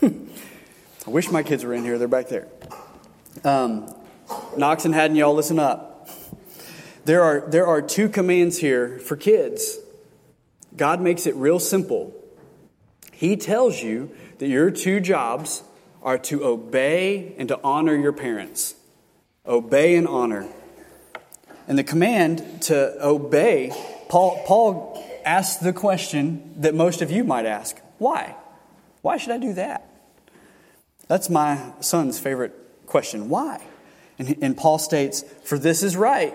I 0.00 1.10
wish 1.10 1.28
my 1.28 1.42
kids 1.42 1.64
were 1.64 1.74
in 1.74 1.82
here. 1.82 1.98
They're 1.98 2.06
back 2.06 2.28
there. 2.28 2.46
Um, 3.42 3.92
Knox 4.56 4.84
and 4.84 4.94
Haddon, 4.94 5.16
y'all 5.16 5.34
listen 5.34 5.58
up. 5.58 5.91
There 7.04 7.22
are, 7.22 7.40
there 7.48 7.66
are 7.66 7.82
two 7.82 8.08
commands 8.08 8.58
here 8.58 8.98
for 9.00 9.16
kids. 9.16 9.78
God 10.76 11.00
makes 11.00 11.26
it 11.26 11.34
real 11.34 11.58
simple. 11.58 12.14
He 13.12 13.36
tells 13.36 13.82
you 13.82 14.10
that 14.38 14.48
your 14.48 14.70
two 14.70 15.00
jobs 15.00 15.62
are 16.02 16.18
to 16.18 16.44
obey 16.44 17.34
and 17.38 17.48
to 17.48 17.60
honor 17.62 17.94
your 17.94 18.12
parents. 18.12 18.74
Obey 19.46 19.96
and 19.96 20.06
honor. 20.06 20.48
And 21.68 21.78
the 21.78 21.84
command 21.84 22.62
to 22.62 23.04
obey, 23.04 23.72
Paul, 24.08 24.42
Paul 24.46 25.04
asks 25.24 25.62
the 25.62 25.72
question 25.72 26.54
that 26.58 26.74
most 26.74 27.02
of 27.02 27.10
you 27.10 27.24
might 27.24 27.46
ask 27.46 27.78
why? 27.98 28.34
Why 29.02 29.16
should 29.16 29.32
I 29.32 29.38
do 29.38 29.52
that? 29.54 29.88
That's 31.06 31.30
my 31.30 31.72
son's 31.80 32.18
favorite 32.18 32.52
question. 32.86 33.28
Why? 33.28 33.62
And, 34.18 34.36
and 34.42 34.56
Paul 34.56 34.78
states, 34.78 35.24
For 35.44 35.58
this 35.58 35.82
is 35.82 35.96
right. 35.96 36.34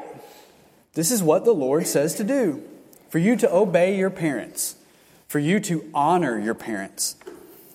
This 0.98 1.12
is 1.12 1.22
what 1.22 1.46
the 1.46 1.54
Lord 1.54 1.86
says 1.86 2.16
to 2.16 2.24
do. 2.24 2.64
For 3.10 3.20
you 3.20 3.36
to 3.36 3.54
obey 3.54 3.96
your 3.96 4.10
parents, 4.10 4.78
for 5.28 5.38
you 5.38 5.60
to 5.60 5.88
honor 5.94 6.40
your 6.40 6.56
parents. 6.56 7.16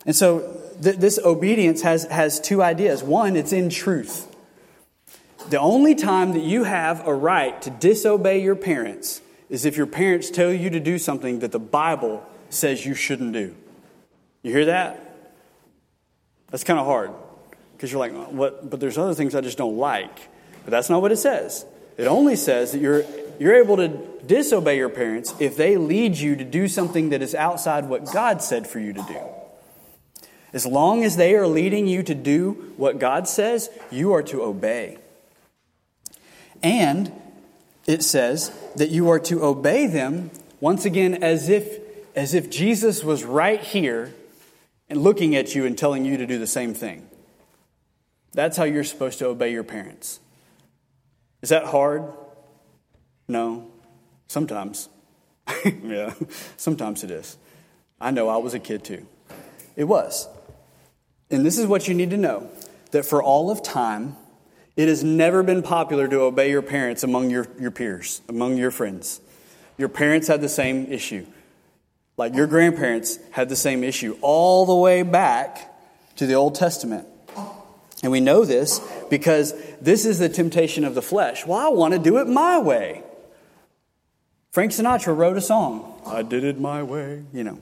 And 0.05 0.17
so 0.17 0.61
th- 0.83 0.97
this 0.97 1.21
obedience 1.25 1.83
has, 1.83 2.03
has 2.07 2.41
two 2.41 2.65
ideas. 2.65 3.01
One, 3.01 3.37
it's 3.37 3.53
in 3.53 3.71
truth. 3.71 4.35
The 5.51 5.61
only 5.61 5.95
time 5.95 6.33
that 6.33 6.43
you 6.43 6.65
have 6.65 7.07
a 7.07 7.15
right 7.15 7.63
to 7.63 7.71
disobey 7.71 8.43
your 8.43 8.57
parents 8.57 9.21
is 9.49 9.65
if 9.65 9.77
your 9.77 9.87
parents 9.87 10.29
tell 10.29 10.53
you 10.53 10.69
to 10.71 10.81
do 10.81 10.99
something 10.99 11.39
that 11.39 11.53
the 11.53 11.61
Bible 11.61 12.27
says 12.51 12.85
you 12.85 12.95
shouldn't 12.95 13.35
do. 13.35 13.55
You 14.43 14.51
hear 14.51 14.65
that? 14.65 15.31
That's 16.51 16.65
kind 16.65 16.81
of 16.81 16.87
hard 16.87 17.13
because 17.77 17.93
you're 17.93 18.01
like, 18.01 18.33
what? 18.33 18.69
But 18.69 18.81
there's 18.81 18.99
other 18.99 19.15
things 19.15 19.37
I 19.37 19.43
just 19.43 19.59
don't 19.59 19.77
like. 19.77 20.29
But 20.65 20.73
that's 20.73 20.91
not 20.91 21.01
what 21.01 21.13
it 21.13 21.19
says. 21.19 21.67
It 21.97 22.07
only 22.07 22.37
says 22.37 22.73
that 22.73 22.81
you're, 22.81 23.05
you're 23.39 23.55
able 23.55 23.77
to 23.77 23.89
disobey 24.27 24.77
your 24.77 24.89
parents 24.89 25.35
if 25.41 25.57
they 25.57 25.77
lead 25.77 26.17
you 26.17 26.37
to 26.37 26.45
do 26.45 26.69
something 26.69 27.11
that 27.11 27.23
is 27.23 27.35
outside 27.35 27.87
what 27.87 28.13
God 28.13 28.43
said 28.43 28.67
for 28.67 28.79
you 28.79 28.93
to 28.93 29.03
do. 29.03 29.21
As 30.53 30.67
long 30.67 31.03
as 31.03 31.17
they 31.17 31.35
are 31.35 31.47
leading 31.47 31.87
you 31.87 32.03
to 32.03 32.15
do 32.15 32.73
what 32.77 32.99
God 32.99 33.27
says, 33.27 33.71
you 33.91 34.13
are 34.13 34.23
to 34.25 34.43
obey. 34.43 34.99
And 36.63 37.11
it 37.87 38.03
says 38.03 38.57
that 38.77 38.91
you 38.91 39.09
are 39.11 39.19
to 39.21 39.43
obey 39.43 39.87
them 39.87 40.31
once 40.61 40.85
again 40.85 41.23
as 41.23 41.49
if 41.49 41.81
as 42.15 42.35
if 42.35 42.51
Jesus 42.51 43.03
was 43.03 43.25
right 43.25 43.61
here 43.61 44.13
and 44.89 45.01
looking 45.01 45.35
at 45.35 45.55
you 45.55 45.65
and 45.65 45.77
telling 45.77 46.05
you 46.05 46.19
to 46.19 46.27
do 46.27 46.39
the 46.39 46.47
same 46.47 46.75
thing. 46.75 47.09
That's 48.33 48.57
how 48.57 48.65
you're 48.65 48.85
supposed 48.85 49.19
to 49.21 49.27
obey 49.27 49.53
your 49.53 49.65
parents. 49.65 50.21
Is 51.43 51.51
that 51.51 51.67
hard? 51.67 52.05
No. 53.29 53.71
Sometimes. 54.29 54.89
yeah, 55.85 56.15
sometimes 56.57 57.05
it 57.05 57.11
is. 57.11 57.37
I 58.01 58.11
know 58.11 58.29
I 58.29 58.37
was 58.39 58.55
a 58.55 58.59
kid 58.59 58.85
too. 58.85 59.07
It 59.77 59.85
was. 59.85 60.29
And 61.31 61.45
this 61.45 61.59
is 61.59 61.67
what 61.67 61.89
you 61.89 61.95
need 61.95 62.11
to 62.11 62.17
know 62.17 62.49
that 62.93 63.05
for 63.05 63.23
all 63.23 63.51
of 63.51 63.63
time, 63.63 64.17
it 64.77 64.89
has 64.89 65.05
never 65.05 65.43
been 65.43 65.63
popular 65.63 66.09
to 66.09 66.21
obey 66.21 66.51
your 66.51 66.63
parents 66.63 67.03
among 67.03 67.31
your, 67.31 67.47
your 67.61 67.71
peers, 67.71 68.23
among 68.29 68.57
your 68.57 68.71
friends. 68.71 69.21
Your 69.79 69.89
parents 69.89 70.29
had 70.29 70.41
the 70.41 70.49
same 70.49 70.87
issue. 70.87 71.27
Like 72.17 72.35
your 72.35 72.47
grandparents 72.47 73.19
had 73.31 73.49
the 73.49 73.57
same 73.57 73.83
issue 73.85 74.17
all 74.21 74.67
the 74.67 74.75
way 74.75 75.03
back 75.03 75.75
to 76.17 76.27
the 76.27 76.35
Old 76.35 76.55
Testament. 76.55 77.07
And 78.03 78.11
we 78.11 78.21
know 78.21 78.45
this 78.45 78.81
because 79.11 79.55
this 79.83 80.07
is 80.07 80.19
the 80.19 80.29
temptation 80.29 80.85
of 80.85 80.95
the 80.95 81.03
flesh. 81.03 81.45
Well, 81.47 81.59
I 81.59 81.69
want 81.69 81.93
to 81.93 81.99
do 81.99 82.19
it 82.19 82.29
my 82.29 82.59
way. 82.59 83.03
Frank 84.53 84.73
Sinatra 84.73 85.17
wrote 85.17 85.37
a 85.37 85.41
song, 85.41 86.01
I 86.07 86.23
did 86.23 86.45
it 86.45 86.61
my 86.61 86.83
way, 86.83 87.25
you 87.33 87.43
know. 87.43 87.59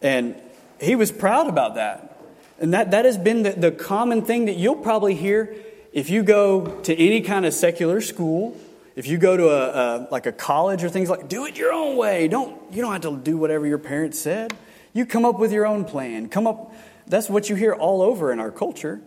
And 0.00 0.34
he 0.80 0.96
was 0.96 1.12
proud 1.12 1.48
about 1.48 1.76
that. 1.76 2.18
And 2.58 2.74
that, 2.74 2.90
that 2.90 3.04
has 3.04 3.18
been 3.18 3.42
the, 3.42 3.52
the 3.52 3.70
common 3.70 4.22
thing 4.22 4.46
that 4.46 4.56
you'll 4.56 4.76
probably 4.76 5.14
hear 5.14 5.54
if 5.92 6.10
you 6.10 6.22
go 6.22 6.80
to 6.82 6.96
any 6.96 7.20
kind 7.20 7.44
of 7.44 7.52
secular 7.52 8.00
school 8.00 8.56
if 8.94 9.06
you 9.06 9.16
go 9.16 9.36
to 9.36 9.48
a, 9.48 9.68
a, 9.68 10.08
like 10.10 10.26
a 10.26 10.32
college 10.32 10.84
or 10.84 10.88
things 10.88 11.08
like 11.08 11.28
do 11.28 11.46
it 11.46 11.56
your 11.56 11.72
own 11.72 11.96
way 11.96 12.28
don't 12.28 12.58
you 12.72 12.82
don't 12.82 12.92
have 12.92 13.02
to 13.02 13.16
do 13.16 13.36
whatever 13.36 13.66
your 13.66 13.78
parents 13.78 14.18
said 14.18 14.54
you 14.92 15.04
come 15.04 15.24
up 15.24 15.38
with 15.38 15.52
your 15.52 15.66
own 15.66 15.84
plan 15.84 16.28
come 16.28 16.46
up 16.46 16.74
that's 17.06 17.28
what 17.28 17.48
you 17.48 17.56
hear 17.56 17.72
all 17.72 18.00
over 18.02 18.32
in 18.32 18.40
our 18.40 18.50
culture 18.50 19.00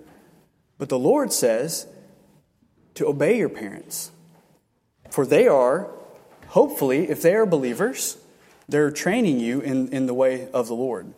but 0.78 0.89
the 0.89 0.99
lord 0.99 1.32
says 1.34 1.88
to 2.96 3.08
obey 3.08 3.38
your 3.38 3.50
parents 3.50 4.12
for 5.10 5.26
they 5.26 5.48
are 5.48 5.89
hopefully 6.48 7.10
if 7.10 7.22
they 7.22 7.34
are 7.34 7.46
believers 7.46 8.18
they're 8.68 8.91
training 8.91 9.39
you 9.39 9.62
in, 9.62 9.88
in 9.89 10.08
the 10.08 10.14
way 10.14 10.50
of 10.52 10.68
the 10.68 10.76
lord 10.76 11.14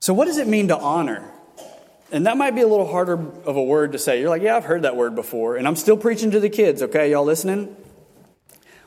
so 0.00 0.12
what 0.12 0.26
does 0.26 0.38
it 0.38 0.48
mean 0.48 0.68
to 0.68 0.76
honor 0.76 1.30
and 2.14 2.26
that 2.26 2.36
might 2.36 2.54
be 2.54 2.60
a 2.60 2.66
little 2.68 2.86
harder 2.86 3.14
of 3.14 3.56
a 3.56 3.62
word 3.62 3.90
to 3.90 3.98
say. 3.98 4.20
You're 4.20 4.28
like, 4.28 4.42
yeah, 4.42 4.56
I've 4.56 4.64
heard 4.64 4.82
that 4.82 4.94
word 4.94 5.16
before. 5.16 5.56
And 5.56 5.66
I'm 5.66 5.74
still 5.74 5.96
preaching 5.96 6.30
to 6.30 6.38
the 6.38 6.48
kids, 6.48 6.80
okay? 6.80 7.10
Y'all 7.10 7.24
listening? 7.24 7.74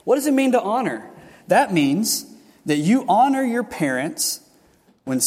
What 0.06 0.16
does 0.16 0.28
it 0.28 0.34
mean 0.34 0.54
to 0.54 0.62
honor? 0.62 1.10
That 1.48 1.74
means 1.74 2.26
that 2.66 2.78
you 2.78 3.04
honor 3.10 3.44
your 3.44 3.66
parents 3.66 4.40
when, 5.04 5.20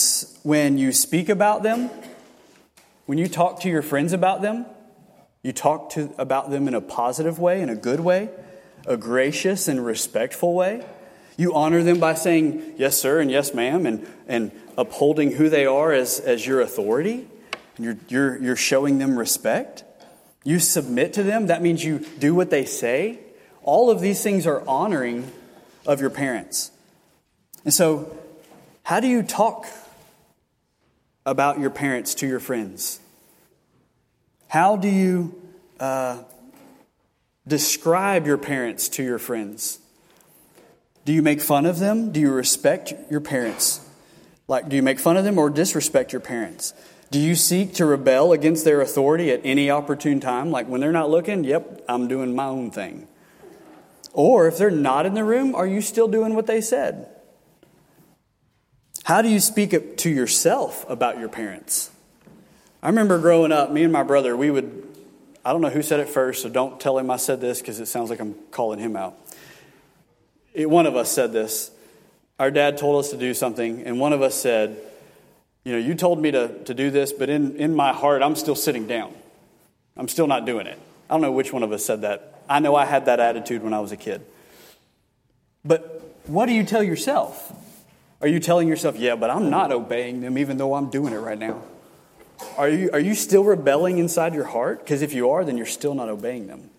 when 0.43 0.79
you 0.79 0.93
speak 0.93 1.29
about 1.29 1.63
them, 1.63 1.91
when 3.05 3.19
you 3.19 3.29
talk 3.29 3.61
to 3.61 3.69
your 3.69 3.83
friends 3.83 4.15
about 4.15 4.41
them, 4.41 4.65
you 5.43 5.53
talk 5.53 5.91
to, 5.91 6.13
about 6.19 6.51
them 6.51 6.69
in 6.69 6.75
a 6.75 6.81
positive 6.81 7.39
way, 7.39 7.63
in 7.63 7.71
a 7.71 7.77
good 7.77 8.01
way, 8.01 8.31
a 8.87 8.97
gracious 8.97 9.69
and 9.69 9.85
respectful 9.85 10.55
way. 10.55 10.85
You 11.37 11.55
honor 11.55 11.83
them 11.83 11.99
by 11.99 12.15
saying 12.15 12.75
yes, 12.77 13.01
sir, 13.01 13.21
and 13.21 13.31
yes, 13.31 13.55
ma'am, 13.55 13.87
and, 13.87 14.07
and 14.29 14.53
upholding 14.77 15.33
who 15.33 15.49
they 15.49 15.65
are 15.65 15.93
as, 15.93 16.21
as 16.21 16.47
your 16.47 16.61
authority. 16.61 17.27
You're, 17.79 17.97
you're, 18.09 18.43
you're 18.43 18.57
showing 18.57 18.99
them 18.99 19.19
respect. 19.19 19.85
You 20.45 20.59
submit 20.59 21.15
to 21.15 21.23
them. 21.23 21.47
That 21.47 21.63
means 21.63 21.83
you 21.83 22.01
do 22.19 22.35
what 22.35 22.51
they 22.51 22.67
say. 22.67 23.21
All 23.63 23.91
of 23.91 24.01
these 24.01 24.23
things 24.23 24.47
are 24.47 24.67
honoring 24.69 25.31
of 25.87 26.01
your 26.01 26.11
parents. 26.11 26.71
And 27.65 27.73
so, 27.73 28.17
how 28.83 29.01
do 29.01 29.07
you 29.07 29.23
talk 29.23 29.67
about 31.25 31.59
your 31.59 31.71
parents 31.71 32.15
to 32.17 32.27
your 32.27 32.41
friends? 32.41 33.00
How 34.51 34.75
do 34.75 34.89
you 34.89 35.41
uh, 35.79 36.25
describe 37.47 38.27
your 38.27 38.37
parents 38.37 38.89
to 38.89 39.03
your 39.05 39.21
friends? 39.21 39.79
Do 41.05 41.13
you 41.13 41.23
make 41.23 41.41
fun 41.41 41.67
of 41.67 41.79
them? 41.79 42.11
Do 42.11 42.19
you 42.19 42.33
respect 42.33 42.93
your 43.09 43.21
parents? 43.21 43.89
Like, 44.49 44.69
do 44.69 44.75
you 44.75 44.83
make 44.83 44.99
fun 44.99 45.17
of 45.17 45.23
them 45.23 45.39
or 45.39 45.51
disrespect 45.51 46.13
your 46.13 46.19
parents? 46.19 46.75
Do 47.13 47.21
you 47.21 47.37
seek 47.37 47.75
to 47.75 47.87
rebel 47.87 48.33
against 48.33 48.65
their 48.65 48.81
authority 48.81 49.31
at 49.31 49.41
any 49.45 49.71
opportune 49.71 50.19
time? 50.19 50.51
Like 50.51 50.67
when 50.67 50.81
they're 50.81 50.91
not 50.91 51.11
looking, 51.11 51.45
yep, 51.45 51.85
I'm 51.89 52.09
doing 52.09 52.35
my 52.35 52.47
own 52.47 52.73
thing. 52.73 53.07
Or 54.13 54.49
if 54.49 54.59
they're 54.59 54.73
not 54.73 55.07
in 55.07 55.15
the 55.15 55.23
room, 55.23 55.55
are 55.55 55.67
you 55.67 55.81
still 55.81 56.09
doing 56.09 56.35
what 56.35 56.49
they 56.49 56.61
said? 56.61 57.09
How 59.05 59.23
do 59.23 59.29
you 59.29 59.39
speak 59.39 59.97
to 59.99 60.11
yourself 60.11 60.85
about 60.89 61.21
your 61.21 61.29
parents? 61.29 61.93
I 62.83 62.89
remember 62.89 63.19
growing 63.19 63.53
up, 63.53 63.71
me 63.71 63.83
and 63.83 63.93
my 63.93 64.03
brother, 64.03 64.37
we 64.37 64.51
would, 64.51 64.89
I 65.45 65.53
don't 65.53 65.61
know 65.61 65.69
who 65.69 65.83
said 65.83 66.01
it 66.01 66.09
first, 66.09 66.43
so 66.43 66.49
don't 66.49 66.81
tell 66.81 66.97
him 66.99 67.11
I 67.11 67.17
said 67.17 67.41
this 67.41 67.61
because 67.61 67.79
it 67.79 67.87
sounds 67.87 68.09
like 68.09 68.21
I'm 68.21 68.35
calling 68.51 68.79
him 68.79 68.97
out. 68.97 69.19
It, 70.55 70.69
one 70.69 70.87
of 70.87 70.97
us 70.97 71.11
said 71.11 71.33
this. 71.33 71.71
Our 72.39 72.51
dad 72.51 72.79
told 72.79 73.05
us 73.05 73.11
to 73.11 73.19
do 73.19 73.35
something, 73.35 73.83
and 73.83 74.01
one 74.01 74.15
of 74.15 74.23
us 74.23 74.35
said, 74.35 74.79
you 75.63 75.73
know, 75.73 75.79
you 75.79 75.95
told 75.95 76.23
me 76.23 76.31
to, 76.31 76.65
to 76.65 76.73
do 76.73 76.91
this, 76.91 77.13
but 77.13 77.29
in, 77.29 77.57
in 77.57 77.75
my 77.75 77.93
heart, 77.93 78.23
I'm 78.23 78.35
still 78.35 78.55
sitting 78.55 78.87
down. 78.87 79.13
I'm 79.95 80.09
still 80.09 80.27
not 80.27 80.47
doing 80.47 80.67
it. 80.67 80.79
I 81.11 81.15
don't 81.15 81.21
know 81.21 81.33
which 81.33 81.53
one 81.53 81.63
of 81.63 81.73
us 81.73 81.85
said 81.85 82.01
that. 82.01 82.43
I 82.49 82.61
know 82.61 82.75
I 82.75 82.87
had 82.87 83.05
that 83.05 83.21
attitude 83.21 83.63
when 83.63 83.75
I 83.75 83.81
was 83.81 83.93
a 83.93 83.97
kid. 83.97 84.23
But 85.65 86.17
what 86.27 86.47
do 86.47 86.53
you 86.53 86.65
tell 86.65 86.83
yourself? 86.83 87.53
Are 88.23 88.29
you 88.29 88.41
telling 88.41 88.69
yourself, 88.69 88.97
yeah, 88.97 89.17
but 89.17 89.29
I'm 89.29 89.51
not 89.51 89.71
obeying 89.71 90.23
them 90.23 90.39
even 90.39 90.57
though 90.57 90.75
I'm 90.75 90.89
doing 90.89 91.13
it 91.13 91.19
right 91.19 91.39
now? 91.39 91.63
Are 92.57 92.69
you, 92.69 92.91
are 92.93 93.01
you 93.01 93.15
still 93.15 93.45
rebelling 93.45 93.99
inside 93.99 94.35
your 94.35 94.45
heart? 94.45 94.81
Because 94.81 95.03
if 95.03 95.13
you 95.13 95.31
are, 95.31 95.45
then 95.45 95.57
you're 95.57 95.67
still 95.67 95.95
not 95.95 96.09
obeying 96.09 96.47
them. 96.47 96.71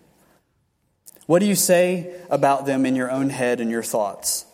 What 1.26 1.38
do 1.38 1.46
you 1.46 1.54
say 1.54 2.14
about 2.30 2.66
them 2.66 2.84
in 2.84 2.96
your 2.96 3.10
own 3.10 3.30
head 3.30 3.60
and 3.60 3.70
your 3.70 3.82
thoughts? 3.82 4.46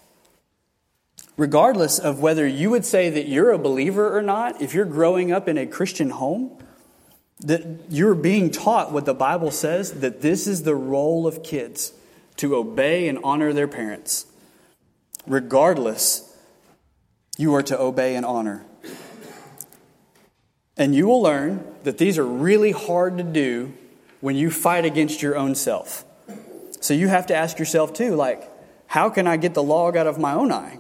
Regardless 1.36 1.98
of 1.98 2.20
whether 2.20 2.46
you 2.46 2.70
would 2.70 2.84
say 2.84 3.10
that 3.10 3.28
you're 3.28 3.52
a 3.52 3.58
believer 3.58 4.16
or 4.16 4.22
not, 4.22 4.60
if 4.60 4.74
you're 4.74 4.84
growing 4.84 5.32
up 5.32 5.48
in 5.48 5.56
a 5.56 5.66
Christian 5.66 6.10
home, 6.10 6.58
that 7.40 7.64
you're 7.88 8.14
being 8.14 8.50
taught 8.50 8.92
what 8.92 9.06
the 9.06 9.14
Bible 9.14 9.50
says 9.50 10.00
that 10.00 10.20
this 10.20 10.46
is 10.46 10.64
the 10.64 10.74
role 10.74 11.26
of 11.26 11.42
kids 11.42 11.92
to 12.36 12.56
obey 12.56 13.08
and 13.08 13.18
honor 13.22 13.52
their 13.52 13.68
parents. 13.68 14.26
Regardless, 15.26 16.36
you 17.36 17.54
are 17.54 17.62
to 17.62 17.78
obey 17.78 18.16
and 18.16 18.26
honor. 18.26 18.64
And 20.78 20.94
you 20.94 21.08
will 21.08 21.20
learn 21.20 21.64
that 21.82 21.98
these 21.98 22.16
are 22.18 22.24
really 22.24 22.70
hard 22.70 23.18
to 23.18 23.24
do 23.24 23.74
when 24.20 24.36
you 24.36 24.50
fight 24.50 24.84
against 24.84 25.20
your 25.20 25.36
own 25.36 25.56
self. 25.56 26.04
So 26.80 26.94
you 26.94 27.08
have 27.08 27.26
to 27.26 27.34
ask 27.34 27.58
yourself 27.58 27.92
too, 27.92 28.14
like, 28.14 28.48
how 28.86 29.10
can 29.10 29.26
I 29.26 29.36
get 29.36 29.54
the 29.54 29.62
log 29.62 29.96
out 29.96 30.06
of 30.06 30.18
my 30.18 30.32
own 30.32 30.52
eye? 30.52 30.78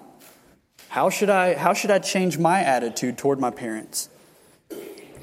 How 0.88 1.10
should 1.10 1.28
I, 1.28 1.54
how 1.54 1.74
should 1.74 1.90
I 1.90 1.98
change 1.98 2.38
my 2.38 2.60
attitude 2.60 3.18
toward 3.18 3.40
my 3.40 3.50
parents? 3.50 4.08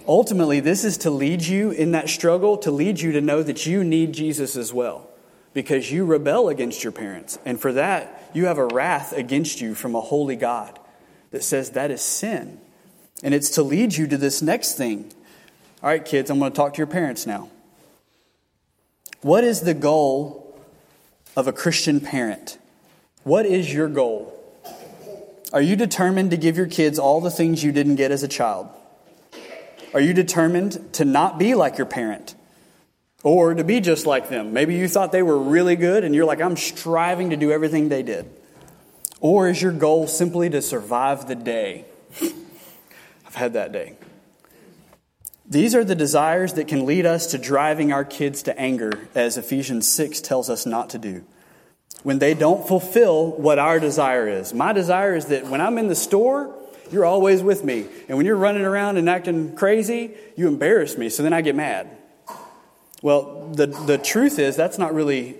Ultimately, 0.07 0.59
this 0.59 0.83
is 0.83 0.97
to 0.99 1.09
lead 1.09 1.41
you 1.41 1.71
in 1.71 1.93
that 1.93 2.09
struggle, 2.09 2.57
to 2.57 2.69
lead 2.69 2.99
you 2.99 3.13
to 3.13 3.21
know 3.21 3.41
that 3.41 3.65
you 3.65 3.83
need 3.83 4.13
Jesus 4.13 4.55
as 4.55 4.71
well, 4.71 5.09
because 5.53 5.91
you 5.91 6.05
rebel 6.05 6.49
against 6.49 6.83
your 6.83 6.91
parents. 6.91 7.39
And 7.43 7.59
for 7.59 7.73
that, 7.73 8.29
you 8.33 8.45
have 8.45 8.59
a 8.59 8.67
wrath 8.67 9.13
against 9.13 9.61
you 9.61 9.73
from 9.73 9.95
a 9.95 10.01
holy 10.01 10.35
God 10.35 10.79
that 11.31 11.43
says 11.43 11.71
that 11.71 11.89
is 11.89 12.01
sin. 12.01 12.59
And 13.23 13.33
it's 13.33 13.49
to 13.51 13.63
lead 13.63 13.95
you 13.95 14.07
to 14.07 14.17
this 14.17 14.41
next 14.41 14.73
thing. 14.75 15.11
All 15.81 15.89
right, 15.89 16.03
kids, 16.03 16.29
I'm 16.29 16.39
going 16.39 16.51
to 16.51 16.55
talk 16.55 16.73
to 16.73 16.77
your 16.77 16.87
parents 16.87 17.25
now. 17.25 17.49
What 19.21 19.43
is 19.43 19.61
the 19.61 19.73
goal 19.73 20.59
of 21.35 21.47
a 21.47 21.53
Christian 21.53 21.99
parent? 21.99 22.57
What 23.23 23.45
is 23.45 23.73
your 23.73 23.87
goal? 23.87 24.31
Are 25.53 25.61
you 25.61 25.75
determined 25.75 26.31
to 26.31 26.37
give 26.37 26.57
your 26.57 26.67
kids 26.67 26.99
all 26.99 27.21
the 27.21 27.31
things 27.31 27.63
you 27.63 27.71
didn't 27.71 27.95
get 27.95 28.11
as 28.11 28.23
a 28.23 28.27
child? 28.27 28.67
Are 29.93 30.01
you 30.01 30.13
determined 30.13 30.93
to 30.93 31.05
not 31.05 31.39
be 31.39 31.55
like 31.55 31.77
your 31.77 31.87
parent 31.87 32.35
or 33.23 33.53
to 33.53 33.63
be 33.63 33.79
just 33.79 34.05
like 34.05 34.29
them? 34.29 34.53
Maybe 34.53 34.75
you 34.75 34.87
thought 34.87 35.11
they 35.11 35.23
were 35.23 35.39
really 35.39 35.75
good 35.75 36.03
and 36.03 36.13
you're 36.13 36.25
like, 36.25 36.41
I'm 36.41 36.57
striving 36.57 37.29
to 37.29 37.37
do 37.37 37.51
everything 37.51 37.89
they 37.89 38.03
did. 38.03 38.29
Or 39.21 39.47
is 39.47 39.61
your 39.61 39.71
goal 39.71 40.07
simply 40.07 40.49
to 40.49 40.61
survive 40.61 41.27
the 41.27 41.35
day? 41.35 41.85
I've 43.35 43.41
had 43.41 43.53
that 43.53 43.73
day. 43.73 43.97
These 45.45 45.75
are 45.75 45.83
the 45.83 45.93
desires 45.93 46.53
that 46.53 46.69
can 46.69 46.85
lead 46.85 47.05
us 47.05 47.27
to 47.27 47.37
driving 47.37 47.91
our 47.91 48.05
kids 48.05 48.43
to 48.43 48.57
anger, 48.57 49.09
as 49.13 49.37
Ephesians 49.37 49.89
6 49.89 50.21
tells 50.21 50.49
us 50.49 50.65
not 50.65 50.89
to 50.91 50.97
do. 50.97 51.25
When 52.03 52.19
they 52.19 52.33
don't 52.33 52.65
fulfill 52.65 53.31
what 53.31 53.59
our 53.59 53.77
desire 53.77 54.29
is. 54.29 54.53
My 54.53 54.71
desire 54.71 55.15
is 55.15 55.25
that 55.25 55.47
when 55.47 55.59
I'm 55.59 55.77
in 55.77 55.89
the 55.89 55.95
store, 55.95 56.55
you're 56.91 57.03
always 57.03 57.43
with 57.43 57.65
me. 57.65 57.87
And 58.07 58.15
when 58.15 58.25
you're 58.25 58.37
running 58.37 58.63
around 58.63 58.95
and 58.95 59.09
acting 59.09 59.53
crazy, 59.53 60.13
you 60.37 60.47
embarrass 60.47 60.97
me, 60.97 61.09
so 61.09 61.21
then 61.21 61.33
I 61.33 61.41
get 61.41 61.55
mad. 61.55 61.89
Well, 63.01 63.49
the, 63.51 63.67
the 63.67 63.97
truth 63.97 64.39
is, 64.39 64.55
that's 64.55 64.77
not 64.77 64.93
really 64.93 65.35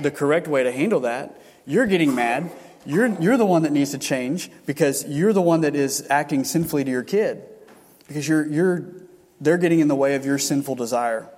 the 0.00 0.10
correct 0.10 0.48
way 0.48 0.64
to 0.64 0.70
handle 0.70 1.00
that. 1.00 1.40
You're 1.64 1.86
getting 1.86 2.14
mad. 2.14 2.52
You're, 2.86 3.06
you're 3.20 3.36
the 3.36 3.46
one 3.46 3.62
that 3.62 3.72
needs 3.72 3.92
to 3.92 3.98
change 3.98 4.50
because 4.66 5.06
you're 5.06 5.32
the 5.32 5.40
one 5.40 5.62
that 5.62 5.74
is 5.74 6.06
acting 6.10 6.44
sinfully 6.44 6.84
to 6.84 6.90
your 6.90 7.02
kid 7.02 7.42
because 8.06 8.28
you're, 8.28 8.46
you're, 8.46 8.84
they're 9.40 9.58
getting 9.58 9.80
in 9.80 9.88
the 9.88 9.96
way 9.96 10.14
of 10.14 10.24
your 10.24 10.38
sinful 10.38 10.74
desire. 10.74 11.28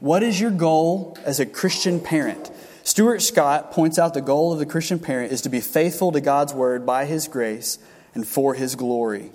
What 0.00 0.22
is 0.22 0.40
your 0.40 0.50
goal 0.50 1.16
as 1.24 1.40
a 1.40 1.46
Christian 1.46 2.00
parent? 2.00 2.50
Stuart 2.82 3.22
Scott 3.22 3.72
points 3.72 3.98
out 3.98 4.14
the 4.14 4.20
goal 4.20 4.52
of 4.52 4.58
the 4.58 4.66
Christian 4.66 4.98
parent 4.98 5.32
is 5.32 5.40
to 5.42 5.48
be 5.48 5.60
faithful 5.60 6.12
to 6.12 6.20
God's 6.20 6.52
word 6.52 6.84
by 6.84 7.06
his 7.06 7.26
grace 7.26 7.78
and 8.14 8.26
for 8.26 8.54
his 8.54 8.74
glory. 8.74 9.32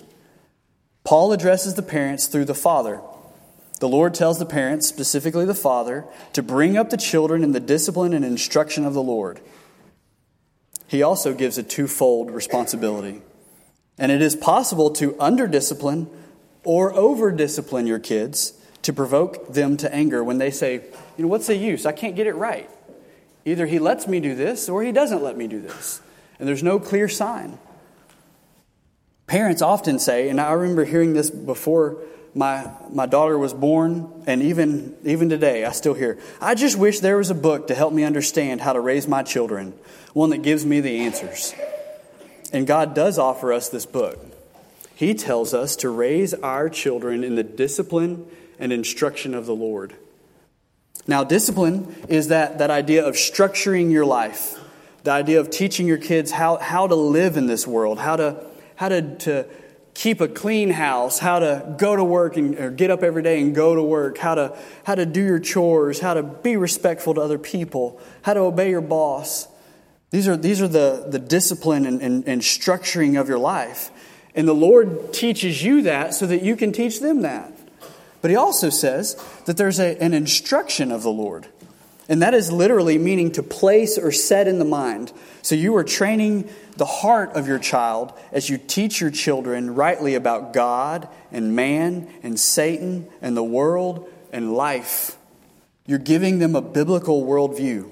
Paul 1.04 1.32
addresses 1.32 1.74
the 1.74 1.82
parents 1.82 2.28
through 2.28 2.44
the 2.44 2.54
father. 2.54 3.00
The 3.80 3.88
Lord 3.88 4.14
tells 4.14 4.38
the 4.38 4.46
parents, 4.46 4.86
specifically 4.86 5.44
the 5.44 5.54
father, 5.54 6.04
to 6.34 6.42
bring 6.42 6.76
up 6.76 6.90
the 6.90 6.96
children 6.96 7.42
in 7.42 7.50
the 7.50 7.60
discipline 7.60 8.12
and 8.12 8.24
instruction 8.24 8.84
of 8.84 8.94
the 8.94 9.02
Lord. 9.02 9.40
He 10.92 11.02
also 11.02 11.32
gives 11.32 11.56
a 11.56 11.62
twofold 11.62 12.30
responsibility. 12.30 13.22
And 13.96 14.12
it 14.12 14.20
is 14.20 14.36
possible 14.36 14.90
to 14.90 15.18
under 15.18 15.46
discipline 15.46 16.06
or 16.64 16.92
over 16.92 17.32
discipline 17.32 17.86
your 17.86 17.98
kids 17.98 18.52
to 18.82 18.92
provoke 18.92 19.54
them 19.54 19.78
to 19.78 19.94
anger 19.94 20.22
when 20.22 20.36
they 20.36 20.50
say, 20.50 20.74
You 21.16 21.24
know, 21.24 21.28
what's 21.28 21.46
the 21.46 21.56
use? 21.56 21.86
I 21.86 21.92
can't 21.92 22.14
get 22.14 22.26
it 22.26 22.34
right. 22.34 22.68
Either 23.46 23.64
he 23.64 23.78
lets 23.78 24.06
me 24.06 24.20
do 24.20 24.34
this 24.34 24.68
or 24.68 24.82
he 24.82 24.92
doesn't 24.92 25.22
let 25.22 25.34
me 25.34 25.48
do 25.48 25.62
this. 25.62 26.02
And 26.38 26.46
there's 26.46 26.62
no 26.62 26.78
clear 26.78 27.08
sign. 27.08 27.58
Parents 29.26 29.62
often 29.62 29.98
say, 29.98 30.28
and 30.28 30.38
I 30.38 30.52
remember 30.52 30.84
hearing 30.84 31.14
this 31.14 31.30
before 31.30 32.02
my, 32.34 32.70
my 32.90 33.06
daughter 33.06 33.36
was 33.36 33.52
born, 33.52 34.10
and 34.26 34.42
even, 34.42 34.96
even 35.04 35.28
today, 35.28 35.64
I 35.64 35.72
still 35.72 35.94
hear, 35.94 36.18
I 36.40 36.54
just 36.54 36.78
wish 36.78 37.00
there 37.00 37.18
was 37.18 37.30
a 37.30 37.34
book 37.34 37.66
to 37.66 37.74
help 37.74 37.92
me 37.92 38.04
understand 38.04 38.60
how 38.60 38.72
to 38.72 38.80
raise 38.80 39.06
my 39.06 39.22
children, 39.22 39.74
one 40.14 40.30
that 40.30 40.38
gives 40.38 40.64
me 40.64 40.80
the 40.80 41.00
answers. 41.00 41.54
And 42.52 42.66
God 42.66 42.94
does 42.94 43.18
offer 43.18 43.52
us 43.52 43.68
this 43.68 43.86
book. 43.86 44.18
He 44.94 45.14
tells 45.14 45.52
us 45.52 45.76
to 45.76 45.90
raise 45.90 46.32
our 46.34 46.68
children 46.68 47.24
in 47.24 47.34
the 47.34 47.42
discipline 47.42 48.26
and 48.58 48.72
instruction 48.72 49.34
of 49.34 49.46
the 49.46 49.54
Lord. 49.54 49.94
Now, 51.06 51.24
discipline 51.24 51.94
is 52.08 52.28
that, 52.28 52.58
that 52.58 52.70
idea 52.70 53.04
of 53.04 53.14
structuring 53.14 53.90
your 53.90 54.04
life, 54.04 54.58
the 55.02 55.10
idea 55.10 55.40
of 55.40 55.50
teaching 55.50 55.86
your 55.86 55.98
kids 55.98 56.30
how, 56.30 56.58
how 56.58 56.86
to 56.86 56.94
live 56.94 57.36
in 57.36 57.46
this 57.46 57.66
world, 57.66 57.98
how 57.98 58.16
to, 58.16 58.46
how 58.76 58.88
to, 58.88 59.16
to 59.16 59.46
keep 59.94 60.20
a 60.20 60.28
clean 60.28 60.70
house, 60.70 61.18
how 61.18 61.38
to 61.38 61.74
go 61.78 61.94
to 61.94 62.04
work 62.04 62.36
and 62.36 62.58
or 62.58 62.70
get 62.70 62.90
up 62.90 63.02
every 63.02 63.22
day 63.22 63.40
and 63.40 63.54
go 63.54 63.74
to 63.74 63.82
work, 63.82 64.18
how 64.18 64.34
to, 64.34 64.56
how 64.84 64.94
to 64.94 65.04
do 65.04 65.22
your 65.22 65.38
chores, 65.38 66.00
how 66.00 66.14
to 66.14 66.22
be 66.22 66.56
respectful 66.56 67.14
to 67.14 67.20
other 67.20 67.38
people, 67.38 68.00
how 68.22 68.34
to 68.34 68.40
obey 68.40 68.70
your 68.70 68.80
boss. 68.80 69.48
These 70.10 70.28
are, 70.28 70.36
these 70.36 70.60
are 70.60 70.68
the, 70.68 71.06
the 71.08 71.18
discipline 71.18 71.86
and, 71.86 72.00
and, 72.02 72.26
and 72.26 72.42
structuring 72.42 73.20
of 73.20 73.28
your 73.28 73.38
life. 73.38 73.90
And 74.34 74.48
the 74.48 74.54
Lord 74.54 75.12
teaches 75.12 75.62
you 75.62 75.82
that 75.82 76.14
so 76.14 76.26
that 76.26 76.42
you 76.42 76.56
can 76.56 76.72
teach 76.72 77.00
them 77.00 77.22
that. 77.22 77.52
But 78.22 78.30
He 78.30 78.36
also 78.36 78.70
says 78.70 79.22
that 79.46 79.56
there's 79.56 79.78
a, 79.78 80.00
an 80.02 80.14
instruction 80.14 80.92
of 80.92 81.02
the 81.02 81.10
Lord. 81.10 81.48
And 82.12 82.20
that 82.20 82.34
is 82.34 82.52
literally 82.52 82.98
meaning 82.98 83.32
to 83.32 83.42
place 83.42 83.96
or 83.96 84.12
set 84.12 84.46
in 84.46 84.58
the 84.58 84.66
mind. 84.66 85.14
So 85.40 85.54
you 85.54 85.74
are 85.76 85.82
training 85.82 86.46
the 86.76 86.84
heart 86.84 87.30
of 87.30 87.48
your 87.48 87.58
child 87.58 88.12
as 88.32 88.50
you 88.50 88.58
teach 88.58 89.00
your 89.00 89.10
children 89.10 89.74
rightly 89.74 90.14
about 90.14 90.52
God 90.52 91.08
and 91.30 91.56
man 91.56 92.06
and 92.22 92.38
Satan 92.38 93.08
and 93.22 93.34
the 93.34 93.42
world 93.42 94.12
and 94.30 94.52
life. 94.52 95.16
You're 95.86 95.98
giving 95.98 96.38
them 96.38 96.54
a 96.54 96.60
biblical 96.60 97.24
worldview. 97.24 97.90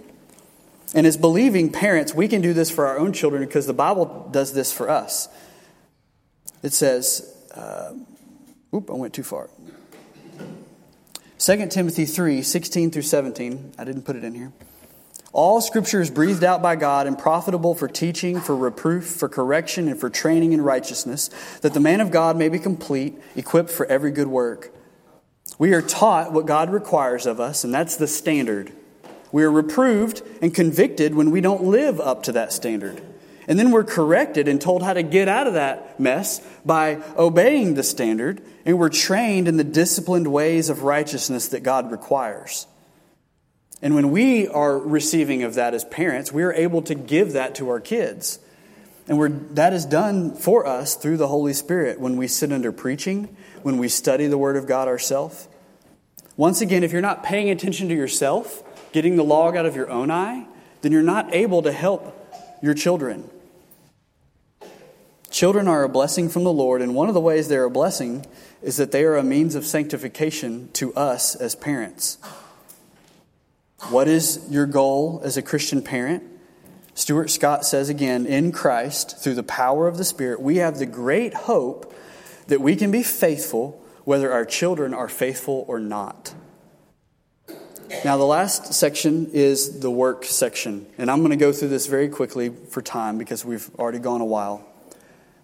And 0.94 1.06
as 1.06 1.16
believing 1.16 1.72
parents, 1.72 2.14
we 2.14 2.28
can 2.28 2.42
do 2.42 2.52
this 2.52 2.70
for 2.70 2.88
our 2.88 2.98
own 2.98 3.14
children 3.14 3.42
because 3.42 3.66
the 3.66 3.72
Bible 3.72 4.28
does 4.30 4.52
this 4.52 4.70
for 4.70 4.90
us. 4.90 5.30
It 6.62 6.74
says, 6.74 7.34
uh, 7.54 7.94
oop, 8.74 8.90
I 8.90 8.94
went 8.96 9.14
too 9.14 9.22
far. 9.22 9.48
2 11.50 11.66
Timothy 11.66 12.04
3 12.04 12.42
16 12.42 12.92
through 12.92 13.02
17. 13.02 13.72
I 13.76 13.82
didn't 13.82 14.02
put 14.02 14.14
it 14.14 14.22
in 14.22 14.34
here. 14.34 14.52
All 15.32 15.60
scripture 15.60 16.00
is 16.00 16.08
breathed 16.08 16.44
out 16.44 16.62
by 16.62 16.76
God 16.76 17.08
and 17.08 17.18
profitable 17.18 17.74
for 17.74 17.88
teaching, 17.88 18.40
for 18.40 18.54
reproof, 18.54 19.04
for 19.04 19.28
correction, 19.28 19.88
and 19.88 19.98
for 19.98 20.08
training 20.08 20.52
in 20.52 20.62
righteousness, 20.62 21.28
that 21.62 21.74
the 21.74 21.80
man 21.80 22.00
of 22.00 22.12
God 22.12 22.36
may 22.36 22.48
be 22.48 22.60
complete, 22.60 23.14
equipped 23.34 23.70
for 23.70 23.84
every 23.86 24.12
good 24.12 24.28
work. 24.28 24.72
We 25.58 25.74
are 25.74 25.82
taught 25.82 26.32
what 26.32 26.46
God 26.46 26.70
requires 26.70 27.26
of 27.26 27.40
us, 27.40 27.64
and 27.64 27.74
that's 27.74 27.96
the 27.96 28.06
standard. 28.06 28.72
We 29.32 29.42
are 29.42 29.50
reproved 29.50 30.22
and 30.40 30.54
convicted 30.54 31.16
when 31.16 31.32
we 31.32 31.40
don't 31.40 31.64
live 31.64 31.98
up 31.98 32.22
to 32.24 32.32
that 32.32 32.52
standard. 32.52 33.02
And 33.50 33.58
then 33.58 33.72
we're 33.72 33.82
corrected 33.82 34.46
and 34.46 34.60
told 34.60 34.80
how 34.80 34.92
to 34.92 35.02
get 35.02 35.26
out 35.26 35.48
of 35.48 35.54
that 35.54 35.98
mess 35.98 36.40
by 36.64 37.02
obeying 37.18 37.74
the 37.74 37.82
standard, 37.82 38.40
and 38.64 38.78
we're 38.78 38.90
trained 38.90 39.48
in 39.48 39.56
the 39.56 39.64
disciplined 39.64 40.28
ways 40.28 40.70
of 40.70 40.84
righteousness 40.84 41.48
that 41.48 41.64
God 41.64 41.90
requires. 41.90 42.68
And 43.82 43.96
when 43.96 44.12
we 44.12 44.46
are 44.46 44.78
receiving 44.78 45.42
of 45.42 45.54
that 45.54 45.74
as 45.74 45.84
parents, 45.84 46.30
we 46.30 46.44
are 46.44 46.52
able 46.52 46.82
to 46.82 46.94
give 46.94 47.32
that 47.32 47.56
to 47.56 47.70
our 47.70 47.80
kids. 47.80 48.38
And 49.08 49.18
we're, 49.18 49.30
that 49.30 49.72
is 49.72 49.84
done 49.84 50.36
for 50.36 50.64
us 50.64 50.94
through 50.94 51.16
the 51.16 51.26
Holy 51.26 51.52
Spirit 51.52 51.98
when 51.98 52.16
we 52.16 52.28
sit 52.28 52.52
under 52.52 52.70
preaching, 52.70 53.36
when 53.64 53.78
we 53.78 53.88
study 53.88 54.28
the 54.28 54.38
Word 54.38 54.58
of 54.58 54.68
God 54.68 54.86
ourselves. 54.86 55.48
Once 56.36 56.60
again, 56.60 56.84
if 56.84 56.92
you're 56.92 57.02
not 57.02 57.24
paying 57.24 57.50
attention 57.50 57.88
to 57.88 57.96
yourself, 57.96 58.62
getting 58.92 59.16
the 59.16 59.24
log 59.24 59.56
out 59.56 59.66
of 59.66 59.74
your 59.74 59.90
own 59.90 60.08
eye, 60.08 60.46
then 60.82 60.92
you're 60.92 61.02
not 61.02 61.34
able 61.34 61.62
to 61.62 61.72
help 61.72 62.16
your 62.62 62.74
children. 62.74 63.28
Children 65.30 65.68
are 65.68 65.84
a 65.84 65.88
blessing 65.88 66.28
from 66.28 66.42
the 66.42 66.52
Lord, 66.52 66.82
and 66.82 66.94
one 66.94 67.08
of 67.08 67.14
the 67.14 67.20
ways 67.20 67.48
they're 67.48 67.64
a 67.64 67.70
blessing 67.70 68.26
is 68.62 68.76
that 68.78 68.90
they 68.90 69.04
are 69.04 69.16
a 69.16 69.22
means 69.22 69.54
of 69.54 69.64
sanctification 69.64 70.68
to 70.72 70.92
us 70.94 71.36
as 71.36 71.54
parents. 71.54 72.18
What 73.88 74.08
is 74.08 74.44
your 74.50 74.66
goal 74.66 75.22
as 75.24 75.36
a 75.36 75.42
Christian 75.42 75.82
parent? 75.82 76.24
Stuart 76.94 77.30
Scott 77.30 77.64
says 77.64 77.88
again, 77.88 78.26
in 78.26 78.52
Christ, 78.52 79.18
through 79.18 79.36
the 79.36 79.42
power 79.42 79.86
of 79.86 79.96
the 79.96 80.04
Spirit, 80.04 80.42
we 80.42 80.56
have 80.56 80.78
the 80.78 80.86
great 80.86 81.32
hope 81.32 81.94
that 82.48 82.60
we 82.60 82.74
can 82.74 82.90
be 82.90 83.02
faithful 83.02 83.80
whether 84.04 84.32
our 84.32 84.44
children 84.44 84.92
are 84.92 85.08
faithful 85.08 85.64
or 85.68 85.78
not. 85.78 86.34
Now, 88.04 88.16
the 88.16 88.24
last 88.24 88.74
section 88.74 89.30
is 89.32 89.80
the 89.80 89.90
work 89.90 90.24
section, 90.24 90.86
and 90.98 91.10
I'm 91.10 91.18
going 91.18 91.30
to 91.30 91.36
go 91.36 91.52
through 91.52 91.68
this 91.68 91.86
very 91.86 92.08
quickly 92.08 92.50
for 92.50 92.82
time 92.82 93.18
because 93.18 93.44
we've 93.44 93.70
already 93.78 93.98
gone 93.98 94.20
a 94.20 94.26
while. 94.26 94.66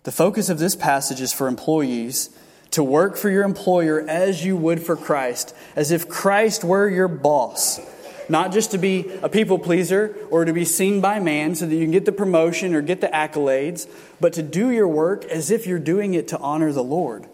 The 0.06 0.12
focus 0.12 0.48
of 0.50 0.60
this 0.60 0.76
passage 0.76 1.20
is 1.20 1.32
for 1.32 1.48
employees 1.48 2.30
to 2.70 2.84
work 2.84 3.16
for 3.16 3.28
your 3.28 3.42
employer 3.42 4.08
as 4.08 4.44
you 4.44 4.56
would 4.56 4.80
for 4.80 4.94
Christ, 4.94 5.52
as 5.74 5.90
if 5.90 6.08
Christ 6.08 6.62
were 6.62 6.88
your 6.88 7.08
boss. 7.08 7.80
Not 8.28 8.52
just 8.52 8.70
to 8.70 8.78
be 8.78 9.10
a 9.24 9.28
people 9.28 9.58
pleaser 9.58 10.16
or 10.30 10.44
to 10.44 10.52
be 10.52 10.64
seen 10.64 11.00
by 11.00 11.18
man 11.18 11.56
so 11.56 11.66
that 11.66 11.74
you 11.74 11.82
can 11.82 11.90
get 11.90 12.04
the 12.04 12.12
promotion 12.12 12.72
or 12.72 12.82
get 12.82 13.00
the 13.00 13.08
accolades, 13.08 13.88
but 14.20 14.32
to 14.34 14.44
do 14.44 14.70
your 14.70 14.86
work 14.86 15.24
as 15.24 15.50
if 15.50 15.66
you're 15.66 15.80
doing 15.80 16.14
it 16.14 16.28
to 16.28 16.38
honor 16.38 16.70
the 16.70 16.84
Lord. 16.84 17.26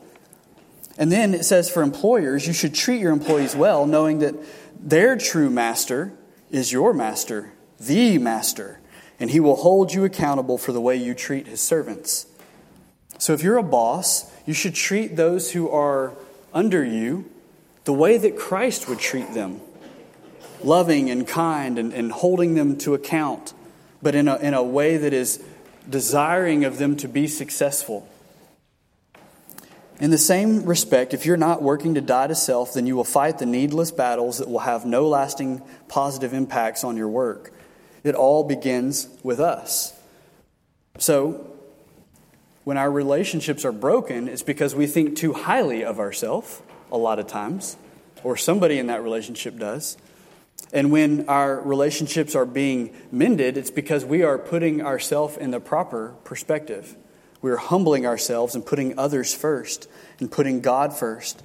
And 0.96 1.12
then 1.12 1.34
it 1.34 1.44
says 1.44 1.68
for 1.68 1.82
employers, 1.82 2.46
you 2.46 2.54
should 2.54 2.74
treat 2.74 3.02
your 3.02 3.12
employees 3.12 3.54
well, 3.54 3.84
knowing 3.84 4.20
that 4.20 4.34
their 4.80 5.18
true 5.18 5.50
master 5.50 6.14
is 6.50 6.72
your 6.72 6.94
master, 6.94 7.52
the 7.78 8.16
master, 8.16 8.80
and 9.20 9.30
he 9.30 9.40
will 9.40 9.56
hold 9.56 9.92
you 9.92 10.06
accountable 10.06 10.56
for 10.56 10.72
the 10.72 10.80
way 10.80 10.96
you 10.96 11.12
treat 11.12 11.46
his 11.46 11.60
servants. 11.60 12.31
So 13.18 13.32
if 13.32 13.42
you're 13.42 13.58
a 13.58 13.62
boss, 13.62 14.30
you 14.46 14.54
should 14.54 14.74
treat 14.74 15.16
those 15.16 15.52
who 15.52 15.68
are 15.70 16.14
under 16.52 16.84
you 16.84 17.30
the 17.84 17.92
way 17.92 18.18
that 18.18 18.36
Christ 18.36 18.88
would 18.88 18.98
treat 18.98 19.32
them 19.34 19.60
loving 20.64 21.10
and 21.10 21.26
kind 21.26 21.78
and, 21.78 21.92
and 21.92 22.12
holding 22.12 22.54
them 22.54 22.76
to 22.78 22.94
account, 22.94 23.52
but 24.00 24.14
in 24.14 24.28
a, 24.28 24.36
in 24.36 24.54
a 24.54 24.62
way 24.62 24.96
that 24.96 25.12
is 25.12 25.42
desiring 25.88 26.64
of 26.64 26.78
them 26.78 26.96
to 26.96 27.08
be 27.08 27.26
successful. 27.26 28.08
In 30.00 30.10
the 30.10 30.18
same 30.18 30.64
respect, 30.64 31.14
if 31.14 31.26
you're 31.26 31.36
not 31.36 31.62
working 31.62 31.94
to 31.94 32.00
die 32.00 32.26
to 32.26 32.34
self, 32.34 32.74
then 32.74 32.86
you 32.86 32.96
will 32.96 33.04
fight 33.04 33.38
the 33.38 33.46
needless 33.46 33.90
battles 33.90 34.38
that 34.38 34.48
will 34.48 34.60
have 34.60 34.84
no 34.84 35.06
lasting 35.06 35.62
positive 35.88 36.32
impacts 36.32 36.82
on 36.82 36.96
your 36.96 37.08
work. 37.08 37.52
It 38.02 38.14
all 38.14 38.42
begins 38.42 39.08
with 39.22 39.38
us. 39.38 39.92
So, 40.98 41.51
when 42.64 42.76
our 42.76 42.90
relationships 42.90 43.64
are 43.64 43.72
broken, 43.72 44.28
it's 44.28 44.42
because 44.42 44.74
we 44.74 44.86
think 44.86 45.16
too 45.16 45.32
highly 45.32 45.84
of 45.84 45.98
ourselves 45.98 46.62
a 46.90 46.96
lot 46.96 47.18
of 47.18 47.26
times, 47.26 47.76
or 48.22 48.36
somebody 48.36 48.78
in 48.78 48.86
that 48.86 49.02
relationship 49.02 49.58
does. 49.58 49.96
And 50.72 50.92
when 50.92 51.28
our 51.28 51.60
relationships 51.60 52.34
are 52.34 52.46
being 52.46 52.94
mended, 53.10 53.56
it's 53.56 53.70
because 53.70 54.04
we 54.04 54.22
are 54.22 54.38
putting 54.38 54.80
ourselves 54.80 55.36
in 55.36 55.50
the 55.50 55.60
proper 55.60 56.14
perspective. 56.24 56.96
We 57.40 57.50
are 57.50 57.56
humbling 57.56 58.06
ourselves 58.06 58.54
and 58.54 58.64
putting 58.64 58.98
others 58.98 59.34
first 59.34 59.88
and 60.20 60.30
putting 60.30 60.60
God 60.60 60.96
first. 60.96 61.42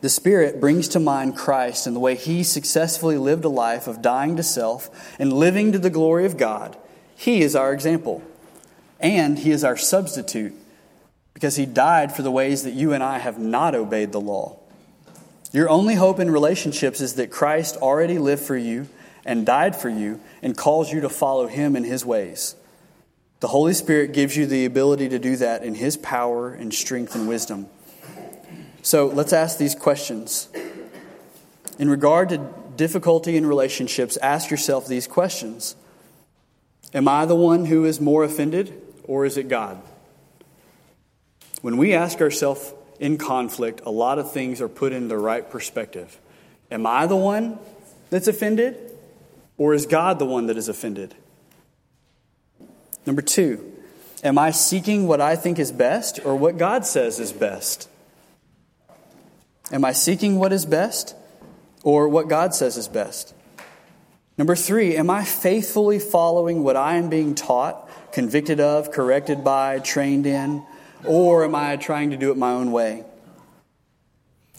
The 0.00 0.08
Spirit 0.08 0.60
brings 0.60 0.88
to 0.88 1.00
mind 1.00 1.36
Christ 1.36 1.86
and 1.86 1.96
the 1.96 2.00
way 2.00 2.14
He 2.14 2.44
successfully 2.44 3.16
lived 3.16 3.44
a 3.44 3.48
life 3.48 3.88
of 3.88 4.02
dying 4.02 4.36
to 4.36 4.42
self 4.42 5.16
and 5.18 5.32
living 5.32 5.72
to 5.72 5.78
the 5.78 5.90
glory 5.90 6.24
of 6.26 6.36
God. 6.36 6.76
He 7.16 7.40
is 7.40 7.56
our 7.56 7.72
example, 7.72 8.22
and 9.00 9.38
He 9.38 9.50
is 9.50 9.64
our 9.64 9.76
substitute 9.76 10.54
because 11.34 11.56
He 11.56 11.66
died 11.66 12.14
for 12.14 12.22
the 12.22 12.30
ways 12.30 12.64
that 12.64 12.72
you 12.72 12.92
and 12.92 13.02
I 13.02 13.18
have 13.18 13.38
not 13.38 13.74
obeyed 13.74 14.12
the 14.12 14.20
law. 14.20 14.58
Your 15.52 15.68
only 15.68 15.94
hope 15.94 16.20
in 16.20 16.30
relationships 16.30 17.00
is 17.00 17.14
that 17.14 17.30
Christ 17.30 17.76
already 17.76 18.18
lived 18.18 18.42
for 18.42 18.56
you 18.56 18.88
and 19.24 19.46
died 19.46 19.76
for 19.76 19.88
you 19.88 20.20
and 20.42 20.56
calls 20.56 20.92
you 20.92 21.00
to 21.00 21.08
follow 21.08 21.46
him 21.46 21.76
in 21.76 21.84
his 21.84 22.04
ways. 22.04 22.54
The 23.40 23.48
Holy 23.48 23.72
Spirit 23.72 24.12
gives 24.12 24.36
you 24.36 24.46
the 24.46 24.64
ability 24.64 25.10
to 25.10 25.18
do 25.18 25.36
that 25.36 25.62
in 25.62 25.74
his 25.74 25.96
power 25.96 26.52
and 26.52 26.74
strength 26.74 27.14
and 27.14 27.28
wisdom. 27.28 27.68
So 28.82 29.06
let's 29.06 29.32
ask 29.32 29.58
these 29.58 29.74
questions. 29.74 30.48
In 31.78 31.88
regard 31.88 32.30
to 32.30 32.38
difficulty 32.76 33.36
in 33.36 33.46
relationships, 33.46 34.16
ask 34.18 34.50
yourself 34.50 34.86
these 34.86 35.06
questions 35.06 35.76
Am 36.94 37.06
I 37.06 37.26
the 37.26 37.36
one 37.36 37.66
who 37.66 37.84
is 37.84 38.00
more 38.00 38.24
offended, 38.24 38.82
or 39.08 39.24
is 39.24 39.36
it 39.36 39.48
God? 39.48 39.82
When 41.60 41.76
we 41.76 41.94
ask 41.94 42.20
ourselves 42.20 42.72
in 43.00 43.18
conflict, 43.18 43.80
a 43.84 43.90
lot 43.90 44.20
of 44.20 44.30
things 44.30 44.60
are 44.60 44.68
put 44.68 44.92
in 44.92 45.08
the 45.08 45.18
right 45.18 45.48
perspective. 45.50 46.20
Am 46.70 46.86
I 46.86 47.06
the 47.06 47.16
one 47.16 47.58
that's 48.10 48.28
offended, 48.28 48.76
or 49.56 49.74
is 49.74 49.86
God 49.86 50.20
the 50.20 50.26
one 50.26 50.46
that 50.46 50.56
is 50.56 50.68
offended? 50.68 51.14
Number 53.06 53.22
two, 53.22 53.72
am 54.22 54.38
I 54.38 54.50
seeking 54.50 55.08
what 55.08 55.20
I 55.20 55.34
think 55.34 55.58
is 55.58 55.72
best 55.72 56.20
or 56.24 56.36
what 56.36 56.58
God 56.58 56.86
says 56.86 57.18
is 57.18 57.32
best? 57.32 57.88
Am 59.72 59.84
I 59.84 59.92
seeking 59.92 60.38
what 60.38 60.52
is 60.52 60.64
best 60.64 61.14
or 61.82 62.08
what 62.08 62.28
God 62.28 62.54
says 62.54 62.76
is 62.76 62.88
best? 62.88 63.34
Number 64.36 64.54
three, 64.54 64.96
am 64.96 65.10
I 65.10 65.24
faithfully 65.24 65.98
following 65.98 66.62
what 66.62 66.76
I 66.76 66.94
am 66.94 67.08
being 67.08 67.34
taught, 67.34 67.87
convicted 68.18 68.58
of, 68.58 68.90
corrected 68.90 69.44
by, 69.44 69.78
trained 69.78 70.26
in? 70.26 70.60
Or 71.04 71.44
am 71.44 71.54
I 71.54 71.76
trying 71.76 72.10
to 72.10 72.16
do 72.16 72.32
it 72.32 72.36
my 72.36 72.50
own 72.50 72.72
way? 72.72 73.04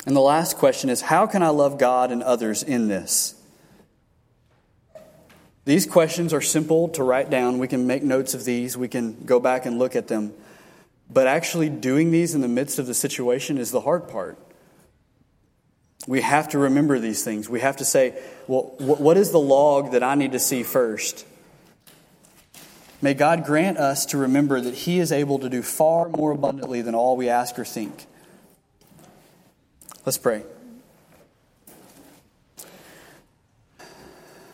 And 0.06 0.16
the 0.16 0.22
last 0.22 0.56
question 0.56 0.90
is 0.90 1.02
how 1.02 1.28
can 1.28 1.44
I 1.44 1.50
love 1.50 1.78
God 1.78 2.10
and 2.10 2.24
others 2.24 2.64
in 2.64 2.88
this? 2.88 3.36
These 5.66 5.86
questions 5.88 6.34
are 6.34 6.40
simple 6.40 6.88
to 6.90 7.04
write 7.04 7.30
down. 7.30 7.58
We 7.58 7.68
can 7.68 7.86
make 7.86 8.02
notes 8.02 8.34
of 8.34 8.46
these, 8.46 8.78
we 8.78 8.88
can 8.88 9.26
go 9.26 9.42
back 9.42 9.66
and 9.66 9.78
look 9.78 9.94
at 9.94 10.08
them. 10.08 10.32
But 11.10 11.28
actually, 11.28 11.68
doing 11.68 12.12
these 12.12 12.34
in 12.36 12.40
the 12.40 12.48
midst 12.48 12.80
of 12.80 12.88
the 12.88 12.94
situation 12.94 13.58
is 13.58 13.72
the 13.72 13.82
hard 13.82 14.08
part. 14.08 14.38
We 16.08 16.22
have 16.22 16.48
to 16.50 16.60
remember 16.60 16.98
these 16.98 17.26
things. 17.26 17.50
We 17.50 17.60
have 17.60 17.76
to 17.78 17.86
say, 17.86 18.18
well, 18.48 18.74
what 18.78 19.18
is 19.18 19.32
the 19.32 19.40
log 19.40 19.92
that 19.92 20.02
I 20.02 20.16
need 20.16 20.32
to 20.32 20.40
see 20.40 20.64
first? 20.64 21.26
May 23.02 23.14
God 23.14 23.46
grant 23.46 23.78
us 23.78 24.06
to 24.08 24.18
remember 24.18 24.60
that 24.60 24.74
He 24.74 25.00
is 25.00 25.12
able 25.12 25.40
to 25.40 25.50
do 25.50 25.62
far 25.62 26.10
more 26.10 26.32
abundantly 26.32 26.82
than 26.82 26.96
all 26.96 27.16
we 27.16 27.30
ask 27.30 27.58
or 27.58 27.64
think. 27.64 28.06
Let's 30.06 30.18
pray. 30.18 30.44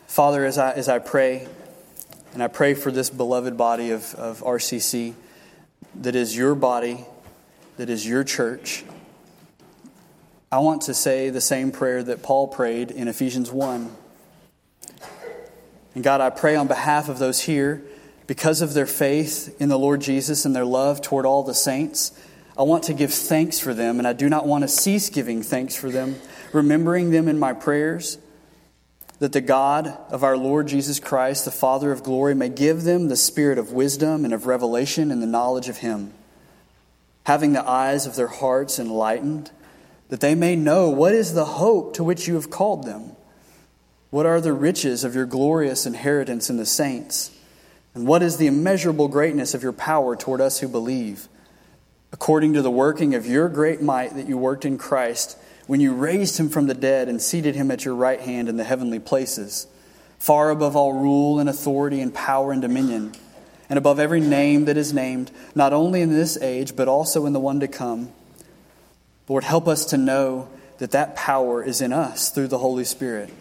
Father, 0.05 0.45
as 0.45 0.59
I, 0.59 0.71
as 0.73 0.87
I 0.87 0.99
pray, 0.99 1.47
and 2.33 2.43
I 2.43 2.47
pray 2.47 2.75
for 2.75 2.91
this 2.91 3.09
beloved 3.09 3.57
body 3.57 3.91
of, 3.91 4.13
of 4.15 4.41
RCC 4.41 5.15
that 6.01 6.15
is 6.15 6.37
your 6.37 6.53
body, 6.53 7.05
that 7.77 7.89
is 7.89 8.07
your 8.07 8.23
church, 8.23 8.83
I 10.51 10.59
want 10.59 10.83
to 10.83 10.93
say 10.93 11.31
the 11.31 11.41
same 11.41 11.71
prayer 11.71 12.03
that 12.03 12.21
Paul 12.21 12.47
prayed 12.47 12.91
in 12.91 13.07
Ephesians 13.07 13.51
1. 13.51 13.89
And 15.95 16.03
God, 16.03 16.21
I 16.21 16.29
pray 16.29 16.55
on 16.55 16.67
behalf 16.67 17.09
of 17.09 17.17
those 17.17 17.41
here 17.41 17.83
because 18.27 18.61
of 18.61 18.73
their 18.73 18.85
faith 18.85 19.55
in 19.59 19.69
the 19.69 19.77
Lord 19.77 20.01
Jesus 20.01 20.45
and 20.45 20.55
their 20.55 20.65
love 20.65 21.01
toward 21.01 21.25
all 21.25 21.43
the 21.43 21.53
saints, 21.53 22.11
I 22.57 22.63
want 22.63 22.83
to 22.83 22.93
give 22.93 23.13
thanks 23.13 23.59
for 23.59 23.73
them, 23.73 23.99
and 23.99 24.07
I 24.07 24.13
do 24.13 24.29
not 24.29 24.47
want 24.47 24.63
to 24.63 24.67
cease 24.67 25.09
giving 25.09 25.43
thanks 25.43 25.75
for 25.75 25.89
them, 25.89 26.15
remembering 26.53 27.11
them 27.11 27.27
in 27.27 27.37
my 27.37 27.53
prayers, 27.53 28.17
that 29.19 29.33
the 29.33 29.41
God 29.41 29.87
of 30.09 30.23
our 30.23 30.37
Lord 30.37 30.67
Jesus 30.67 30.99
Christ, 30.99 31.45
the 31.45 31.51
Father 31.51 31.91
of 31.91 32.03
glory, 32.03 32.33
may 32.33 32.49
give 32.49 32.83
them 32.83 33.07
the 33.07 33.15
spirit 33.15 33.57
of 33.57 33.71
wisdom 33.71 34.25
and 34.25 34.33
of 34.33 34.45
revelation 34.45 35.11
and 35.11 35.21
the 35.21 35.27
knowledge 35.27 35.69
of 35.69 35.77
Him, 35.77 36.13
having 37.25 37.53
the 37.53 37.67
eyes 37.67 38.05
of 38.05 38.15
their 38.15 38.27
hearts 38.27 38.79
enlightened, 38.79 39.51
that 40.09 40.21
they 40.21 40.35
may 40.35 40.55
know 40.55 40.89
what 40.89 41.13
is 41.13 41.33
the 41.33 41.45
hope 41.45 41.93
to 41.95 42.03
which 42.03 42.27
you 42.27 42.35
have 42.35 42.49
called 42.49 42.85
them, 42.85 43.11
what 44.09 44.25
are 44.25 44.39
the 44.39 44.53
riches 44.53 45.03
of 45.03 45.13
your 45.13 45.25
glorious 45.25 45.85
inheritance 45.85 46.49
in 46.49 46.55
the 46.55 46.65
saints 46.65 47.34
and 47.95 48.05
what 48.05 48.21
is 48.21 48.37
the 48.37 48.47
immeasurable 48.47 49.07
greatness 49.07 49.53
of 49.53 49.63
your 49.63 49.71
power 49.71 50.15
toward 50.15 50.41
us 50.41 50.59
who 50.59 50.67
believe? 50.67 51.29
According 52.11 52.53
to 52.53 52.61
the 52.61 52.69
working 52.69 53.15
of 53.15 53.25
your 53.25 53.49
great 53.49 53.81
might 53.81 54.15
that 54.15 54.27
you 54.27 54.37
worked 54.37 54.65
in 54.65 54.77
Christ 54.77 55.37
when 55.65 55.79
you 55.79 55.93
raised 55.93 56.37
him 56.37 56.49
from 56.49 56.67
the 56.67 56.73
dead 56.73 57.07
and 57.07 57.21
seated 57.21 57.55
him 57.55 57.71
at 57.71 57.85
your 57.85 57.95
right 57.95 58.19
hand 58.19 58.49
in 58.49 58.57
the 58.57 58.63
heavenly 58.65 58.99
places, 58.99 59.65
far 60.19 60.49
above 60.49 60.75
all 60.75 60.93
rule 60.93 61.39
and 61.39 61.49
authority 61.49 62.01
and 62.01 62.13
power 62.13 62.51
and 62.51 62.61
dominion, 62.61 63.13
and 63.69 63.77
above 63.77 63.99
every 63.99 64.19
name 64.19 64.65
that 64.65 64.77
is 64.77 64.93
named, 64.93 65.31
not 65.55 65.73
only 65.73 66.01
in 66.01 66.11
this 66.11 66.37
age, 66.41 66.75
but 66.75 66.87
also 66.87 67.25
in 67.25 67.33
the 67.33 67.39
one 67.39 67.61
to 67.61 67.67
come. 67.67 68.11
Lord, 69.27 69.43
help 69.43 69.67
us 69.67 69.85
to 69.85 69.97
know 69.97 70.49
that 70.77 70.91
that 70.91 71.15
power 71.15 71.63
is 71.63 71.81
in 71.81 71.93
us 71.93 72.29
through 72.29 72.49
the 72.49 72.59
Holy 72.59 72.83
Spirit. 72.83 73.33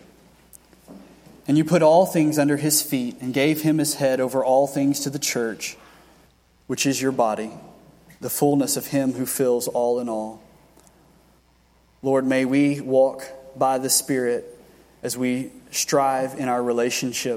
And 1.46 1.58
you 1.58 1.64
put 1.64 1.82
all 1.82 2.06
things 2.06 2.38
under 2.38 2.56
his 2.56 2.82
feet 2.82 3.16
and 3.20 3.34
gave 3.34 3.62
him 3.62 3.78
his 3.78 3.94
head 3.94 4.20
over 4.20 4.44
all 4.44 4.66
things 4.66 5.00
to 5.00 5.10
the 5.10 5.18
church, 5.18 5.76
which 6.66 6.86
is 6.86 7.02
your 7.02 7.12
body, 7.12 7.50
the 8.20 8.30
fullness 8.30 8.76
of 8.76 8.86
him 8.86 9.12
who 9.12 9.26
fills 9.26 9.68
all 9.68 10.00
in 10.00 10.08
all. 10.08 10.42
Lord, 12.02 12.26
may 12.26 12.44
we 12.44 12.80
walk 12.80 13.28
by 13.56 13.78
the 13.78 13.90
Spirit 13.90 14.58
as 15.02 15.18
we 15.18 15.52
strive 15.70 16.34
in 16.34 16.48
our 16.48 16.62
relationship 16.62 17.32